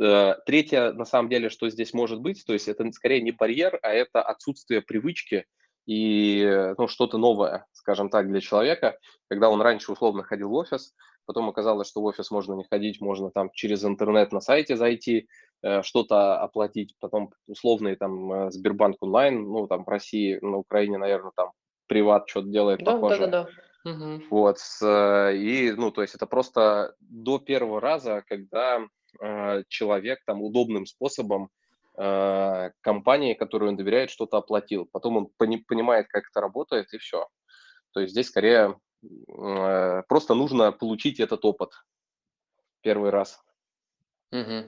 Э, 0.00 0.34
третье, 0.46 0.92
на 0.92 1.04
самом 1.04 1.28
деле, 1.28 1.48
что 1.48 1.68
здесь 1.68 1.92
может 1.92 2.20
быть, 2.20 2.44
то 2.46 2.52
есть 2.52 2.68
это 2.68 2.90
скорее 2.92 3.22
не 3.22 3.32
барьер, 3.32 3.78
а 3.82 3.92
это 3.92 4.22
отсутствие 4.22 4.82
привычки 4.82 5.46
и 5.86 6.72
ну, 6.78 6.86
что-то 6.86 7.18
новое, 7.18 7.66
скажем 7.72 8.10
так, 8.10 8.28
для 8.28 8.40
человека, 8.40 8.98
когда 9.28 9.50
он 9.50 9.60
раньше 9.60 9.90
условно 9.90 10.22
ходил 10.22 10.50
в 10.50 10.54
офис, 10.54 10.94
потом 11.24 11.48
оказалось, 11.48 11.88
что 11.88 12.02
в 12.02 12.04
офис 12.04 12.30
можно 12.30 12.54
не 12.54 12.64
ходить, 12.64 13.00
можно 13.00 13.30
там 13.30 13.50
через 13.52 13.84
интернет 13.84 14.30
на 14.30 14.40
сайте 14.40 14.76
зайти, 14.76 15.26
э, 15.62 15.82
что-то 15.82 16.38
оплатить, 16.38 16.94
потом 17.00 17.32
условный 17.46 17.96
там 17.96 18.32
э, 18.32 18.50
Сбербанк 18.50 18.96
онлайн, 19.00 19.42
ну 19.42 19.66
там 19.66 19.84
в 19.84 19.88
России, 19.88 20.38
на 20.42 20.58
Украине, 20.58 20.98
наверное, 20.98 21.32
там 21.34 21.52
приват 21.86 22.28
что-то 22.28 22.48
делает 22.48 22.84
да, 22.84 22.92
похоже. 22.92 23.20
Да, 23.20 23.26
да, 23.26 23.42
да. 23.44 23.50
Угу. 23.84 24.22
Вот, 24.30 24.58
э, 24.82 25.36
и, 25.36 25.72
ну, 25.72 25.90
то 25.90 26.02
есть 26.02 26.14
это 26.14 26.26
просто 26.26 26.94
до 27.00 27.38
первого 27.38 27.80
раза, 27.80 28.22
когда 28.26 28.80
э, 29.20 29.62
человек 29.68 30.20
там 30.26 30.42
удобным 30.42 30.84
способом 30.84 31.48
э, 31.96 32.70
компании, 32.82 33.34
которой 33.34 33.70
он 33.70 33.76
доверяет, 33.76 34.10
что-то 34.10 34.36
оплатил. 34.36 34.86
Потом 34.92 35.16
он 35.16 35.28
пони- 35.38 35.64
понимает, 35.66 36.08
как 36.08 36.24
это 36.30 36.40
работает, 36.40 36.92
и 36.92 36.98
все. 36.98 37.28
То 37.92 38.00
есть 38.00 38.12
здесь 38.12 38.28
скорее 38.28 38.78
э, 39.02 40.02
просто 40.08 40.34
нужно 40.34 40.72
получить 40.72 41.18
этот 41.18 41.44
опыт 41.44 41.70
первый 42.82 43.10
раз. 43.10 43.42
Угу. 44.32 44.64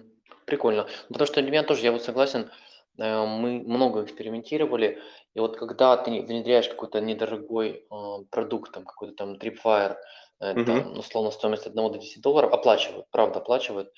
Прикольно. 0.47 0.89
Потому 1.09 1.27
что 1.27 1.43
для 1.43 1.51
меня 1.51 1.63
тоже, 1.63 1.83
я 1.83 1.93
вот 1.93 2.03
согласен, 2.03 2.51
мы 2.99 3.61
много 3.61 4.05
экспериментировали, 4.05 5.01
и 5.34 5.40
вот 5.40 5.57
когда 5.57 5.97
ты 5.97 6.11
внедряешь 6.22 6.68
какой-то 6.68 7.01
недорогой 7.01 7.86
э, 7.90 8.24
продукт, 8.30 8.72
там 8.72 8.84
какой-то 8.84 9.14
там 9.14 9.34
Tripwire, 9.36 9.97
э, 10.40 10.55
Мгм. 10.55 10.64
там, 10.66 10.99
условно, 10.99 11.30
стоимость 11.30 11.66
1 11.66 11.90
до 11.90 11.99
10 11.99 12.22
долларов, 12.22 12.53
оплачивают, 12.53 13.07
правда, 13.11 13.38
оплачивают. 13.40 13.90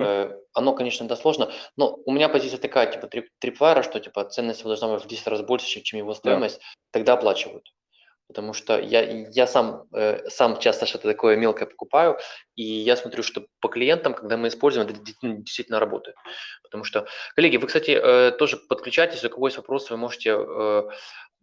Э, 0.00 0.32
Оно, 0.54 0.74
конечно, 0.74 1.06
да, 1.08 1.16
сложно, 1.16 1.50
но 1.76 1.96
у 2.04 2.12
меня 2.12 2.28
позиция 2.28 2.58
такая, 2.58 2.92
типа, 2.92 3.06
Trip- 3.06 3.28
Tripwire, 3.44 3.82
что, 3.82 4.00
типа, 4.00 4.24
ценность 4.26 4.60
его 4.60 4.68
должна 4.70 4.94
быть 4.94 5.04
в 5.04 5.08
10 5.08 5.26
раз 5.28 5.42
больше, 5.42 5.80
чем, 5.80 5.98
его 6.00 6.12
Да. 6.12 6.18
стоимость, 6.18 6.60
тогда 6.92 7.14
оплачивают. 7.14 7.72
Потому 8.28 8.52
что 8.52 8.78
я, 8.78 9.02
я 9.02 9.46
сам, 9.46 9.84
э, 9.92 10.28
сам 10.28 10.58
часто 10.58 10.86
что-то 10.86 11.08
такое 11.08 11.36
мелкое 11.36 11.66
покупаю, 11.66 12.18
и 12.54 12.62
я 12.62 12.96
смотрю, 12.96 13.22
что 13.22 13.46
по 13.60 13.68
клиентам, 13.68 14.14
когда 14.14 14.36
мы 14.36 14.48
используем, 14.48 14.88
это 14.88 14.98
действительно 15.22 15.80
работает. 15.80 16.16
Потому 16.62 16.84
что, 16.84 17.06
коллеги, 17.34 17.58
вы, 17.58 17.66
кстати, 17.66 17.90
э, 17.90 18.32
тоже 18.32 18.56
подключайтесь, 18.56 19.24
у 19.24 19.30
кого 19.30 19.48
есть 19.48 19.58
вопросы, 19.58 19.92
вы 19.92 19.98
можете 19.98 20.36
э, 20.36 20.82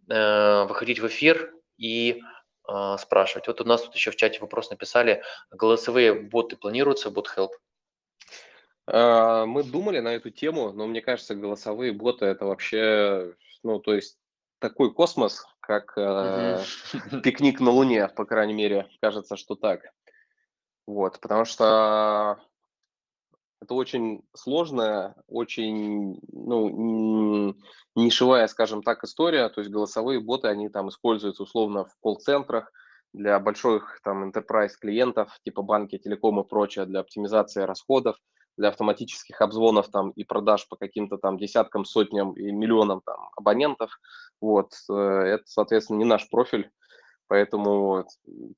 э, 0.09 0.63
выходить 0.63 0.99
в 0.99 1.07
эфир 1.07 1.53
и 1.77 2.21
э, 2.67 2.95
спрашивать. 2.99 3.47
Вот 3.47 3.61
у 3.61 3.65
нас 3.65 3.83
тут 3.83 3.95
еще 3.95 4.11
в 4.11 4.15
чате 4.15 4.39
вопрос 4.39 4.69
написали, 4.69 5.23
голосовые 5.51 6.13
боты 6.13 6.55
планируются, 6.55 7.11
бот 7.11 7.31
help? 7.35 7.51
Э, 8.87 9.45
мы 9.45 9.63
думали 9.63 9.99
на 9.99 10.15
эту 10.15 10.31
тему, 10.31 10.71
но 10.71 10.87
мне 10.87 11.01
кажется, 11.01 11.35
голосовые 11.35 11.91
боты 11.91 12.25
это 12.25 12.45
вообще, 12.45 13.35
ну, 13.63 13.79
то 13.79 13.93
есть 13.93 14.17
такой 14.59 14.93
космос, 14.93 15.45
как 15.59 15.93
э, 15.97 16.63
пикник 17.23 17.59
на 17.59 17.71
Луне, 17.71 18.07
по 18.07 18.25
крайней 18.25 18.53
мере, 18.53 18.87
кажется, 19.01 19.37
что 19.37 19.55
так. 19.55 19.81
Вот, 20.85 21.19
потому 21.19 21.45
что 21.45 22.39
это 23.61 23.73
очень 23.73 24.23
сложная, 24.35 25.15
очень 25.27 26.19
ну, 26.31 27.55
нишевая, 27.95 28.47
скажем 28.47 28.81
так, 28.81 29.03
история. 29.03 29.49
То 29.49 29.61
есть 29.61 29.71
голосовые 29.71 30.19
боты, 30.19 30.47
они 30.47 30.69
там 30.69 30.89
используются 30.89 31.43
условно 31.43 31.85
в 31.85 31.95
колл-центрах 32.01 32.71
для 33.13 33.39
больших 33.39 33.99
там 34.03 34.29
enterprise 34.29 34.73
клиентов, 34.79 35.37
типа 35.43 35.61
банки, 35.61 35.97
телеком 35.97 36.39
и 36.39 36.47
прочее, 36.47 36.85
для 36.85 37.01
оптимизации 37.01 37.63
расходов 37.63 38.17
для 38.59 38.69
автоматических 38.69 39.41
обзвонов 39.41 39.87
там 39.87 40.11
и 40.11 40.25
продаж 40.25 40.67
по 40.67 40.75
каким-то 40.75 41.17
там 41.17 41.37
десяткам, 41.37 41.85
сотням 41.85 42.33
и 42.33 42.51
миллионам 42.51 43.01
там 43.05 43.29
абонентов. 43.37 43.89
Вот, 44.41 44.73
э, 44.89 44.93
это, 44.93 45.43
соответственно, 45.45 45.97
не 45.97 46.05
наш 46.05 46.29
профиль, 46.29 46.71
поэтому 47.27 48.05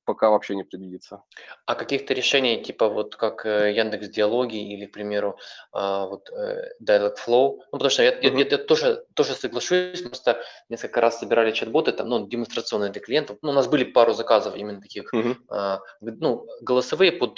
пока 0.04 0.30
вообще 0.30 0.54
не 0.54 0.64
предвидится. 0.64 1.22
А 1.66 1.74
каких-то 1.74 2.14
решений, 2.14 2.62
типа 2.62 2.88
вот 2.88 3.16
как 3.16 3.44
э, 3.44 3.72
Яндекс 3.72 4.08
Диалоги 4.08 4.74
или, 4.74 4.86
к 4.86 4.92
примеру, 4.92 5.38
а, 5.72 6.06
вот 6.06 6.30
э, 6.30 6.72
Dialogflow, 6.80 7.58
ну, 7.58 7.72
потому 7.72 7.90
что 7.90 8.02
я, 8.02 8.12
uh-huh. 8.12 8.38
я, 8.38 8.46
я, 8.48 8.58
тоже, 8.58 9.04
тоже 9.14 9.34
соглашусь, 9.34 10.02
просто 10.02 10.40
несколько 10.68 11.00
раз 11.00 11.18
собирали 11.18 11.52
чат-боты, 11.52 11.92
там, 11.92 12.08
ну, 12.08 12.26
демонстрационные 12.26 12.90
для 12.90 13.02
клиентов, 13.02 13.38
ну, 13.42 13.50
у 13.50 13.54
нас 13.54 13.66
были 13.68 13.84
пару 13.84 14.14
заказов 14.14 14.56
именно 14.56 14.80
таких, 14.80 15.12
uh-huh. 15.12 15.80
ну, 16.00 16.46
голосовые 16.62 17.12
под, 17.12 17.36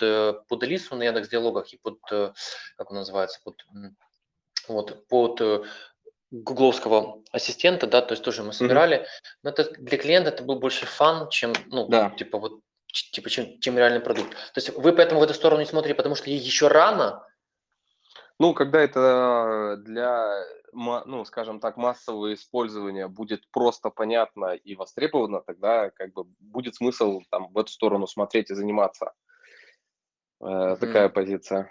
под 0.49 0.63
Алису 0.63 0.97
на 0.97 1.03
Яндекс 1.03 1.31
Диалогах 1.31 1.73
и 1.73 1.79
под, 1.79 1.99
как 2.09 2.91
он 2.91 2.97
называется, 2.97 3.41
под 3.43 3.57
вот, 4.67 5.07
под 5.09 5.67
гугловского 6.43 7.23
ассистента, 7.31 7.87
да, 7.87 8.03
то 8.03 8.13
есть 8.13 8.25
тоже 8.25 8.43
мы 8.43 8.53
собирали, 8.53 8.99
mm-hmm. 8.99 9.39
но 9.45 9.51
это 9.51 9.71
для 9.79 9.99
клиента 9.99 10.31
это 10.31 10.43
был 10.43 10.59
больше 10.59 10.87
фан, 10.87 11.29
чем, 11.29 11.53
ну, 11.67 11.87
да. 11.89 12.11
типа 12.11 12.39
вот, 12.39 12.61
типа, 12.87 13.31
чем, 13.31 13.61
чем 13.61 13.79
реальный 13.79 14.01
продукт. 14.01 14.31
То 14.31 14.61
есть 14.61 14.71
вы 14.71 14.93
поэтому 14.93 15.21
в 15.21 15.25
эту 15.25 15.35
сторону 15.35 15.61
не 15.61 15.67
смотрите, 15.67 15.95
потому 15.95 16.15
что 16.15 16.31
ей 16.31 16.39
еще 16.39 16.69
рано? 16.69 17.25
Ну, 18.41 18.53
когда 18.53 18.81
это 18.81 19.77
для, 19.79 20.45
ну, 20.73 21.25
скажем 21.25 21.61
так, 21.61 21.77
массового 21.77 22.35
использования 22.35 23.07
будет 23.07 23.49
просто 23.51 23.91
понятно 23.91 24.55
и 24.55 24.75
востребовано, 24.75 25.41
тогда 25.41 25.91
как 25.91 26.13
бы 26.13 26.25
будет 26.41 26.75
смысл 26.75 27.23
там 27.31 27.53
в 27.53 27.59
эту 27.59 27.71
сторону 27.71 28.09
смотреть 28.09 28.51
и 28.51 28.55
заниматься. 28.55 29.13
Э, 30.41 30.77
такая 30.81 31.09
mm-hmm. 31.09 31.13
позиция. 31.13 31.71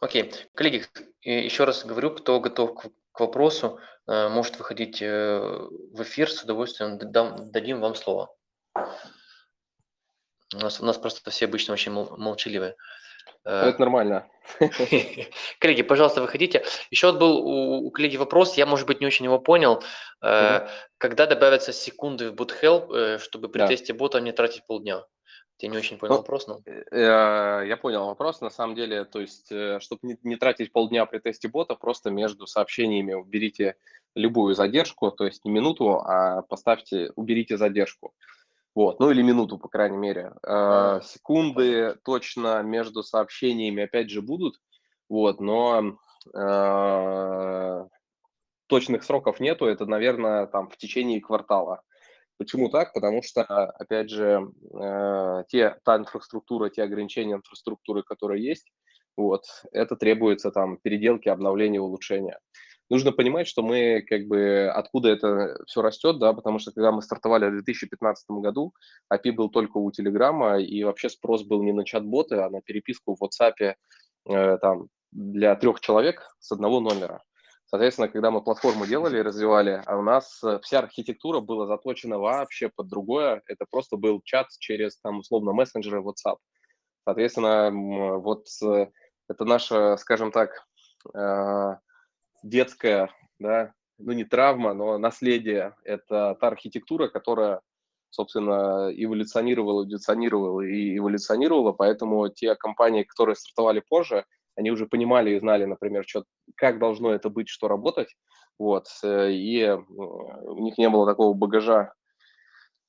Окей. 0.00 0.30
Коллеги, 0.54 0.84
еще 1.22 1.64
раз 1.64 1.86
говорю, 1.86 2.10
кто 2.10 2.38
готов 2.38 2.74
к, 2.74 2.90
к 3.14 3.20
вопросу, 3.20 3.80
Э, 4.06 4.28
может 4.28 4.58
выходить 4.58 5.00
э, 5.00 5.38
в 5.38 6.02
эфир, 6.02 6.30
с 6.30 6.42
удовольствием 6.42 6.98
дам, 6.98 7.50
дадим 7.50 7.80
вам 7.80 7.94
слово. 7.94 8.34
У 10.54 10.58
нас, 10.58 10.80
у 10.80 10.84
нас 10.84 10.98
просто 10.98 11.30
все 11.30 11.46
обычно 11.46 11.72
очень 11.72 11.92
молчаливые. 11.92 12.76
Э, 13.44 13.70
это 13.70 13.80
нормально. 13.80 14.28
Коллеги, 15.58 15.82
пожалуйста, 15.82 16.20
выходите. 16.20 16.64
Еще 16.90 17.06
вот 17.06 17.18
был 17.18 17.38
у, 17.38 17.86
у 17.86 17.90
коллеги 17.90 18.18
вопрос, 18.18 18.58
я, 18.58 18.66
может 18.66 18.86
быть, 18.86 19.00
не 19.00 19.06
очень 19.06 19.24
его 19.24 19.38
понял. 19.38 19.82
Угу. 20.20 20.68
Когда 20.98 21.26
добавятся 21.26 21.72
секунды 21.72 22.30
в 22.30 22.34
BootHelp, 22.34 23.18
чтобы 23.18 23.48
при 23.48 23.60
да. 23.60 23.68
тесте 23.68 23.94
бота 23.94 24.20
не 24.20 24.32
тратить 24.32 24.66
полдня? 24.66 25.04
Я 25.60 25.68
не 25.68 25.78
очень 25.78 25.98
понял 25.98 26.14
ну, 26.14 26.18
вопрос, 26.18 26.46
но... 26.48 26.60
Я 26.90 27.78
понял 27.80 28.06
вопрос. 28.06 28.40
На 28.40 28.50
самом 28.50 28.74
деле, 28.74 29.04
то 29.04 29.20
есть, 29.20 29.46
чтобы 29.46 30.00
не, 30.02 30.18
не 30.22 30.36
тратить 30.36 30.72
полдня 30.72 31.06
при 31.06 31.20
тесте 31.20 31.48
бота, 31.48 31.74
просто 31.76 32.10
между 32.10 32.46
сообщениями 32.46 33.14
уберите 33.14 33.76
любую 34.14 34.54
задержку, 34.54 35.10
то 35.10 35.24
есть 35.24 35.44
не 35.44 35.50
минуту, 35.50 36.00
а 36.00 36.42
поставьте, 36.42 37.10
уберите 37.16 37.56
задержку. 37.56 38.12
Вот, 38.74 38.98
ну 38.98 39.10
или 39.10 39.22
минуту, 39.22 39.56
по 39.56 39.68
крайней 39.68 39.96
мере. 39.96 40.32
Э, 40.42 41.00
секунды 41.04 41.96
точно 42.04 42.62
между 42.62 43.02
сообщениями 43.04 43.84
опять 43.84 44.10
же 44.10 44.20
будут, 44.20 44.60
вот, 45.08 45.40
но 45.40 45.96
э, 46.34 47.84
точных 48.66 49.04
сроков 49.04 49.38
нету, 49.38 49.66
это, 49.66 49.86
наверное, 49.86 50.46
там 50.46 50.68
в 50.68 50.76
течение 50.76 51.20
квартала. 51.20 51.82
Почему 52.38 52.68
так? 52.68 52.92
Потому 52.92 53.22
что, 53.22 53.42
опять 53.42 54.10
же, 54.10 54.48
э, 54.80 55.44
те, 55.48 55.76
та 55.84 55.96
инфраструктура, 55.96 56.68
те 56.68 56.82
ограничения 56.82 57.34
инфраструктуры, 57.34 58.02
которые 58.02 58.44
есть, 58.44 58.72
вот, 59.16 59.44
это 59.72 59.96
требуется 59.96 60.50
там 60.50 60.78
переделки, 60.78 61.28
обновления, 61.28 61.80
улучшения 61.80 62.38
нужно 62.90 63.12
понимать, 63.12 63.46
что 63.46 63.62
мы 63.62 64.02
как 64.02 64.26
бы 64.26 64.70
откуда 64.72 65.10
это 65.10 65.58
все 65.66 65.82
растет, 65.82 66.18
да, 66.18 66.32
потому 66.32 66.58
что 66.58 66.72
когда 66.72 66.92
мы 66.92 67.02
стартовали 67.02 67.46
в 67.46 67.52
2015 67.52 68.30
году, 68.30 68.74
API 69.12 69.32
был 69.32 69.50
только 69.50 69.78
у 69.78 69.90
Телеграма, 69.90 70.58
и 70.58 70.84
вообще 70.84 71.08
спрос 71.08 71.42
был 71.44 71.62
не 71.62 71.72
на 71.72 71.84
чат-боты, 71.84 72.36
а 72.36 72.50
на 72.50 72.60
переписку 72.62 73.16
в 73.16 73.22
WhatsApp 73.22 73.74
э, 74.28 74.58
там 74.58 74.88
для 75.12 75.54
трех 75.56 75.80
человек 75.80 76.22
с 76.40 76.52
одного 76.52 76.80
номера. 76.80 77.22
Соответственно, 77.74 78.06
когда 78.06 78.30
мы 78.30 78.40
платформу 78.40 78.86
делали 78.86 79.18
и 79.18 79.22
развивали, 79.22 79.82
а 79.84 79.96
у 79.96 80.02
нас 80.02 80.40
э, 80.44 80.60
вся 80.62 80.78
архитектура 80.78 81.40
была 81.40 81.66
заточена 81.66 82.20
вообще 82.20 82.68
под 82.68 82.86
другое. 82.86 83.42
Это 83.48 83.64
просто 83.68 83.96
был 83.96 84.20
чат 84.22 84.46
через, 84.60 85.00
там, 85.00 85.18
условно, 85.18 85.52
мессенджеры 85.52 86.00
WhatsApp. 86.00 86.36
Соответственно, 87.04 87.72
вот 88.20 88.46
э, 88.62 88.86
это 89.28 89.44
наша, 89.44 89.96
скажем 89.96 90.30
так, 90.30 90.50
э, 91.14 91.76
детская, 92.44 93.10
да, 93.40 93.72
ну 93.98 94.12
не 94.12 94.22
травма, 94.22 94.72
но 94.72 94.96
наследие. 94.96 95.74
Это 95.82 96.36
та 96.40 96.46
архитектура, 96.46 97.08
которая, 97.08 97.60
собственно, 98.08 98.88
эволюционировала, 98.94 99.82
эволюционировала 99.82 100.60
и 100.60 100.96
эволюционировала, 100.96 101.72
поэтому 101.72 102.28
те 102.28 102.54
компании, 102.54 103.02
которые 103.02 103.34
стартовали 103.34 103.80
позже, 103.80 104.26
они 104.56 104.70
уже 104.70 104.86
понимали 104.86 105.34
и 105.34 105.38
знали, 105.38 105.64
например, 105.64 106.04
что, 106.06 106.24
как 106.56 106.78
должно 106.78 107.12
это 107.12 107.28
быть, 107.30 107.48
что 107.48 107.68
работать, 107.68 108.16
вот, 108.58 108.86
э, 109.02 109.32
и 109.32 109.68
у 109.68 110.58
них 110.60 110.78
не 110.78 110.88
было 110.88 111.06
такого 111.06 111.34
багажа 111.34 111.92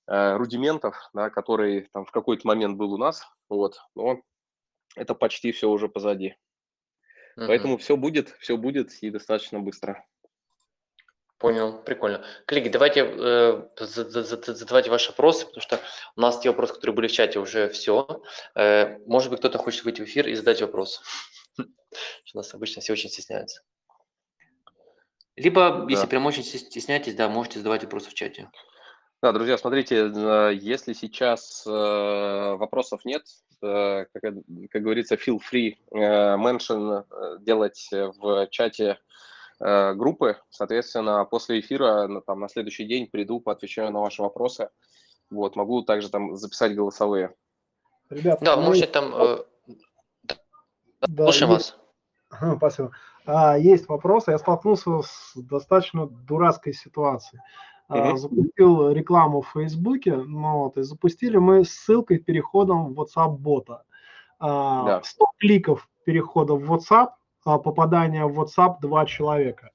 э, 0.07 0.35
рудиментов, 0.37 0.95
да, 1.13 1.29
который 1.29 1.89
там 1.93 2.05
в 2.05 2.11
какой-то 2.11 2.47
момент 2.47 2.77
был 2.77 2.93
у 2.93 2.97
нас, 2.97 3.23
вот, 3.49 3.79
но 3.95 4.21
это 4.95 5.15
почти 5.15 5.51
все 5.51 5.69
уже 5.69 5.89
позади. 5.89 6.35
Угу. 7.37 7.47
Поэтому 7.47 7.77
все 7.77 7.97
будет, 7.97 8.29
все 8.39 8.57
будет 8.57 8.91
и 9.01 9.09
достаточно 9.09 9.59
быстро. 9.59 10.05
Понял, 11.37 11.83
прикольно. 11.83 12.23
Коллеги, 12.45 12.69
давайте 12.69 13.01
э, 13.01 13.67
задавайте 13.77 14.89
ваши 14.89 15.09
вопросы, 15.09 15.45
потому 15.45 15.61
что 15.61 15.79
у 16.15 16.21
нас 16.21 16.39
те 16.39 16.49
вопросы, 16.49 16.73
которые 16.75 16.95
были 16.95 17.07
в 17.07 17.11
чате, 17.11 17.39
уже 17.39 17.67
все. 17.69 18.21
Э, 18.55 18.97
может 19.05 19.29
быть, 19.29 19.39
кто-то 19.39 19.57
хочет 19.57 19.83
выйти 19.83 20.01
в 20.01 20.05
эфир 20.05 20.29
и 20.29 20.33
задать 20.33 20.61
вопрос. 20.61 21.01
У 21.57 22.37
нас 22.37 22.53
обычно 22.53 22.81
все 22.81 22.93
очень 22.93 23.09
стесняются. 23.09 23.61
Либо, 25.35 25.71
да. 25.71 25.85
если 25.89 26.07
прям 26.07 26.25
очень 26.25 26.43
стесняетесь, 26.43 27.15
да, 27.15 27.29
можете 27.29 27.59
задавать 27.59 27.83
вопросы 27.83 28.09
в 28.09 28.13
чате. 28.13 28.49
Да, 29.21 29.31
друзья, 29.31 29.57
смотрите, 29.57 30.11
э, 30.13 30.51
если 30.53 30.93
сейчас 30.93 31.65
э, 31.65 31.69
вопросов 31.69 33.05
нет, 33.05 33.23
Э, 33.61 34.05
как, 34.13 34.33
как 34.71 34.81
говорится, 34.81 35.15
feel 35.15 35.39
free 35.39 35.75
mention 35.91 37.03
делать 37.39 37.89
в 37.91 38.47
чате 38.47 38.99
группы. 39.59 40.37
Соответственно, 40.49 41.23
после 41.25 41.61
эфира 41.61 42.21
там, 42.27 42.41
на 42.41 42.49
следующий 42.49 42.83
день 42.83 43.07
приду, 43.07 43.39
поотвечаю 43.39 43.91
на 43.91 44.01
ваши 44.01 44.21
вопросы. 44.21 44.69
Вот, 45.29 45.55
могу 45.55 45.81
также 45.81 46.09
там 46.09 46.35
записать 46.35 46.75
голосовые. 46.75 47.33
Ребята, 48.09 48.43
да, 48.43 48.57
можете 48.57 48.87
там... 48.87 49.13
Да, 51.01 51.23
Слушаем 51.23 51.53
есть... 51.53 51.75
вас. 52.31 52.57
Спасибо. 52.57 52.91
А, 53.25 53.57
есть 53.57 53.87
вопросы. 53.87 54.31
Я 54.31 54.37
столкнулся 54.37 55.01
с 55.01 55.33
достаточно 55.35 56.07
дурацкой 56.07 56.73
ситуацией. 56.73 57.41
Uh-huh. 57.87 58.17
запустил 58.17 58.89
рекламу 58.89 59.41
в 59.41 59.49
Фейсбуке, 59.49 60.15
ну, 60.15 60.63
вот, 60.63 60.77
и 60.77 60.81
запустили 60.81 61.37
мы 61.37 61.63
ссылкой 61.65 62.17
переходом 62.17 62.95
в 62.95 62.99
WhatsApp-бота. 62.99 63.83
Да. 64.39 65.01
100 65.03 65.25
кликов 65.37 65.87
перехода 66.03 66.55
в 66.55 66.73
WhatsApp, 66.73 67.09
а 67.45 67.59
попадания 67.59 68.25
в 68.25 68.41
WhatsApp 68.41 68.77
два 68.81 69.05
человека. 69.05 69.69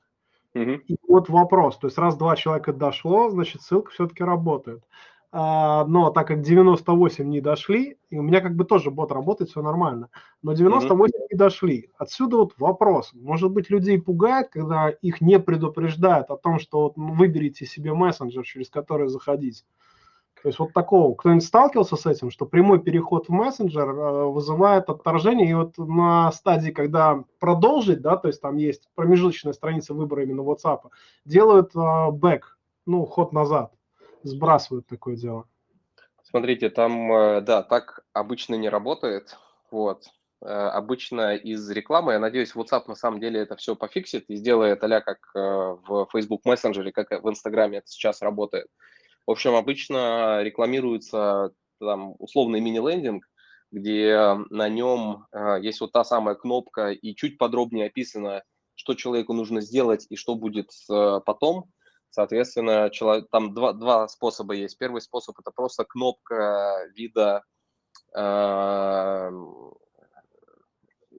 Uh-huh. 0.56 0.78
И 0.88 0.96
вот 1.06 1.28
вопрос, 1.28 1.78
то 1.78 1.86
есть 1.86 1.98
раз 1.98 2.16
два 2.16 2.34
человека 2.34 2.72
дошло, 2.72 3.30
значит 3.30 3.62
ссылка 3.62 3.92
все-таки 3.92 4.24
работает. 4.24 4.82
А, 5.32 5.84
но 5.84 6.10
так 6.10 6.26
как 6.26 6.42
98 6.42 7.28
не 7.28 7.40
дошли, 7.40 7.96
и 8.10 8.18
у 8.18 8.22
меня 8.22 8.40
как 8.40 8.56
бы 8.56 8.64
тоже 8.64 8.90
бот 8.90 9.12
работает, 9.12 9.50
все 9.50 9.62
нормально, 9.62 10.08
но 10.42 10.54
98 10.54 11.04
mm-hmm. 11.04 11.26
не 11.30 11.36
дошли. 11.36 11.90
Отсюда 11.96 12.38
вот 12.38 12.54
вопрос. 12.58 13.12
Может 13.14 13.52
быть, 13.52 13.70
людей 13.70 14.00
пугает, 14.00 14.48
когда 14.50 14.88
их 14.88 15.20
не 15.20 15.38
предупреждают 15.38 16.30
о 16.30 16.36
том, 16.36 16.58
что 16.58 16.82
вот 16.82 16.94
выберите 16.96 17.64
себе 17.64 17.94
мессенджер, 17.94 18.42
через 18.42 18.70
который 18.70 19.08
заходить. 19.08 19.64
То 20.42 20.48
есть 20.48 20.58
вот 20.58 20.72
такого, 20.72 21.14
кто-нибудь 21.14 21.44
сталкивался 21.44 21.96
с 21.96 22.06
этим, 22.06 22.30
что 22.30 22.46
прямой 22.46 22.80
переход 22.80 23.28
в 23.28 23.30
мессенджер 23.30 23.88
э, 23.88 24.24
вызывает 24.30 24.88
отторжение, 24.88 25.50
и 25.50 25.54
вот 25.54 25.78
на 25.78 26.32
стадии, 26.32 26.70
когда 26.70 27.22
продолжить, 27.38 28.00
да, 28.00 28.16
то 28.16 28.26
есть 28.26 28.40
там 28.40 28.56
есть 28.56 28.88
промежуточная 28.96 29.52
страница 29.52 29.94
выбора 29.94 30.24
именно 30.24 30.40
WhatsApp, 30.40 30.80
делают 31.24 31.72
бэк, 31.74 32.58
ну, 32.86 33.04
ход 33.04 33.32
назад 33.32 33.72
сбрасывают 34.22 34.86
такое 34.86 35.16
дело? 35.16 35.46
Смотрите, 36.30 36.70
там, 36.70 37.12
э, 37.12 37.40
да, 37.40 37.62
так 37.62 38.04
обычно 38.12 38.54
не 38.54 38.68
работает. 38.68 39.36
Вот. 39.70 40.04
Э, 40.42 40.46
обычно 40.46 41.34
из 41.34 41.68
рекламы, 41.70 42.12
я 42.12 42.18
надеюсь, 42.20 42.54
WhatsApp 42.54 42.84
на 42.86 42.94
самом 42.94 43.18
деле 43.20 43.40
это 43.40 43.56
все 43.56 43.74
пофиксит 43.74 44.30
и 44.30 44.36
сделает 44.36 44.82
а 44.84 45.00
как 45.00 45.18
э, 45.34 45.38
в 45.38 46.06
Facebook 46.12 46.46
Messenger, 46.46 46.92
как 46.92 47.10
в 47.22 47.28
Инстаграме 47.28 47.78
это 47.78 47.88
сейчас 47.88 48.22
работает. 48.22 48.68
В 49.26 49.32
общем, 49.32 49.56
обычно 49.56 50.42
рекламируется 50.42 51.52
там 51.80 52.14
условный 52.18 52.60
мини-лендинг, 52.60 53.24
где 53.72 54.36
на 54.50 54.68
нем 54.68 55.26
есть 55.60 55.80
вот 55.80 55.92
та 55.92 56.04
самая 56.04 56.34
кнопка 56.34 56.90
и 56.90 57.14
чуть 57.14 57.38
подробнее 57.38 57.86
описано, 57.86 58.42
что 58.74 58.94
человеку 58.94 59.32
нужно 59.32 59.60
сделать 59.60 60.06
и 60.10 60.16
что 60.16 60.34
будет 60.34 60.70
потом. 60.88 61.70
Соответственно, 62.10 62.90
там 63.30 63.54
два, 63.54 63.72
два 63.72 64.08
способа 64.08 64.54
есть. 64.54 64.78
Первый 64.78 65.00
способ– 65.00 65.38
это 65.40 65.50
просто 65.52 65.84
кнопка 65.84 66.88
вида, 66.94 67.44
э, 68.16 69.30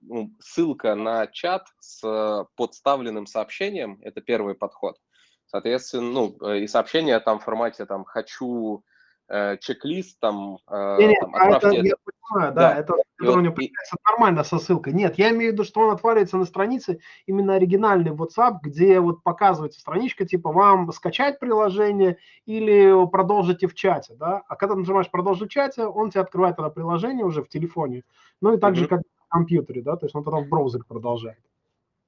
ну, 0.01 0.35
ссылка 0.39 0.95
на 0.95 1.27
чат 1.27 1.67
с 1.79 2.45
подставленным 2.55 3.25
сообщением. 3.25 3.99
Это 4.01 4.19
первый 4.21 4.55
подход. 4.55 4.97
Соответственно, 5.45 6.11
ну, 6.11 6.37
э, 6.41 6.59
и 6.59 6.67
сообщение 6.67 7.19
там 7.19 7.39
в 7.39 7.43
формате 7.43 7.85
там 7.85 8.03
«хочу 8.03 8.83
э, 9.31 9.57
чек-лист, 9.57 10.19
там, 10.19 10.59
э, 10.67 10.97
Нет, 10.99 11.19
там 11.21 11.35
а 11.35 11.55
отправьте... 11.55 11.79
Это, 11.79 11.87
я 11.87 11.93
понимаю, 12.03 12.53
да, 12.53 12.61
да. 12.61 12.79
это, 12.79 12.93
это 13.19 13.31
вот, 13.31 13.59
и... 13.59 13.73
нормально 14.05 14.43
со 14.43 14.59
ссылкой. 14.59 14.93
Нет, 14.93 15.17
я 15.17 15.31
имею 15.31 15.51
в 15.51 15.53
виду, 15.53 15.63
что 15.63 15.81
он 15.81 15.91
отваливается 15.91 16.37
на 16.37 16.45
странице 16.45 16.99
именно 17.25 17.55
оригинальный 17.55 18.11
WhatsApp, 18.11 18.57
где 18.61 18.99
вот 18.99 19.23
показывается 19.23 19.79
страничка, 19.79 20.25
типа 20.25 20.51
вам 20.51 20.91
скачать 20.91 21.39
приложение 21.39 22.17
или 22.45 22.93
продолжите 23.09 23.67
в 23.67 23.73
чате, 23.73 24.15
да, 24.19 24.43
а 24.47 24.55
когда 24.55 24.75
нажимаешь 24.75 25.09
продолжить 25.09 25.49
в 25.49 25.53
чате, 25.53 25.85
он 25.85 26.11
тебе 26.11 26.21
открывает 26.21 26.59
это 26.59 26.69
приложение 26.69 27.25
уже 27.25 27.43
в 27.43 27.49
телефоне, 27.49 28.03
ну 28.41 28.53
и 28.53 28.57
так 28.57 28.73
mm-hmm. 28.73 28.77
же, 28.77 28.87
как 28.87 29.01
в 29.01 29.29
компьютере, 29.29 29.81
да, 29.81 29.95
то 29.95 30.05
есть 30.05 30.15
он 30.15 30.23
тогда 30.23 30.39
в 30.39 30.47
браузере 30.47 30.83
продолжает. 30.87 31.39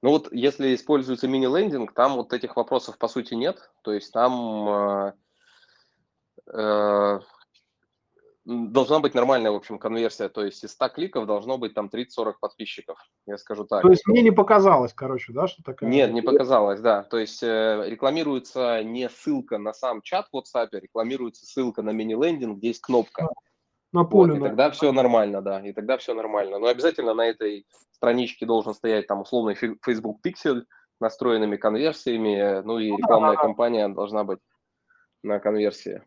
Ну 0.01 0.09
вот 0.09 0.28
если 0.34 0.76
используется 0.76 1.30
мини-лендинг, 1.30 1.93
там 1.93 2.15
вот 2.15 2.34
этих 2.34 2.57
вопросов 2.57 2.97
по 2.97 3.07
сути 3.07 3.36
нет, 3.36 3.71
то 3.84 3.93
есть 3.93 4.11
там 4.11 5.13
Э, 5.13 5.13
должна 8.45 8.99
быть 8.99 9.13
нормальная, 9.13 9.51
в 9.51 9.55
общем, 9.55 9.79
конверсия. 9.79 10.29
То 10.29 10.43
есть 10.43 10.63
из 10.63 10.71
100 10.71 10.89
кликов 10.89 11.25
должно 11.25 11.57
быть 11.57 11.73
там 11.73 11.89
30-40 11.91 12.33
подписчиков, 12.39 12.99
я 13.25 13.37
скажу 13.37 13.65
так. 13.65 13.81
То 13.81 13.89
есть 13.89 14.05
мне 14.05 14.21
не 14.21 14.31
показалось, 14.31 14.93
короче, 14.93 15.31
да, 15.33 15.47
что 15.47 15.63
такая... 15.63 15.89
Нет, 15.89 16.11
не 16.11 16.21
показалось, 16.21 16.81
да. 16.81 17.03
То 17.03 17.17
есть 17.17 17.41
э, 17.41 17.83
рекламируется 17.87 18.83
не 18.83 19.09
ссылка 19.09 19.57
на 19.57 19.73
сам 19.73 20.01
чат 20.01 20.27
в 20.31 20.37
WhatsApp, 20.37 20.69
рекламируется 20.73 21.45
ссылка 21.45 21.81
на 21.81 21.91
мини-лендинг, 21.91 22.57
где 22.57 22.69
есть 22.69 22.81
кнопка. 22.81 23.29
На 23.93 24.03
поле, 24.05 24.33
вот, 24.33 24.39
и 24.39 24.49
тогда 24.49 24.71
все 24.71 24.91
нормально, 24.91 25.41
да, 25.43 25.61
и 25.61 25.71
тогда 25.71 25.97
все 25.97 26.15
нормально. 26.15 26.57
Но 26.57 26.65
обязательно 26.65 27.13
на 27.13 27.27
этой 27.27 27.67
страничке 27.91 28.47
должен 28.47 28.73
стоять 28.73 29.05
там 29.05 29.21
условный 29.21 29.53
Facebook 29.53 30.19
Pixel 30.25 30.63
настроенными 30.99 31.57
конверсиями, 31.57 32.61
ну 32.65 32.79
и 32.79 32.87
рекламная 32.87 33.35
кампания 33.35 33.87
должна 33.89 34.23
быть 34.23 34.39
на 35.21 35.39
конверсии. 35.39 36.01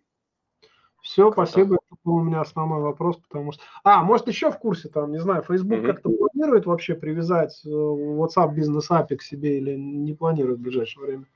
Все, 1.03 1.31
Круто. 1.31 1.49
спасибо. 1.49 1.77
Это 1.77 2.01
был 2.05 2.17
у 2.17 2.23
меня 2.23 2.41
основной 2.41 2.81
вопрос, 2.81 3.17
потому 3.17 3.53
что... 3.53 3.63
А, 3.85 4.03
может, 4.03 4.27
еще 4.27 4.51
в 4.51 4.59
курсе, 4.59 4.89
там, 4.89 5.13
не 5.13 5.19
знаю, 5.19 5.43
Facebook 5.43 5.79
mm-hmm. 5.79 5.87
как-то 5.87 6.11
планирует 6.11 6.67
вообще 6.67 6.95
привязать 6.95 7.63
э, 7.65 7.69
WhatsApp 7.69 8.53
бизнес 8.53 8.91
API 8.91 9.17
к 9.17 9.23
себе 9.23 9.59
или 9.59 9.77
не 9.77 10.15
планирует 10.15 10.59
в 10.59 10.63
ближайшее 10.63 11.07
время? 11.07 11.27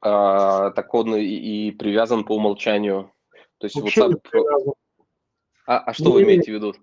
А, 0.00 0.70
так 0.70 0.92
он 0.94 1.14
и, 1.14 1.24
и 1.24 1.70
привязан 1.72 2.24
по 2.24 2.36
умолчанию. 2.36 3.10
То 3.58 3.66
есть 3.66 3.76
вообще 3.76 4.08
WhatsApp... 4.08 4.72
А, 5.66 5.78
а 5.78 5.92
что 5.92 6.04
не, 6.04 6.12
вы 6.12 6.22
имеете 6.24 6.52
в 6.52 6.54
виду? 6.54 6.74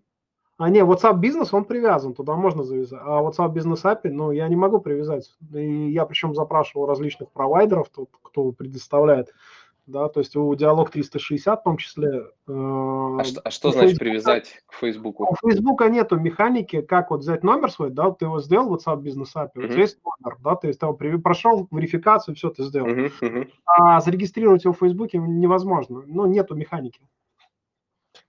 А 0.57 0.69
не, 0.69 0.81
WhatsApp 0.81 1.17
бизнес, 1.17 1.53
он 1.53 1.65
привязан, 1.65 2.13
туда 2.13 2.35
можно 2.35 2.63
завязать. 2.63 2.99
А 3.03 3.23
WhatsApp 3.23 3.51
бизнес 3.53 3.83
API, 3.83 4.11
ну, 4.11 4.31
я 4.31 4.47
не 4.47 4.55
могу 4.55 4.79
привязать. 4.79 5.31
И 5.53 5.91
я 5.91 6.05
причем 6.05 6.35
запрашивал 6.35 6.85
различных 6.85 7.31
провайдеров, 7.31 7.89
тот, 7.89 8.09
кто 8.21 8.51
предоставляет 8.51 9.33
да, 9.85 10.09
то 10.09 10.19
есть 10.19 10.35
у 10.35 10.53
Диалог 10.55 10.91
360 10.91 11.59
в 11.59 11.63
том 11.63 11.77
числе. 11.77 12.27
Э, 12.47 13.17
а 13.19 13.23
что, 13.23 13.41
а 13.43 13.51
что 13.51 13.71
значит 13.71 13.99
привязать 13.99 14.61
к 14.67 14.73
Фейсбуку? 14.75 15.25
У 15.29 15.47
Фейсбука 15.47 15.89
нету 15.89 16.17
механики, 16.19 16.81
как 16.81 17.11
вот 17.11 17.21
взять 17.21 17.43
номер 17.43 17.71
свой, 17.71 17.89
да, 17.89 18.11
ты 18.11 18.25
его 18.25 18.39
сделал, 18.39 18.75
WhatsApp 18.75 19.01
бизнес 19.01 19.35
API, 19.35 19.49
uh-huh. 19.55 19.67
вот 19.67 19.71
есть 19.77 19.99
номер, 20.03 20.37
да, 20.41 20.55
ты 20.55 20.67
его 20.67 21.19
прошел 21.19 21.67
верификацию, 21.71 22.35
все 22.35 22.49
ты 22.49 22.63
сделал. 22.63 22.87
Uh-huh, 22.87 23.11
uh-huh. 23.21 23.49
А 23.65 24.01
зарегистрировать 24.01 24.63
его 24.63 24.73
в 24.73 24.79
Фейсбуке 24.79 25.17
невозможно, 25.17 26.03
ну, 26.05 26.25
нету 26.25 26.55
механики. 26.55 27.01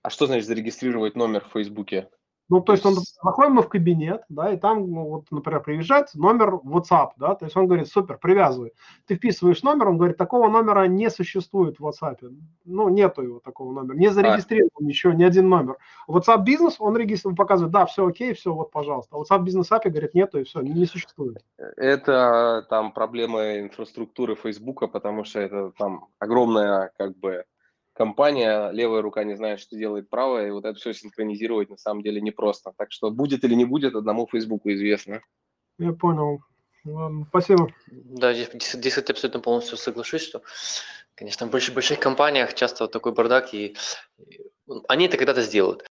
А 0.01 0.09
что 0.09 0.27
значит 0.27 0.47
зарегистрировать 0.47 1.15
номер 1.15 1.45
в 1.47 1.53
Фейсбуке? 1.53 2.09
Ну, 2.49 2.61
то 2.61 2.73
есть 2.73 2.85
он 2.85 2.95
заходим 2.95 3.53
мы 3.53 3.61
в 3.61 3.69
кабинет, 3.69 4.23
да, 4.29 4.51
и 4.51 4.57
там, 4.57 4.91
ну, 4.91 5.05
вот, 5.05 5.25
например, 5.31 5.61
приезжает 5.61 6.13
номер 6.13 6.55
WhatsApp, 6.55 7.11
да, 7.17 7.35
то 7.35 7.45
есть 7.45 7.55
он 7.55 7.67
говорит, 7.67 7.87
супер, 7.87 8.17
привязывай. 8.17 8.73
Ты 9.07 9.15
вписываешь 9.15 9.63
номер, 9.63 9.89
он 9.89 9.97
говорит, 9.97 10.17
такого 10.17 10.49
номера 10.49 10.85
не 10.87 11.09
существует 11.09 11.79
в 11.79 11.87
WhatsApp. 11.87 12.17
Ну, 12.65 12.89
нету 12.89 13.21
его 13.21 13.39
такого 13.39 13.71
номера. 13.71 13.95
Не 13.95 14.09
зарегистрирован 14.09 14.69
а. 14.79 14.83
еще 14.83 15.13
ни 15.13 15.23
один 15.23 15.47
номер. 15.47 15.77
WhatsApp 16.07 16.43
бизнес, 16.43 16.75
он 16.79 16.97
регистрирует, 16.97 17.37
показывает, 17.37 17.73
да, 17.73 17.85
все 17.85 18.05
окей, 18.05 18.33
все, 18.33 18.53
вот, 18.53 18.71
пожалуйста. 18.71 19.15
А 19.15 19.19
WhatsApp 19.19 19.43
бизнес 19.43 19.71
API 19.71 19.89
говорит, 19.89 20.13
нету, 20.13 20.39
и 20.39 20.43
все, 20.43 20.61
не 20.61 20.85
существует. 20.85 21.43
Это 21.57 22.65
там 22.69 22.91
проблема 22.91 23.59
инфраструктуры 23.59 24.35
Фейсбука, 24.35 24.87
потому 24.87 25.23
что 25.23 25.39
это 25.39 25.71
там 25.77 26.07
огромная, 26.19 26.91
как 26.97 27.17
бы, 27.17 27.45
компания, 27.93 28.69
левая 28.71 29.01
рука 29.01 29.23
не 29.23 29.35
знает, 29.35 29.59
что 29.59 29.77
делает 29.77 30.09
правая, 30.09 30.47
и 30.47 30.51
вот 30.51 30.65
это 30.65 30.77
все 30.77 30.93
синхронизировать 30.93 31.69
на 31.69 31.77
самом 31.77 32.03
деле 32.03 32.21
непросто. 32.21 32.73
Так 32.77 32.91
что 32.91 33.11
будет 33.11 33.43
или 33.43 33.53
не 33.55 33.65
будет, 33.65 33.95
одному 33.95 34.27
Фейсбуку 34.27 34.71
известно. 34.71 35.21
Я 35.77 35.93
понял. 35.93 36.41
Ладно, 36.85 37.25
спасибо. 37.29 37.73
Да, 37.87 38.33
здесь, 38.33 38.49
здесь 38.73 38.97
я 38.97 39.03
абсолютно 39.07 39.39
полностью 39.39 39.77
соглашусь, 39.77 40.21
что, 40.21 40.41
конечно, 41.15 41.47
в 41.47 41.51
больших, 41.51 41.73
больших 41.73 41.99
компаниях 41.99 42.53
часто 42.55 42.83
вот 42.83 42.91
такой 42.91 43.13
бардак, 43.13 43.53
и, 43.53 43.77
и 44.17 44.39
они 44.89 45.05
это 45.05 45.17
когда-то 45.17 45.41
сделают. 45.41 45.87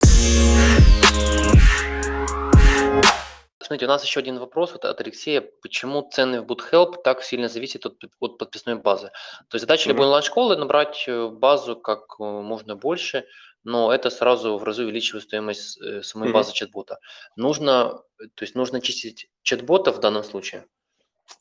Смотрите, 3.71 3.85
у 3.85 3.87
нас 3.87 4.03
еще 4.03 4.19
один 4.19 4.37
вопрос 4.37 4.73
вот 4.73 4.83
от 4.83 4.99
Алексея. 4.99 5.39
Почему 5.61 6.05
цены 6.11 6.41
в 6.41 6.45
BootHelp 6.45 7.03
так 7.05 7.23
сильно 7.23 7.47
зависят 7.47 7.85
от, 7.85 8.03
от 8.19 8.37
подписной 8.37 8.75
базы? 8.75 9.11
То 9.47 9.55
есть 9.55 9.61
задача 9.61 9.85
mm-hmm. 9.85 9.93
любой 9.93 10.05
онлайн-школы 10.07 10.57
набрать 10.57 11.05
э, 11.07 11.29
базу 11.29 11.77
как 11.77 12.01
э, 12.19 12.23
можно 12.23 12.75
больше, 12.75 13.23
но 13.63 13.93
это 13.93 14.09
сразу 14.09 14.57
в 14.57 14.65
разы 14.65 14.83
увеличивает 14.83 15.23
стоимость 15.23 15.81
э, 15.81 16.01
самой 16.03 16.27
mm-hmm. 16.27 16.33
базы 16.33 16.51
чат-бота. 16.51 16.99
Нужно, 17.37 18.01
то 18.17 18.41
есть 18.41 18.55
нужно 18.55 18.81
чистить 18.81 19.29
чат-бота 19.41 19.93
в 19.93 20.01
данном 20.01 20.25
случае? 20.25 20.65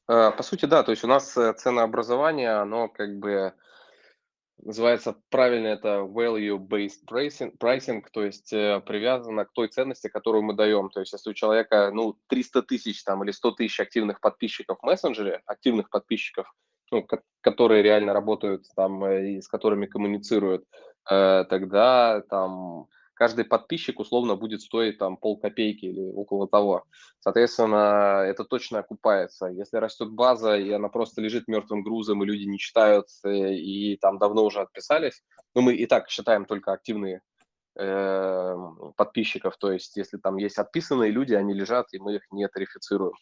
По 0.07 0.43
сути, 0.45 0.67
да. 0.67 0.85
То 0.85 0.93
есть 0.93 1.03
у 1.03 1.09
нас 1.09 1.33
ценообразование, 1.33 2.53
оно 2.53 2.87
как 2.87 3.19
бы 3.19 3.55
называется 4.63 5.17
правильно 5.31 5.69
это 5.69 6.01
value-based 6.01 7.05
pricing, 7.09 7.57
pricing, 7.59 8.03
то 8.13 8.25
есть 8.25 8.53
э, 8.53 8.81
привязано 8.87 9.45
к 9.45 9.53
той 9.53 9.69
ценности, 9.69 10.09
которую 10.09 10.43
мы 10.43 10.55
даем. 10.55 10.91
То 10.91 11.01
есть 11.01 11.13
если 11.13 11.31
у 11.31 11.35
человека 11.35 11.91
ну, 11.93 12.17
300 12.29 12.63
тысяч 12.63 13.03
там, 13.05 13.23
или 13.25 13.31
100 13.31 13.53
тысяч 13.53 13.81
активных 13.81 14.21
подписчиков 14.21 14.79
в 14.81 14.87
мессенджере, 14.87 15.43
активных 15.47 15.91
подписчиков, 15.91 16.53
ну, 16.91 17.07
которые 17.41 17.83
реально 17.83 18.13
работают 18.13 18.67
там 18.75 19.05
э, 19.05 19.33
и 19.33 19.41
с 19.41 19.49
которыми 19.49 19.87
коммуницируют, 19.87 20.65
э, 21.11 21.45
тогда 21.49 22.23
там 22.29 22.89
каждый 23.21 23.45
подписчик 23.45 24.01
условно 24.01 24.35
будет 24.35 24.63
стоить 24.63 24.97
там 24.97 25.19
пол 25.19 25.39
копейки 25.39 25.85
или 25.85 26.01
около 26.01 26.49
того. 26.49 26.85
Соответственно, 27.19 28.25
это 28.27 28.45
точно 28.45 28.79
окупается. 28.79 29.49
Если 29.49 29.77
растет 29.77 30.11
база, 30.11 30.57
и 30.57 30.71
она 30.71 30.89
просто 30.89 31.21
лежит 31.21 31.47
мертвым 31.47 31.83
грузом, 31.83 32.23
и 32.23 32.27
люди 32.27 32.45
не 32.45 32.59
читают, 32.59 33.09
э, 33.25 33.53
и 33.57 33.99
там 33.99 34.17
давно 34.17 34.43
уже 34.43 34.63
отписались, 34.63 35.23
ну, 35.55 35.61
мы 35.61 35.75
и 35.75 35.85
так 35.85 36.09
считаем 36.09 36.47
только 36.47 36.73
активные 36.73 37.21
э, 37.79 38.57
подписчиков, 38.97 39.55
то 39.59 39.71
есть 39.71 39.99
если 39.99 40.17
там 40.17 40.39
есть 40.39 40.57
отписанные 40.57 41.11
люди, 41.11 41.35
они 41.35 41.53
лежат, 41.53 41.93
и 41.93 41.99
мы 41.99 42.15
их 42.15 42.23
не 42.31 42.49
тарифицируем, 42.49 43.13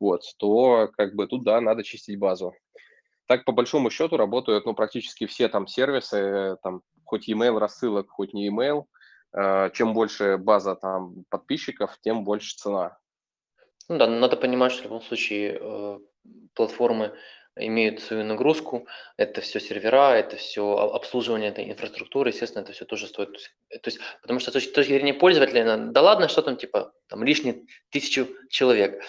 вот, 0.00 0.22
то 0.38 0.88
как 0.96 1.14
бы 1.14 1.26
тут, 1.26 1.44
да, 1.44 1.60
надо 1.60 1.82
чистить 1.82 2.18
базу. 2.18 2.54
Так, 3.26 3.44
по 3.44 3.52
большому 3.52 3.90
счету, 3.90 4.16
работают, 4.16 4.64
ну, 4.64 4.72
практически 4.72 5.26
все 5.26 5.48
там 5.48 5.66
сервисы, 5.66 6.56
там, 6.62 6.80
хоть 7.04 7.28
e-mail 7.28 7.58
рассылок, 7.58 8.08
хоть 8.08 8.32
не 8.32 8.46
e-mail, 8.46 8.84
э, 8.84 9.01
чем 9.72 9.94
больше 9.94 10.36
база 10.36 10.74
там 10.74 11.24
подписчиков, 11.30 11.98
тем 12.02 12.24
больше 12.24 12.56
цена. 12.56 12.98
Ну 13.88 13.98
да, 13.98 14.06
надо 14.06 14.36
понимать, 14.36 14.72
что 14.72 14.82
в 14.82 14.84
любом 14.84 15.02
случае 15.02 15.58
э, 15.60 15.98
платформы 16.54 17.14
имеют 17.56 18.00
свою 18.00 18.24
нагрузку, 18.24 18.86
это 19.18 19.40
все 19.42 19.60
сервера, 19.60 20.14
это 20.14 20.36
все 20.36 20.76
обслуживание 20.76 21.50
этой 21.50 21.70
инфраструктуры, 21.70 22.30
естественно, 22.30 22.62
это 22.62 22.72
все 22.72 22.86
тоже 22.86 23.06
стоит. 23.06 23.32
То 23.68 23.90
есть, 23.90 23.98
потому 24.22 24.40
что 24.40 24.50
с 24.50 24.54
точки 24.54 24.92
зрения 24.92 25.12
пользователя, 25.12 25.76
да 25.76 26.00
ладно, 26.00 26.28
что 26.28 26.40
там, 26.40 26.56
типа, 26.56 26.94
там 27.08 27.22
лишние 27.22 27.66
тысячу 27.90 28.28
человек. 28.48 29.02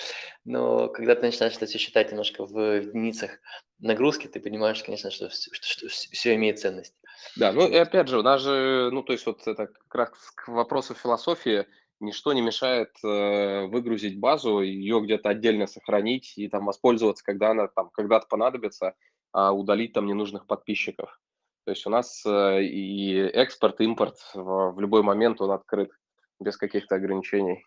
Но 0.43 0.89
когда 0.89 1.15
ты 1.15 1.21
начинаешь 1.21 1.55
это 1.55 1.67
все 1.67 1.77
считать 1.77 2.11
немножко 2.11 2.45
в 2.45 2.59
единицах 2.81 3.39
нагрузки, 3.79 4.27
ты 4.27 4.41
понимаешь, 4.41 4.83
конечно, 4.83 5.09
что, 5.09 5.29
что, 5.29 5.53
что 5.55 5.87
все 5.87 6.35
имеет 6.35 6.59
ценность. 6.59 6.95
Да, 7.35 7.51
ну 7.51 7.67
и 7.67 7.75
опять 7.75 8.07
же, 8.07 8.19
у 8.19 8.21
нас 8.21 8.41
же, 8.41 8.89
ну 8.91 9.03
то 9.03 9.13
есть 9.13 9.25
вот 9.25 9.47
это 9.47 9.67
как 9.67 9.95
раз 9.95 10.09
к 10.35 10.47
вопросу 10.47 10.93
философии, 10.93 11.65
ничто 11.99 12.33
не 12.33 12.41
мешает 12.41 12.91
э, 13.03 13.65
выгрузить 13.67 14.19
базу, 14.19 14.61
ее 14.61 15.01
где-то 15.01 15.29
отдельно 15.29 15.67
сохранить 15.67 16.37
и 16.37 16.47
там 16.49 16.65
воспользоваться, 16.65 17.23
когда 17.23 17.51
она 17.51 17.67
там 17.67 17.89
когда-то 17.91 18.27
понадобится, 18.27 18.95
а 19.31 19.51
удалить 19.51 19.93
там 19.93 20.05
ненужных 20.05 20.45
подписчиков. 20.45 21.19
То 21.65 21.71
есть 21.71 21.85
у 21.87 21.89
нас 21.89 22.23
э, 22.25 22.63
и 22.63 23.17
экспорт, 23.17 23.79
импорт 23.81 24.17
в, 24.33 24.73
в 24.73 24.79
любой 24.79 25.01
момент 25.01 25.41
он 25.41 25.51
открыт 25.51 25.91
без 26.39 26.57
каких-то 26.57 26.95
ограничений. 26.95 27.65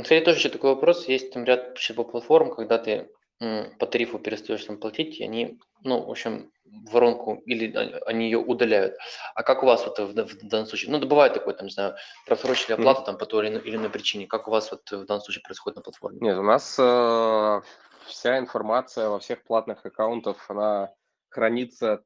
Кстати, 0.00 0.24
тоже 0.24 0.38
еще 0.38 0.48
такой 0.50 0.74
вопрос. 0.74 1.08
Есть 1.08 1.32
там 1.32 1.44
ряд 1.44 1.76
платформ, 1.96 2.54
когда 2.54 2.78
ты 2.78 3.08
по 3.38 3.86
тарифу 3.86 4.18
перестаешь 4.18 4.64
там 4.64 4.78
платить, 4.78 5.20
и 5.20 5.24
они, 5.24 5.58
ну, 5.82 6.02
в 6.02 6.10
общем, 6.10 6.50
воронку 6.90 7.42
или 7.46 7.72
они 8.06 8.26
ее 8.26 8.38
удаляют. 8.38 8.96
А 9.34 9.42
как 9.42 9.62
у 9.62 9.66
вас 9.66 9.84
вот 9.86 9.98
в, 9.98 10.12
в 10.12 10.48
данном 10.48 10.66
случае? 10.66 10.90
Ну, 10.90 11.06
бывает 11.06 11.34
такое, 11.34 11.54
там, 11.54 11.66
не 11.66 11.72
знаю, 11.72 11.94
просрочили 12.26 12.72
оплату 12.72 13.04
там 13.04 13.16
по 13.16 13.26
той 13.26 13.48
или 13.48 13.76
иной 13.76 13.90
причине. 13.90 14.26
Как 14.26 14.48
у 14.48 14.50
вас 14.50 14.70
вот 14.70 14.90
в 14.90 15.04
данном 15.06 15.22
случае 15.22 15.42
происходит 15.42 15.76
на 15.76 15.82
платформе? 15.82 16.18
Нет, 16.20 16.36
у 16.36 16.42
нас 16.42 16.76
э, 16.78 17.60
вся 18.06 18.38
информация 18.38 19.08
во 19.08 19.18
всех 19.18 19.44
платных 19.44 19.84
аккаунтах, 19.86 20.50
она 20.50 20.90
хранится 21.28 22.02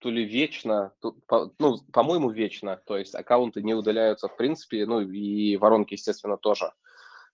то 0.00 0.10
ли 0.10 0.24
вечно, 0.24 0.92
то, 1.00 1.16
по, 1.26 1.52
ну, 1.58 1.78
по-моему, 1.92 2.30
вечно. 2.30 2.80
То 2.86 2.96
есть 2.96 3.14
аккаунты 3.14 3.62
не 3.62 3.74
удаляются 3.74 4.28
в 4.28 4.36
принципе, 4.36 4.86
ну 4.86 5.00
и 5.00 5.56
воронки, 5.56 5.94
естественно, 5.94 6.36
тоже. 6.36 6.72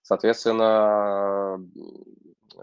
Соответственно, 0.01 1.59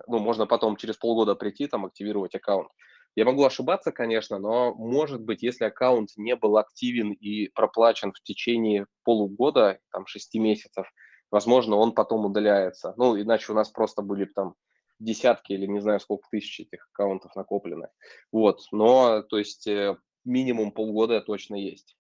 ну, 0.07 0.19
можно 0.19 0.47
потом 0.47 0.77
через 0.77 0.97
полгода 0.97 1.35
прийти, 1.35 1.67
там, 1.67 1.85
активировать 1.87 2.35
аккаунт. 2.35 2.69
Я 3.15 3.25
могу 3.27 3.45
ошибаться, 3.45 3.93
конечно, 3.93 4.39
но 4.39 4.75
может 4.75 5.23
быть, 5.23 5.43
если 5.43 5.65
аккаунт 5.65 6.11
не 6.17 6.35
был 6.35 6.57
активен 6.57 7.13
и 7.13 7.49
проплачен 7.49 8.13
в 8.13 8.23
течение 8.23 8.87
полугода, 9.05 9.79
там, 9.91 10.07
шести 10.07 10.39
месяцев, 10.39 10.87
возможно, 11.31 11.77
он 11.77 11.93
потом 11.93 12.25
удаляется. 12.25 12.95
Ну, 12.97 13.21
иначе 13.21 13.53
у 13.53 13.55
нас 13.55 13.71
просто 13.71 14.03
были 14.03 14.25
там 14.25 14.55
десятки 14.99 15.53
или 15.53 15.67
не 15.67 15.81
знаю 15.81 16.01
сколько 16.01 16.29
тысяч 16.31 16.61
этих 16.61 16.89
аккаунтов 16.93 17.35
накоплены. 17.37 17.89
Вот, 18.31 18.61
но, 18.71 19.23
то 19.23 19.39
есть, 19.39 19.67
э, 19.67 19.97
минимум 20.25 20.73
полгода 20.73 21.21
точно 21.21 21.57
есть. 21.57 21.97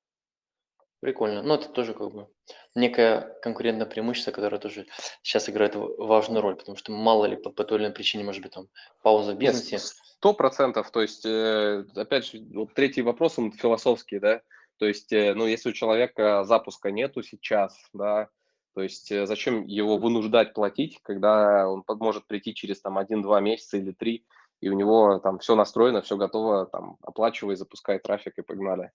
Прикольно. 1.03 1.43
Ну, 1.43 1.55
это 1.55 1.69
тоже 1.69 1.95
как 1.95 2.13
бы 2.13 2.29
некое 2.77 3.37
конкурентное 3.43 3.87
преимущество, 3.87 4.31
которое 4.31 4.61
тоже 4.61 4.87
сейчас 5.25 5.49
играет 5.49 5.75
важную 5.75 6.41
роль, 6.41 6.55
потому 6.55 6.77
что 6.77 6.93
мало 6.93 7.25
ли 7.25 7.35
по, 7.35 7.51
по 7.51 7.65
той 7.65 7.79
или 7.79 7.87
иной 7.87 7.95
причине, 7.95 8.23
может 8.23 8.41
быть, 8.41 8.53
там 8.53 8.69
пауза 9.03 9.33
в 9.33 9.37
бизнесе. 9.37 9.79
Сто 9.81 10.33
процентов. 10.33 10.93
То 10.93 11.03
есть, 11.03 11.27
э, 11.27 11.85
опять 11.97 12.27
же, 12.27 12.39
вот 12.55 12.73
третий 12.75 13.03
вопрос, 13.03 13.37
он 13.37 13.51
философский, 13.51 14.21
да. 14.21 14.43
То 14.79 14.87
есть, 14.87 15.13
э, 15.13 15.35
ну, 15.35 15.45
если 15.49 15.71
у 15.71 15.73
человека 15.73 16.45
запуска 16.45 16.93
нету 16.93 17.25
сейчас, 17.25 17.77
да, 17.93 18.29
то 18.77 18.81
есть 18.81 19.11
э, 19.11 19.27
зачем 19.27 19.67
его 19.67 19.99
вынуждать 19.99 20.55
платить, 20.55 21.01
когда 21.03 21.69
он 21.69 21.83
может 21.99 22.29
прийти 22.29 22.55
через 22.55 22.81
там 22.81 22.97
один-два 22.97 23.41
месяца 23.41 23.77
или 23.77 23.91
три, 23.91 24.25
и 24.61 24.69
у 24.69 24.75
него 24.75 25.19
там 25.19 25.41
все 25.41 25.57
настроено, 25.57 26.01
все 26.03 26.17
готово, 26.17 26.67
там 26.67 26.97
оплачивай, 27.03 27.57
запускай 27.57 27.99
трафик 27.99 28.39
и 28.39 28.43
погнали. 28.43 28.93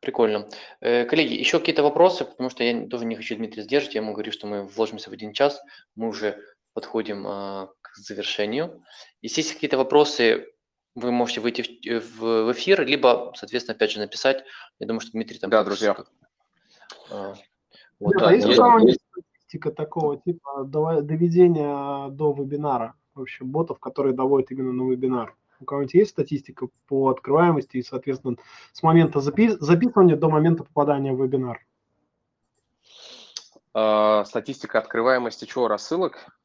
Прикольно. 0.00 0.48
Э, 0.80 1.04
коллеги, 1.04 1.34
еще 1.34 1.58
какие-то 1.58 1.82
вопросы, 1.82 2.24
потому 2.24 2.50
что 2.50 2.62
я 2.64 2.86
тоже 2.86 3.04
не 3.06 3.16
хочу 3.16 3.36
Дмитрия 3.36 3.62
сдержать. 3.62 3.94
Я 3.94 4.02
ему 4.02 4.12
говорю, 4.12 4.32
что 4.32 4.46
мы 4.46 4.66
вложимся 4.66 5.10
в 5.10 5.12
один 5.12 5.32
час. 5.32 5.60
Мы 5.94 6.08
уже 6.08 6.38
подходим 6.74 7.26
а, 7.26 7.70
к 7.80 7.96
завершению. 7.96 8.82
Если 9.22 9.40
есть 9.40 9.54
какие-то 9.54 9.78
вопросы, 9.78 10.46
вы 10.94 11.10
можете 11.10 11.40
выйти 11.40 11.62
в, 11.98 12.20
в, 12.20 12.52
эфир, 12.52 12.84
либо, 12.84 13.32
соответственно, 13.34 13.74
опять 13.74 13.92
же 13.92 13.98
написать. 13.98 14.44
Я 14.78 14.86
думаю, 14.86 15.00
что 15.00 15.12
Дмитрий 15.12 15.38
там... 15.38 15.48
Да, 15.48 15.64
друзья. 15.64 15.96
А, 17.10 17.34
вот, 17.98 18.12
да, 18.18 18.26
да, 18.26 18.32
есть 18.32 18.46
есть 18.46 19.00
статистика 19.10 19.70
такого 19.70 20.20
типа 20.20 20.64
доведения 20.64 22.10
до 22.10 22.32
вебинара, 22.32 22.94
вообще 23.14 23.44
ботов, 23.44 23.78
которые 23.78 24.14
доводят 24.14 24.50
именно 24.50 24.72
на 24.72 24.90
вебинар? 24.90 25.34
У 25.60 25.64
кого-нибудь 25.64 25.94
есть 25.94 26.10
статистика 26.10 26.68
по 26.86 27.08
открываемости 27.08 27.78
и, 27.78 27.82
соответственно, 27.82 28.36
с 28.72 28.82
момента 28.82 29.20
запис 29.20 29.56
записывания 29.58 30.16
до 30.16 30.28
момента 30.28 30.64
попадания 30.64 31.12
в 31.12 31.22
вебинар? 31.22 31.64
А, 33.74 34.24
статистика 34.24 34.78
открываемости 34.78 35.44
чего? 35.44 35.68
Рассылок? 35.68 36.35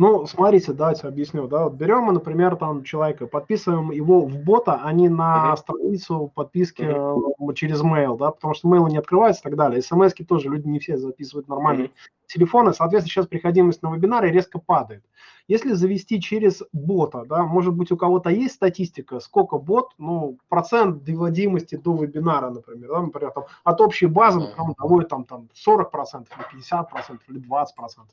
Ну, 0.00 0.24
смотрите, 0.24 0.72
давайте 0.72 1.06
объясню. 1.06 1.46
Да? 1.46 1.64
Вот 1.64 1.74
берем 1.74 2.04
мы, 2.04 2.14
например, 2.14 2.56
там 2.56 2.84
человека, 2.84 3.26
подписываем 3.26 3.90
его 3.90 4.22
в 4.22 4.34
бота, 4.38 4.80
а 4.82 4.90
не 4.94 5.10
на 5.10 5.52
uh-huh. 5.52 5.56
страницу 5.58 6.32
подписки 6.34 6.80
uh-huh. 6.80 7.52
через 7.52 7.82
mail, 7.82 8.16
да, 8.16 8.30
потому 8.30 8.54
что 8.54 8.66
mail 8.66 8.88
не 8.88 8.96
открывается 8.96 9.42
и 9.42 9.44
так 9.44 9.56
далее. 9.56 9.82
смс 9.82 10.14
тоже 10.26 10.48
люди 10.48 10.66
не 10.66 10.78
все 10.78 10.96
записывают 10.96 11.48
нормальные 11.48 11.88
uh-huh. 11.88 12.10
телефоны, 12.28 12.72
соответственно, 12.72 13.10
сейчас 13.10 13.26
приходимость 13.26 13.82
на 13.82 13.94
вебинары 13.94 14.30
резко 14.30 14.58
падает. 14.58 15.04
Если 15.48 15.72
завести 15.72 16.18
через 16.18 16.62
бота, 16.72 17.26
да, 17.28 17.42
может 17.42 17.74
быть, 17.74 17.92
у 17.92 17.98
кого-то 17.98 18.30
есть 18.30 18.54
статистика, 18.54 19.20
сколько 19.20 19.58
бот, 19.58 19.90
ну, 19.98 20.38
процент 20.48 21.04
доводимости 21.04 21.74
до 21.74 21.94
вебинара, 21.94 22.48
например, 22.48 22.88
да, 22.88 23.02
например, 23.02 23.32
там, 23.32 23.44
от 23.64 23.80
общей 23.82 24.06
базы, 24.06 24.40
например, 24.40 24.74
доводит 24.78 25.10
там, 25.10 25.24
там 25.24 25.48
40%, 25.54 26.26
или 26.54 26.62
50%, 26.62 27.18
или 27.28 27.38
20%, 27.38 27.66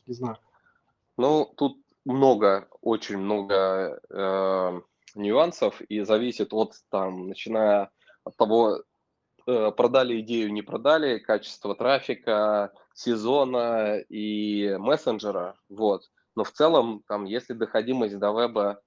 не 0.06 0.14
знаю. 0.14 0.36
Ну, 1.18 1.52
тут 1.58 1.78
много, 2.06 2.68
очень 2.82 3.18
много 3.18 4.00
э, 4.10 4.82
нюансов 5.16 5.82
и 5.82 6.02
зависит 6.02 6.54
от 6.54 6.74
там, 6.90 7.28
начиная 7.28 7.90
от 8.24 8.38
того, 8.38 8.84
э, 9.48 9.72
продали 9.72 10.22
идею, 10.22 10.54
не 10.54 10.62
продали, 10.62 11.18
качество 11.18 11.76
трафика, 11.76 12.72
сезона 12.94 13.98
и 14.10 14.76
мессенджера, 14.78 15.56
вот. 15.70 16.04
Но 16.36 16.44
в 16.44 16.52
целом, 16.52 17.04
там, 17.08 17.26
если 17.26 17.54
доходимость 17.54 18.20
до 18.20 18.32
веба 18.40 18.80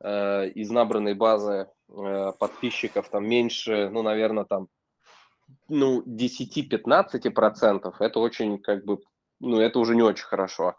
э, 0.00 0.48
из 0.48 0.70
набранной 0.70 1.14
базы 1.14 1.68
э, 1.88 2.32
подписчиков 2.38 3.08
там 3.10 3.28
меньше, 3.28 3.90
ну, 3.90 4.02
наверное, 4.02 4.44
там, 4.44 4.68
ну, 5.68 6.02
10-15%, 6.02 7.94
это 8.00 8.18
очень, 8.18 8.58
как 8.58 8.84
бы, 8.84 8.98
ну, 9.38 9.60
это 9.60 9.78
уже 9.78 9.94
не 9.94 10.02
очень 10.02 10.24
хорошо. 10.24 10.74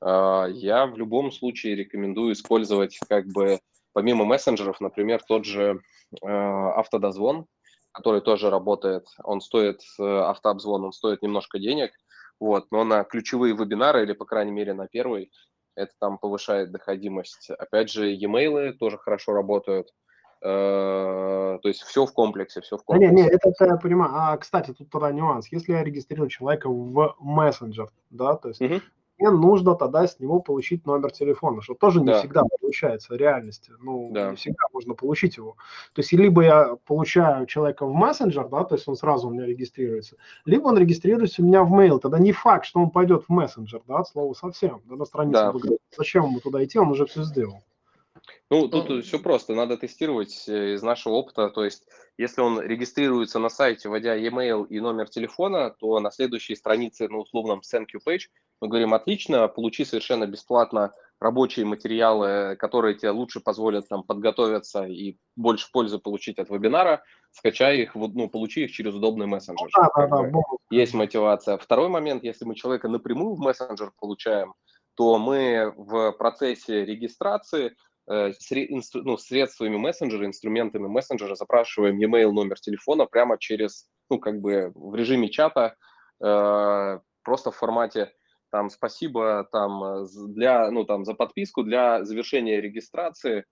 А, 0.00 0.46
я 0.46 0.86
в 0.86 0.96
любом 0.96 1.32
случае 1.32 1.76
рекомендую 1.76 2.32
использовать 2.32 2.98
как 3.08 3.26
бы 3.26 3.60
помимо 3.92 4.24
мессенджеров, 4.24 4.80
например, 4.80 5.22
тот 5.26 5.44
же 5.44 5.80
а, 6.22 6.72
автодозвон, 6.78 7.46
который 7.92 8.20
тоже 8.20 8.50
работает. 8.50 9.06
Он 9.24 9.40
стоит, 9.40 9.80
э, 9.98 10.04
автообзвон, 10.04 10.84
он 10.84 10.92
стоит 10.92 11.22
немножко 11.22 11.58
денег, 11.58 11.90
вот, 12.38 12.66
но 12.70 12.84
на 12.84 13.02
ключевые 13.02 13.56
вебинары 13.56 14.04
или, 14.04 14.12
по 14.12 14.24
крайней 14.24 14.52
мере, 14.52 14.72
на 14.72 14.86
первый, 14.86 15.32
это 15.74 15.92
там 15.98 16.18
повышает 16.18 16.70
доходимость. 16.70 17.50
Опять 17.50 17.90
же, 17.90 18.12
e-mail 18.12 18.72
тоже 18.74 18.98
хорошо 18.98 19.32
работают. 19.32 19.92
Э, 20.40 21.58
то 21.60 21.68
есть 21.68 21.82
все 21.82 22.06
в 22.06 22.12
комплексе, 22.12 22.60
все 22.60 22.76
в 22.76 22.84
комплексе. 22.84 23.12
не, 23.12 23.22
не, 23.22 23.28
это, 23.28 23.48
это 23.48 23.64
я 23.64 23.76
понимаю. 23.76 24.12
А, 24.14 24.36
кстати, 24.36 24.72
тут 24.72 24.90
тогда 24.90 25.10
нюанс. 25.10 25.50
Если 25.50 25.72
я 25.72 25.82
регистрирую 25.82 26.28
человека 26.28 26.68
в 26.68 27.16
мессенджер, 27.18 27.90
да, 28.10 28.36
то 28.36 28.48
есть 28.48 28.60
угу 28.60 28.80
мне 29.18 29.30
нужно 29.30 29.74
тогда 29.74 30.06
с 30.06 30.18
него 30.20 30.40
получить 30.40 30.86
номер 30.86 31.10
телефона, 31.10 31.60
что 31.62 31.74
тоже 31.74 32.00
не 32.00 32.06
да. 32.06 32.18
всегда 32.18 32.42
получается 32.60 33.14
в 33.14 33.16
реальности. 33.16 33.72
Ну, 33.80 34.10
да. 34.12 34.30
не 34.30 34.36
всегда 34.36 34.64
можно 34.72 34.94
получить 34.94 35.36
его. 35.36 35.56
То 35.92 36.00
есть, 36.00 36.12
либо 36.12 36.42
я 36.42 36.76
получаю 36.86 37.46
человека 37.46 37.86
в 37.86 37.92
мессенджер, 37.92 38.48
да, 38.48 38.64
то 38.64 38.74
есть 38.74 38.86
он 38.88 38.96
сразу 38.96 39.28
у 39.28 39.30
меня 39.30 39.46
регистрируется, 39.46 40.16
либо 40.44 40.68
он 40.68 40.78
регистрируется 40.78 41.42
у 41.42 41.44
меня 41.44 41.64
в 41.64 41.72
mail. 41.72 41.98
Тогда 41.98 42.18
не 42.18 42.32
факт, 42.32 42.64
что 42.66 42.80
он 42.80 42.90
пойдет 42.90 43.24
в 43.24 43.28
мессенджер, 43.28 43.82
да, 43.88 43.98
от 43.98 44.08
слова 44.08 44.32
совсем, 44.34 44.82
да, 44.84 44.96
на 44.96 45.04
страницу. 45.04 45.60
Да. 45.62 45.70
Зачем 45.96 46.24
ему 46.26 46.40
туда 46.40 46.64
идти, 46.64 46.78
он 46.78 46.90
уже 46.90 47.06
все 47.06 47.22
сделал. 47.22 47.62
Ну, 48.50 48.68
тут 48.68 48.88
Ну, 48.88 49.02
все 49.02 49.18
просто, 49.18 49.54
надо 49.54 49.76
тестировать 49.76 50.48
э, 50.48 50.74
из 50.74 50.82
нашего 50.82 51.14
опыта. 51.14 51.50
То 51.50 51.64
есть, 51.64 51.86
если 52.16 52.40
он 52.40 52.60
регистрируется 52.60 53.38
на 53.38 53.48
сайте, 53.48 53.88
вводя 53.88 54.14
e-mail 54.14 54.66
и 54.68 54.80
номер 54.80 55.08
телефона, 55.08 55.70
то 55.70 56.00
на 56.00 56.10
следующей 56.10 56.56
странице, 56.56 57.08
на 57.08 57.18
условном 57.18 57.60
thank 57.60 57.86
you 57.94 58.00
page, 58.06 58.28
мы 58.60 58.68
говорим, 58.68 58.94
отлично, 58.94 59.48
получи 59.48 59.84
совершенно 59.84 60.26
бесплатно 60.26 60.92
рабочие 61.20 61.66
материалы, 61.66 62.56
которые 62.56 62.94
тебе 62.94 63.10
лучше 63.10 63.40
позволят 63.40 63.88
там 63.88 64.02
подготовиться 64.02 64.84
и 64.84 65.16
больше 65.36 65.68
пользы 65.72 65.98
получить 65.98 66.38
от 66.38 66.48
вебинара, 66.48 67.02
скачай 67.32 67.80
их, 67.82 67.94
ну, 67.94 68.28
получи 68.28 68.64
их 68.64 68.72
через 68.72 68.94
удобный 68.94 69.26
мессенджер. 69.26 69.68
Да, 69.76 69.90
да, 69.96 70.06
да, 70.06 70.22
бонус. 70.22 70.60
Есть 70.70 70.94
мотивация. 70.94 71.58
Второй 71.58 71.88
момент, 71.88 72.24
если 72.24 72.44
мы 72.44 72.54
человека 72.54 72.88
напрямую 72.88 73.34
в 73.34 73.40
мессенджер 73.40 73.92
получаем, 73.98 74.54
то 74.94 75.18
мы 75.18 75.72
в 75.76 76.12
процессе 76.12 76.84
регистрации 76.84 77.66
э, 77.66 77.74
ну, 78.08 79.16
средствами 79.18 79.76
мессенджера, 79.76 80.24
инструментами 80.26 80.86
мессенджера 80.86 81.34
запрашиваем 81.34 81.98
e-mail, 81.98 82.30
номер 82.30 82.58
телефона 82.58 83.06
прямо 83.06 83.38
через, 83.38 83.88
ну, 84.08 84.18
как 84.18 84.40
бы 84.40 84.72
в 84.74 84.94
режиме 84.94 85.28
чата, 85.28 85.76
э, 86.24 86.98
просто 87.22 87.50
в 87.50 87.56
формате 87.56 88.12
там 88.50 88.70
спасибо 88.70 89.46
там 89.52 89.84
э, 89.84 90.06
для, 90.28 90.70
ну, 90.70 90.84
там 90.84 91.04
за 91.04 91.14
подписку, 91.14 91.62
для 91.62 92.04
завершения 92.04 92.60
регистрации, 92.60 93.44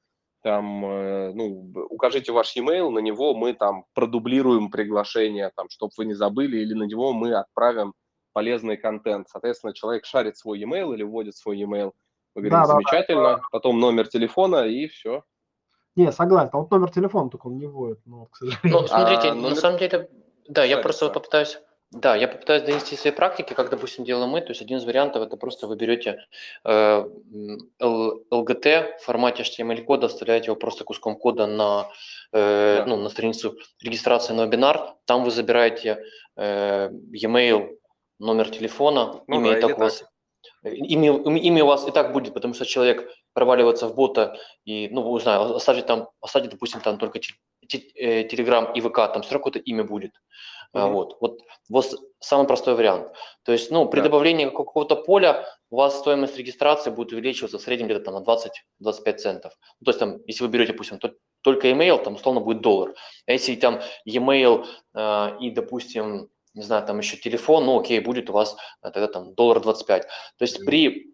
там, 0.42 0.84
э, 0.86 1.32
ну, 1.34 1.72
укажите 1.90 2.32
ваш 2.32 2.56
e-mail, 2.56 2.90
на 2.90 3.00
него 3.00 3.34
мы 3.34 3.52
там 3.52 3.84
продублируем 3.94 4.70
приглашение, 4.70 5.50
там, 5.54 5.68
чтобы 5.68 5.92
вы 5.98 6.06
не 6.06 6.14
забыли, 6.14 6.58
или 6.58 6.72
на 6.72 6.84
него 6.84 7.12
мы 7.12 7.34
отправим 7.34 7.92
полезный 8.32 8.76
контент. 8.76 9.28
Соответственно, 9.28 9.74
человек 9.74 10.04
шарит 10.04 10.36
свой 10.36 10.60
e-mail 10.60 10.94
или 10.94 11.02
вводит 11.02 11.36
свой 11.36 11.58
e-mail. 11.58 11.92
Мы 12.36 12.42
говорим, 12.42 12.50
Да, 12.50 12.60
да, 12.60 12.66
да. 12.66 12.72
замечательно, 12.74 13.40
потом 13.50 13.80
номер 13.80 14.08
телефона 14.08 14.66
и 14.66 14.86
все. 14.88 15.24
Не, 15.96 16.12
согласен. 16.12 16.50
А 16.52 16.58
вот 16.58 16.70
номер 16.70 16.90
телефона 16.90 17.30
только 17.30 17.46
он 17.46 17.56
не 17.56 17.66
вводит, 17.66 18.00
но, 18.04 18.26
к 18.26 18.36
сожалению. 18.36 18.80
Ну, 18.82 18.86
смотрите, 18.86 19.28
А, 19.28 19.34
на 19.34 19.40
номер- 19.40 19.56
самом 19.56 19.78
деле, 19.78 20.10
да, 20.46 20.62
я 20.64 20.76
просто 20.76 21.08
попытаюсь, 21.08 21.58
да, 21.92 22.14
я 22.14 22.28
попытаюсь 22.28 22.62
донести 22.64 22.94
свои 22.96 23.10
практики, 23.14 23.54
как, 23.54 23.70
допустим, 23.70 24.04
делаем 24.04 24.28
мы. 24.28 24.42
То 24.42 24.50
есть 24.50 24.60
один 24.60 24.76
из 24.76 24.84
вариантов 24.84 25.22
это 25.22 25.38
просто 25.38 25.66
вы 25.66 25.76
берете 25.76 26.18
э, 26.64 27.04
LGT 28.30 28.98
в 28.98 29.04
формате 29.04 29.42
HTML-кода, 29.42 30.08
вставляете 30.08 30.46
его 30.46 30.56
просто 30.56 30.84
куском 30.84 31.16
кода 31.16 31.46
на, 31.46 31.88
э, 32.32 32.76
Да. 32.80 32.84
ну, 32.86 32.96
на 32.96 33.08
страницу 33.08 33.56
регистрации 33.82 34.34
на 34.34 34.44
вебинар. 34.44 34.94
Там 35.06 35.24
вы 35.24 35.30
забираете 35.30 36.02
э, 36.36 36.90
e-mail, 37.12 37.78
номер 38.18 38.50
телефона, 38.50 39.22
Ну 39.26 39.36
имя 39.40 39.60
да, 39.60 39.68
так 39.68 39.78
у 39.78 39.80
вас 39.80 40.00
Имя, 40.02 40.08
им- 40.62 41.36
имя 41.36 41.64
у 41.64 41.66
вас 41.66 41.86
и 41.88 41.90
так 41.90 42.12
будет, 42.12 42.34
потому 42.34 42.54
что 42.54 42.64
человек 42.64 43.10
проваливается 43.32 43.88
в 43.88 43.94
бота 43.94 44.36
и, 44.64 44.88
ну, 44.90 45.14
не 45.14 45.20
знаю, 45.20 45.54
оставьте 45.56 45.82
там, 45.82 46.08
оставьте, 46.20 46.48
допустим, 46.50 46.80
там 46.80 46.98
только 46.98 47.18
те- 47.18 47.34
те- 47.68 47.78
э, 47.94 48.28
Telegram 48.28 48.72
и 48.74 48.80
ВК, 48.80 48.96
там 49.12 49.22
все 49.22 49.32
равно 49.32 49.44
какое-то 49.44 49.58
имя 49.58 49.84
будет. 49.84 50.12
Мгм. 50.72 50.92
Вот, 50.92 51.16
вот, 51.20 51.40
вот 51.70 51.86
самый 52.18 52.46
простой 52.46 52.74
вариант. 52.74 53.12
То 53.44 53.52
есть, 53.52 53.70
ну, 53.70 53.88
при 53.88 54.00
Да. 54.00 54.04
добавлении 54.04 54.46
какого-то 54.46 54.96
поля 54.96 55.46
у 55.70 55.76
вас 55.76 55.98
стоимость 55.98 56.36
регистрации 56.38 56.90
будет 56.90 57.12
увеличиваться 57.12 57.58
в 57.58 57.62
среднем 57.62 57.86
где-то 57.86 58.04
там 58.04 58.14
на 58.14 58.20
20-25 58.20 59.20
центов. 59.20 59.52
Ну, 59.80 59.84
то 59.84 59.90
есть, 59.90 60.00
там, 60.00 60.18
если 60.26 60.44
вы 60.44 60.50
берете, 60.50 60.72
допустим, 60.72 60.98
тол- 60.98 61.14
только 61.42 61.68
email, 61.68 62.02
там, 62.02 62.14
условно, 62.14 62.40
будет 62.40 62.60
доллар. 62.60 62.94
А 63.26 63.32
если 63.32 63.54
там 63.54 63.80
e-mail 64.04 64.66
э, 64.94 65.38
и, 65.40 65.50
допустим, 65.50 66.28
не 66.56 66.62
знаю, 66.62 66.84
там 66.86 66.98
еще 66.98 67.16
телефон, 67.16 67.66
ну, 67.66 67.78
окей, 67.78 68.00
будет 68.00 68.30
у 68.30 68.32
вас 68.32 68.56
э, 68.82 68.90
тогда 68.90 69.06
там 69.06 69.34
доллар 69.34 69.60
25. 69.60 70.02
То 70.02 70.08
есть 70.40 70.64
при... 70.64 71.12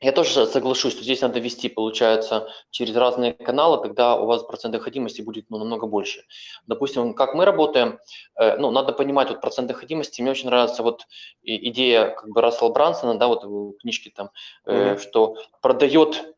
Я 0.00 0.12
тоже 0.12 0.46
соглашусь, 0.46 0.92
что 0.92 1.02
здесь 1.02 1.22
надо 1.22 1.40
вести, 1.40 1.70
получается, 1.70 2.48
через 2.70 2.94
разные 2.94 3.32
каналы, 3.32 3.82
тогда 3.82 4.16
у 4.16 4.26
вас 4.26 4.42
процент 4.42 4.72
доходимости 4.72 5.22
будет 5.22 5.46
ну, 5.48 5.58
намного 5.58 5.86
больше. 5.86 6.22
Допустим, 6.66 7.14
как 7.14 7.34
мы 7.34 7.44
работаем, 7.44 7.98
э, 8.38 8.56
ну, 8.58 8.70
надо 8.70 8.92
понимать 8.92 9.30
вот 9.30 9.40
процент 9.40 9.68
доходимости. 9.68 10.22
Мне 10.22 10.30
очень 10.30 10.46
нравится 10.46 10.82
вот 10.82 11.06
идея 11.42 12.10
как 12.10 12.28
бы 12.28 12.40
Рассела 12.40 12.68
Брансона, 12.68 13.18
да, 13.18 13.26
вот 13.26 13.44
в 13.44 13.72
книжке 13.78 14.10
там, 14.14 14.30
э, 14.66 14.90
Мгм. 14.90 14.98
что 14.98 15.36
продает 15.62 16.35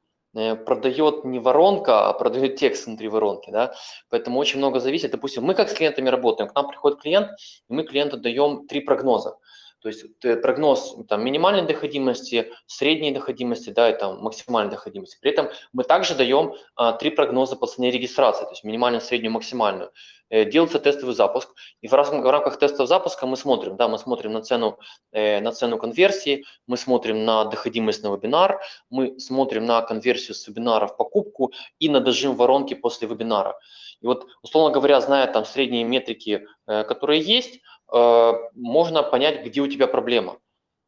продает 0.66 1.24
не 1.24 1.38
воронка, 1.38 2.08
а 2.08 2.12
продает 2.12 2.56
текст 2.56 2.86
внутри 2.86 3.08
воронки, 3.08 3.50
да, 3.50 3.74
поэтому 4.10 4.38
очень 4.38 4.58
много 4.58 4.80
зависит. 4.80 5.10
Допустим, 5.10 5.44
мы 5.44 5.54
как 5.54 5.68
с 5.68 5.74
клиентами 5.74 6.08
работаем, 6.08 6.48
к 6.48 6.54
нам 6.54 6.68
приходит 6.68 7.00
клиент, 7.00 7.30
и 7.68 7.72
мы 7.72 7.84
клиенту 7.84 8.16
даем 8.16 8.66
три 8.66 8.80
прогноза. 8.80 9.36
То 9.80 9.88
есть 9.88 10.04
э, 10.24 10.36
прогноз 10.36 10.96
там, 11.08 11.24
минимальной 11.24 11.66
доходимости, 11.66 12.52
средней 12.66 13.12
доходимости, 13.12 13.70
да, 13.70 13.90
и 13.90 13.98
там 13.98 14.20
максимальной 14.20 14.70
доходимости. 14.70 15.18
При 15.20 15.30
этом 15.30 15.48
мы 15.72 15.84
также 15.84 16.14
даем 16.14 16.54
а, 16.74 16.92
три 16.92 17.10
прогноза 17.10 17.56
по 17.56 17.66
цене 17.66 17.90
регистрации, 17.90 18.44
то 18.44 18.50
есть 18.50 18.64
минимальную, 18.64 19.00
среднюю, 19.00 19.32
максимальную. 19.32 19.92
Э, 20.30 20.44
делается 20.44 20.78
тестовый 20.78 21.14
запуск, 21.14 21.48
и 21.80 21.88
в, 21.88 21.94
раз- 21.94 22.10
в 22.10 22.30
рамках 22.30 22.58
тестового 22.58 22.86
запуска 22.86 23.26
мы 23.26 23.36
смотрим, 23.36 23.76
да, 23.76 23.88
мы 23.88 23.98
смотрим 23.98 24.32
на 24.32 24.42
цену, 24.42 24.78
э, 25.12 25.40
на 25.40 25.52
цену 25.52 25.78
конверсии, 25.78 26.44
мы 26.66 26.76
смотрим 26.76 27.24
на 27.24 27.44
доходимость 27.44 28.02
на 28.02 28.08
вебинар, 28.08 28.60
мы 28.90 29.18
смотрим 29.18 29.64
на 29.64 29.80
конверсию 29.82 30.34
с 30.34 30.46
вебинара 30.46 30.86
в 30.86 30.96
покупку 30.96 31.52
и 31.78 31.88
на 31.88 32.00
дожим 32.00 32.34
воронки 32.36 32.74
после 32.74 33.08
вебинара. 33.08 33.58
И 34.02 34.06
вот, 34.06 34.26
условно 34.42 34.72
говоря, 34.72 35.00
зная 35.00 35.26
там 35.32 35.44
средние 35.44 35.84
метрики, 35.84 36.46
э, 36.66 36.84
которые 36.84 37.22
есть, 37.22 37.60
можно 37.90 39.02
понять, 39.02 39.44
где 39.44 39.60
у 39.60 39.66
тебя 39.66 39.86
проблема. 39.86 40.34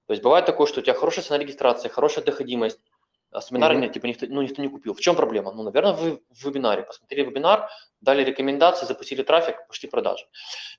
То 0.07 0.12
есть 0.12 0.22
бывает 0.22 0.44
такое, 0.44 0.66
что 0.66 0.80
у 0.80 0.82
тебя 0.82 0.94
хорошая 0.94 1.24
цена 1.24 1.38
регистрации, 1.38 1.88
хорошая 1.88 2.24
доходимость, 2.24 2.80
а 3.30 3.40
с 3.40 3.51
вебинара 3.51 3.74
Мгм. 3.74 3.82
нет, 3.82 3.92
типа 3.92 4.07
никто, 4.07 4.26
ну, 4.28 4.42
никто 4.42 4.61
не 4.61 4.68
купил. 4.68 4.92
В 4.92 5.01
чем 5.01 5.14
проблема? 5.14 5.53
Ну, 5.53 5.62
наверное, 5.62 5.92
вы 5.92 6.20
в 6.30 6.44
вебинаре 6.44 6.82
посмотрели 6.82 7.26
вебинар, 7.26 7.70
дали 8.01 8.24
рекомендации, 8.24 8.86
запустили 8.86 9.22
трафик, 9.22 9.66
пошли 9.68 9.88
продажи. 9.88 10.24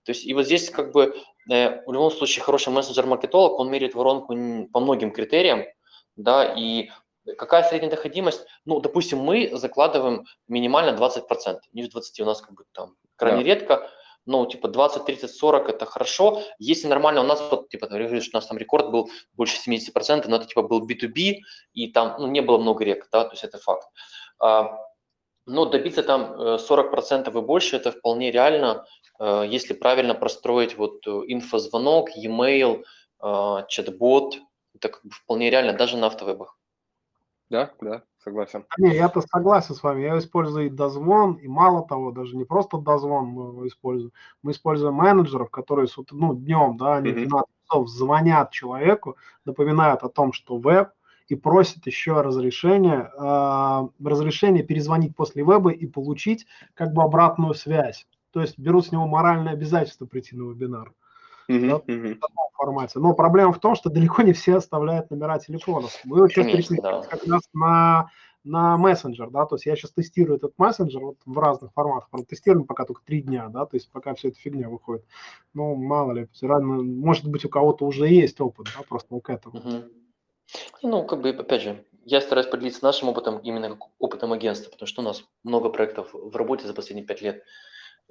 То 0.04 0.12
есть 0.12 0.26
и 0.26 0.34
вот 0.34 0.46
здесь 0.46 0.70
как 0.70 0.92
бы 0.92 1.16
э, 1.50 1.82
в 1.86 1.94
любом 1.94 2.12
случае 2.12 2.44
хороший 2.44 2.74
мессенджер-маркетолог, 2.74 3.58
он 3.58 3.72
меряет 3.72 3.96
воронку 3.96 4.36
по 4.74 4.80
многим 4.82 5.12
критериям, 5.12 5.64
да, 6.18 6.54
и 6.58 6.90
какая 7.38 7.64
средняя 7.64 7.92
доходимость? 7.92 8.46
Ну, 8.66 8.82
допустим, 8.82 9.20
мы 9.20 9.50
закладываем 9.54 10.26
минимально 10.50 10.98
20%, 10.98 11.60
ниже 11.72 11.90
20 11.90 12.20
у 12.20 12.26
нас 12.26 12.42
как 12.42 12.54
бы 12.54 12.66
там 12.74 12.96
крайне 13.16 13.44
Да. 13.44 13.46
редко, 13.46 13.90
ну, 14.26 14.46
типа 14.46 14.68
20, 14.68 15.06
30, 15.06 15.32
40 15.32 15.70
это 15.70 15.86
хорошо. 15.86 16.42
Если 16.60 16.88
нормально, 16.88 17.22
у 17.22 17.26
нас 17.26 17.42
вот, 17.52 17.70
типа, 17.70 17.88
говорю, 17.88 18.22
что 18.22 18.38
у 18.38 18.40
нас 18.40 18.48
там 18.48 18.58
рекорд 18.58 18.92
был 18.92 19.10
больше 19.34 19.58
70%, 19.58 20.28
но 20.28 20.36
это 20.38 20.46
типа 20.46 20.64
был 20.64 20.88
B2B, 20.88 21.38
и 21.74 21.92
там 21.92 22.16
ну, 22.20 22.28
не 22.28 22.42
было 22.42 22.58
много 22.58 22.84
рек, 22.84 23.08
да, 23.12 23.24
то 23.24 23.32
есть 23.32 23.44
это 23.44 23.58
факт. 23.58 23.88
А, 24.40 24.78
но 25.46 25.66
добиться 25.66 26.04
там 26.04 26.34
э, 26.40 26.58
40% 26.58 27.28
и 27.28 27.42
больше, 27.42 27.76
это 27.76 27.92
вполне 27.92 28.32
реально, 28.32 28.86
э, 29.20 29.46
если 29.48 29.74
правильно 29.74 30.14
простроить 30.14 30.78
вот 30.78 31.06
э, 31.08 31.12
инфозвонок, 31.28 32.12
e-mail, 32.16 32.84
э, 33.24 33.66
чат-бот, 33.68 34.38
это 34.76 34.90
как 34.90 35.04
бы 35.04 35.12
вполне 35.12 35.50
реально 35.50 35.74
даже 35.74 35.98
на 35.98 36.08
автовебах. 36.08 36.58
Да, 37.50 37.74
да, 37.82 38.04
согласен. 38.24 38.66
Не, 38.78 38.96
я-то 38.96 39.22
согласен 39.22 39.76
с 39.76 39.84
вами. 39.84 40.02
Я 40.02 40.18
использую 40.18 40.68
и 40.68 40.70
дозвон, 40.70 41.34
и 41.36 41.48
мало 41.48 41.86
того, 41.88 42.12
даже 42.12 42.36
не 42.36 42.46
просто 42.46 42.78
дозвон 42.78 43.28
мы 43.28 43.48
его 43.50 43.68
используем. 43.68 44.14
Мы 44.44 44.52
используем 44.52 44.96
менеджеров, 44.96 45.50
которые 45.50 45.88
ну, 46.12 46.34
днем, 46.36 46.78
да, 46.78 46.98
они 46.98 47.12
в 47.12 47.16
Мгм. 47.16 47.28
12 47.28 47.50
часов 47.66 47.90
звонят 47.90 48.52
человеку, 48.52 49.18
напоминают 49.46 50.04
о 50.04 50.10
том, 50.10 50.34
что 50.34 50.58
веб, 50.58 50.90
и 51.28 51.36
просят 51.36 51.86
еще 51.88 52.22
разрешение, 52.22 53.10
а, 53.18 53.88
разрешение 54.04 54.64
перезвонить 54.64 55.16
после 55.16 55.44
веба 55.44 55.72
и 55.72 55.86
получить 55.88 56.46
как 56.74 56.94
бы 56.94 57.04
обратную 57.04 57.54
связь. 57.54 58.06
То 58.32 58.42
есть 58.42 58.60
берут 58.60 58.88
с 58.88 58.92
него 58.92 59.08
моральное 59.08 59.54
обязательство 59.54 60.06
прийти 60.06 60.36
на 60.36 60.50
вебинар 60.50 60.94
Мгм, 61.52 61.68
Да. 61.68 61.94
мгм. 61.94 62.20
формате. 62.54 63.00
Но 63.00 63.14
проблема 63.14 63.54
в 63.54 63.60
том, 63.60 63.76
что 63.76 63.90
далеко 63.90 64.22
не 64.22 64.34
все 64.34 64.56
оставляют 64.56 65.10
номера 65.10 65.40
телефонов. 65.40 65.92
Мы 66.04 66.30
сейчас 66.30 66.46
переключились 66.46 66.82
да. 66.82 67.02
как 67.02 67.24
раз 67.26 67.42
на, 67.54 68.10
на 68.44 68.78
мессенджер, 68.78 69.30
да, 69.32 69.46
то 69.46 69.56
есть 69.56 69.66
я 69.66 69.76
сейчас 69.76 69.92
тестирую 69.92 70.38
этот 70.38 70.54
мессенджер 70.58 71.02
вот 71.02 71.18
в 71.26 71.38
разных 71.40 71.74
форматах. 71.74 72.10
Правда, 72.10 72.28
тестируем 72.28 72.68
пока 72.68 72.86
только 72.86 73.02
три 73.04 73.22
дня, 73.22 73.48
да, 73.50 73.66
то 73.66 73.76
есть 73.76 73.92
пока 73.92 74.14
вся 74.14 74.30
эта 74.30 74.38
фигня 74.38 74.70
выходит. 74.70 75.04
Ну, 75.54 75.76
мало 75.76 76.12
ли, 76.12 76.28
всё 76.34 76.48
равно, 76.48 76.84
может 76.84 77.28
быть, 77.28 77.46
у 77.46 77.50
кого-то 77.50 77.86
уже 77.86 78.08
есть 78.08 78.40
опыт, 78.40 78.68
да, 78.76 78.84
просто 78.84 79.20
к 79.20 79.30
этому. 79.30 79.60
Мгм. 79.60 79.90
Ну, 80.84 81.06
как 81.06 81.22
бы, 81.22 81.30
опять 81.30 81.62
же, 81.62 81.86
я 82.06 82.22
стараюсь 82.22 82.48
поделиться 82.50 82.84
нашим 82.84 83.10
опытом, 83.10 83.40
именно 83.40 83.78
опытом 84.00 84.34
агентства, 84.34 84.72
потому 84.72 84.88
что 84.88 85.02
у 85.02 85.06
нас 85.06 85.24
много 85.44 85.70
проектов 85.70 86.10
в 86.14 86.36
работе 86.36 86.68
за 86.68 86.74
последние 86.74 87.06
пять 87.06 87.22
лет. 87.22 87.44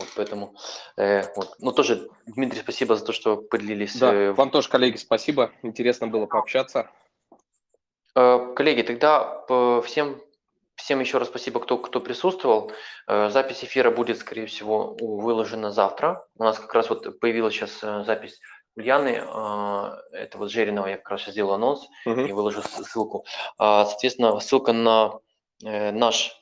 Вот 0.00 0.08
поэтому, 0.16 0.54
э, 0.96 1.22
вот. 1.36 1.54
Ну, 1.58 1.72
тоже, 1.72 2.08
Дмитрий, 2.26 2.60
спасибо 2.60 2.96
за 2.96 3.04
то, 3.04 3.12
что 3.12 3.36
поделились. 3.36 3.96
Да, 3.98 4.14
э, 4.14 4.32
вам 4.32 4.50
тоже, 4.50 4.70
коллеги, 4.70 4.96
спасибо. 4.96 5.52
Интересно 5.62 6.06
было 6.06 6.24
пообщаться. 6.26 6.90
Э, 8.16 8.54
Коллеги, 8.56 8.80
тогда 8.80 9.44
э, 9.48 9.82
всем, 9.84 10.22
всем 10.76 11.00
еще 11.00 11.18
раз 11.18 11.28
спасибо, 11.28 11.60
кто, 11.60 11.76
кто 11.76 12.00
присутствовал. 12.00 12.72
Э, 13.06 13.28
Запись 13.28 13.62
эфира 13.62 13.90
будет, 13.90 14.18
скорее 14.18 14.46
всего, 14.46 14.96
выложена 14.98 15.70
завтра. 15.70 16.26
У 16.38 16.44
нас 16.44 16.58
как 16.58 16.74
раз 16.74 16.88
вот 16.88 17.20
появилась 17.20 17.54
сейчас 17.54 17.80
запись 18.06 18.40
Ульяны, 18.76 19.08
это 20.12 20.38
вот 20.38 20.50
Жеринова, 20.50 20.86
я 20.86 20.96
как 20.96 21.10
раз 21.10 21.20
сейчас 21.22 21.32
сделал 21.32 21.52
анонс 21.54 21.86
Мгм. 22.06 22.26
и 22.26 22.32
выложу 22.32 22.62
ссылку. 22.62 23.26
А, 23.58 23.84
Соответственно, 23.84 24.38
ссылка 24.40 24.72
на 24.72 25.18
наш 25.60 26.39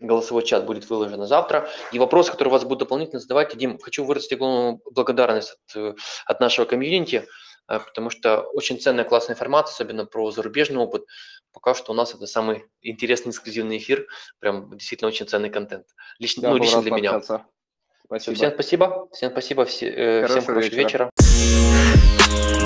голосовой 0.00 0.42
чат 0.44 0.64
будет 0.66 0.88
выложен 0.88 1.24
завтра. 1.26 1.68
И 1.92 1.98
вопросы, 1.98 2.32
которые 2.32 2.50
у 2.50 2.54
вас 2.54 2.64
будут 2.64 2.80
дополнительно 2.80 3.20
задавать, 3.20 3.56
Дим, 3.56 3.78
хочу 3.78 4.04
выразить 4.04 4.32
огромную 4.32 4.80
благодарность 4.84 5.56
от, 5.74 5.96
от 6.26 6.40
нашего 6.40 6.64
комьюнити, 6.64 7.26
э, 7.68 7.78
потому 7.78 8.10
что 8.10 8.40
очень 8.40 8.80
ценная, 8.80 9.04
классная 9.04 9.34
информация, 9.34 9.74
особенно 9.74 10.06
про 10.06 10.30
зарубежный 10.30 10.78
опыт. 10.78 11.04
Пока 11.52 11.74
что 11.74 11.92
у 11.92 11.94
нас 11.94 12.14
это 12.14 12.26
самый 12.26 12.64
интересный, 12.80 13.30
эксклюзивный 13.30 13.78
эфир, 13.78 14.06
прям 14.38 14.76
действительно 14.76 15.08
очень 15.08 15.26
ценный 15.28 15.50
контент. 15.50 15.86
Лично, 16.18 16.42
Да, 16.42 16.50
ну, 16.50 16.56
лично 16.56 16.82
для 16.82 16.92
меня. 16.92 17.20
Спасибо. 17.20 18.34
всем 18.34 18.52
спасибо, 18.52 19.08
всем 19.12 19.30
спасибо, 19.30 19.64
все, 19.66 19.86
э, 19.86 20.26
всем 20.26 20.44
хорошего 20.44 20.74
вечера. 20.74 21.10
вечера. 21.16 22.59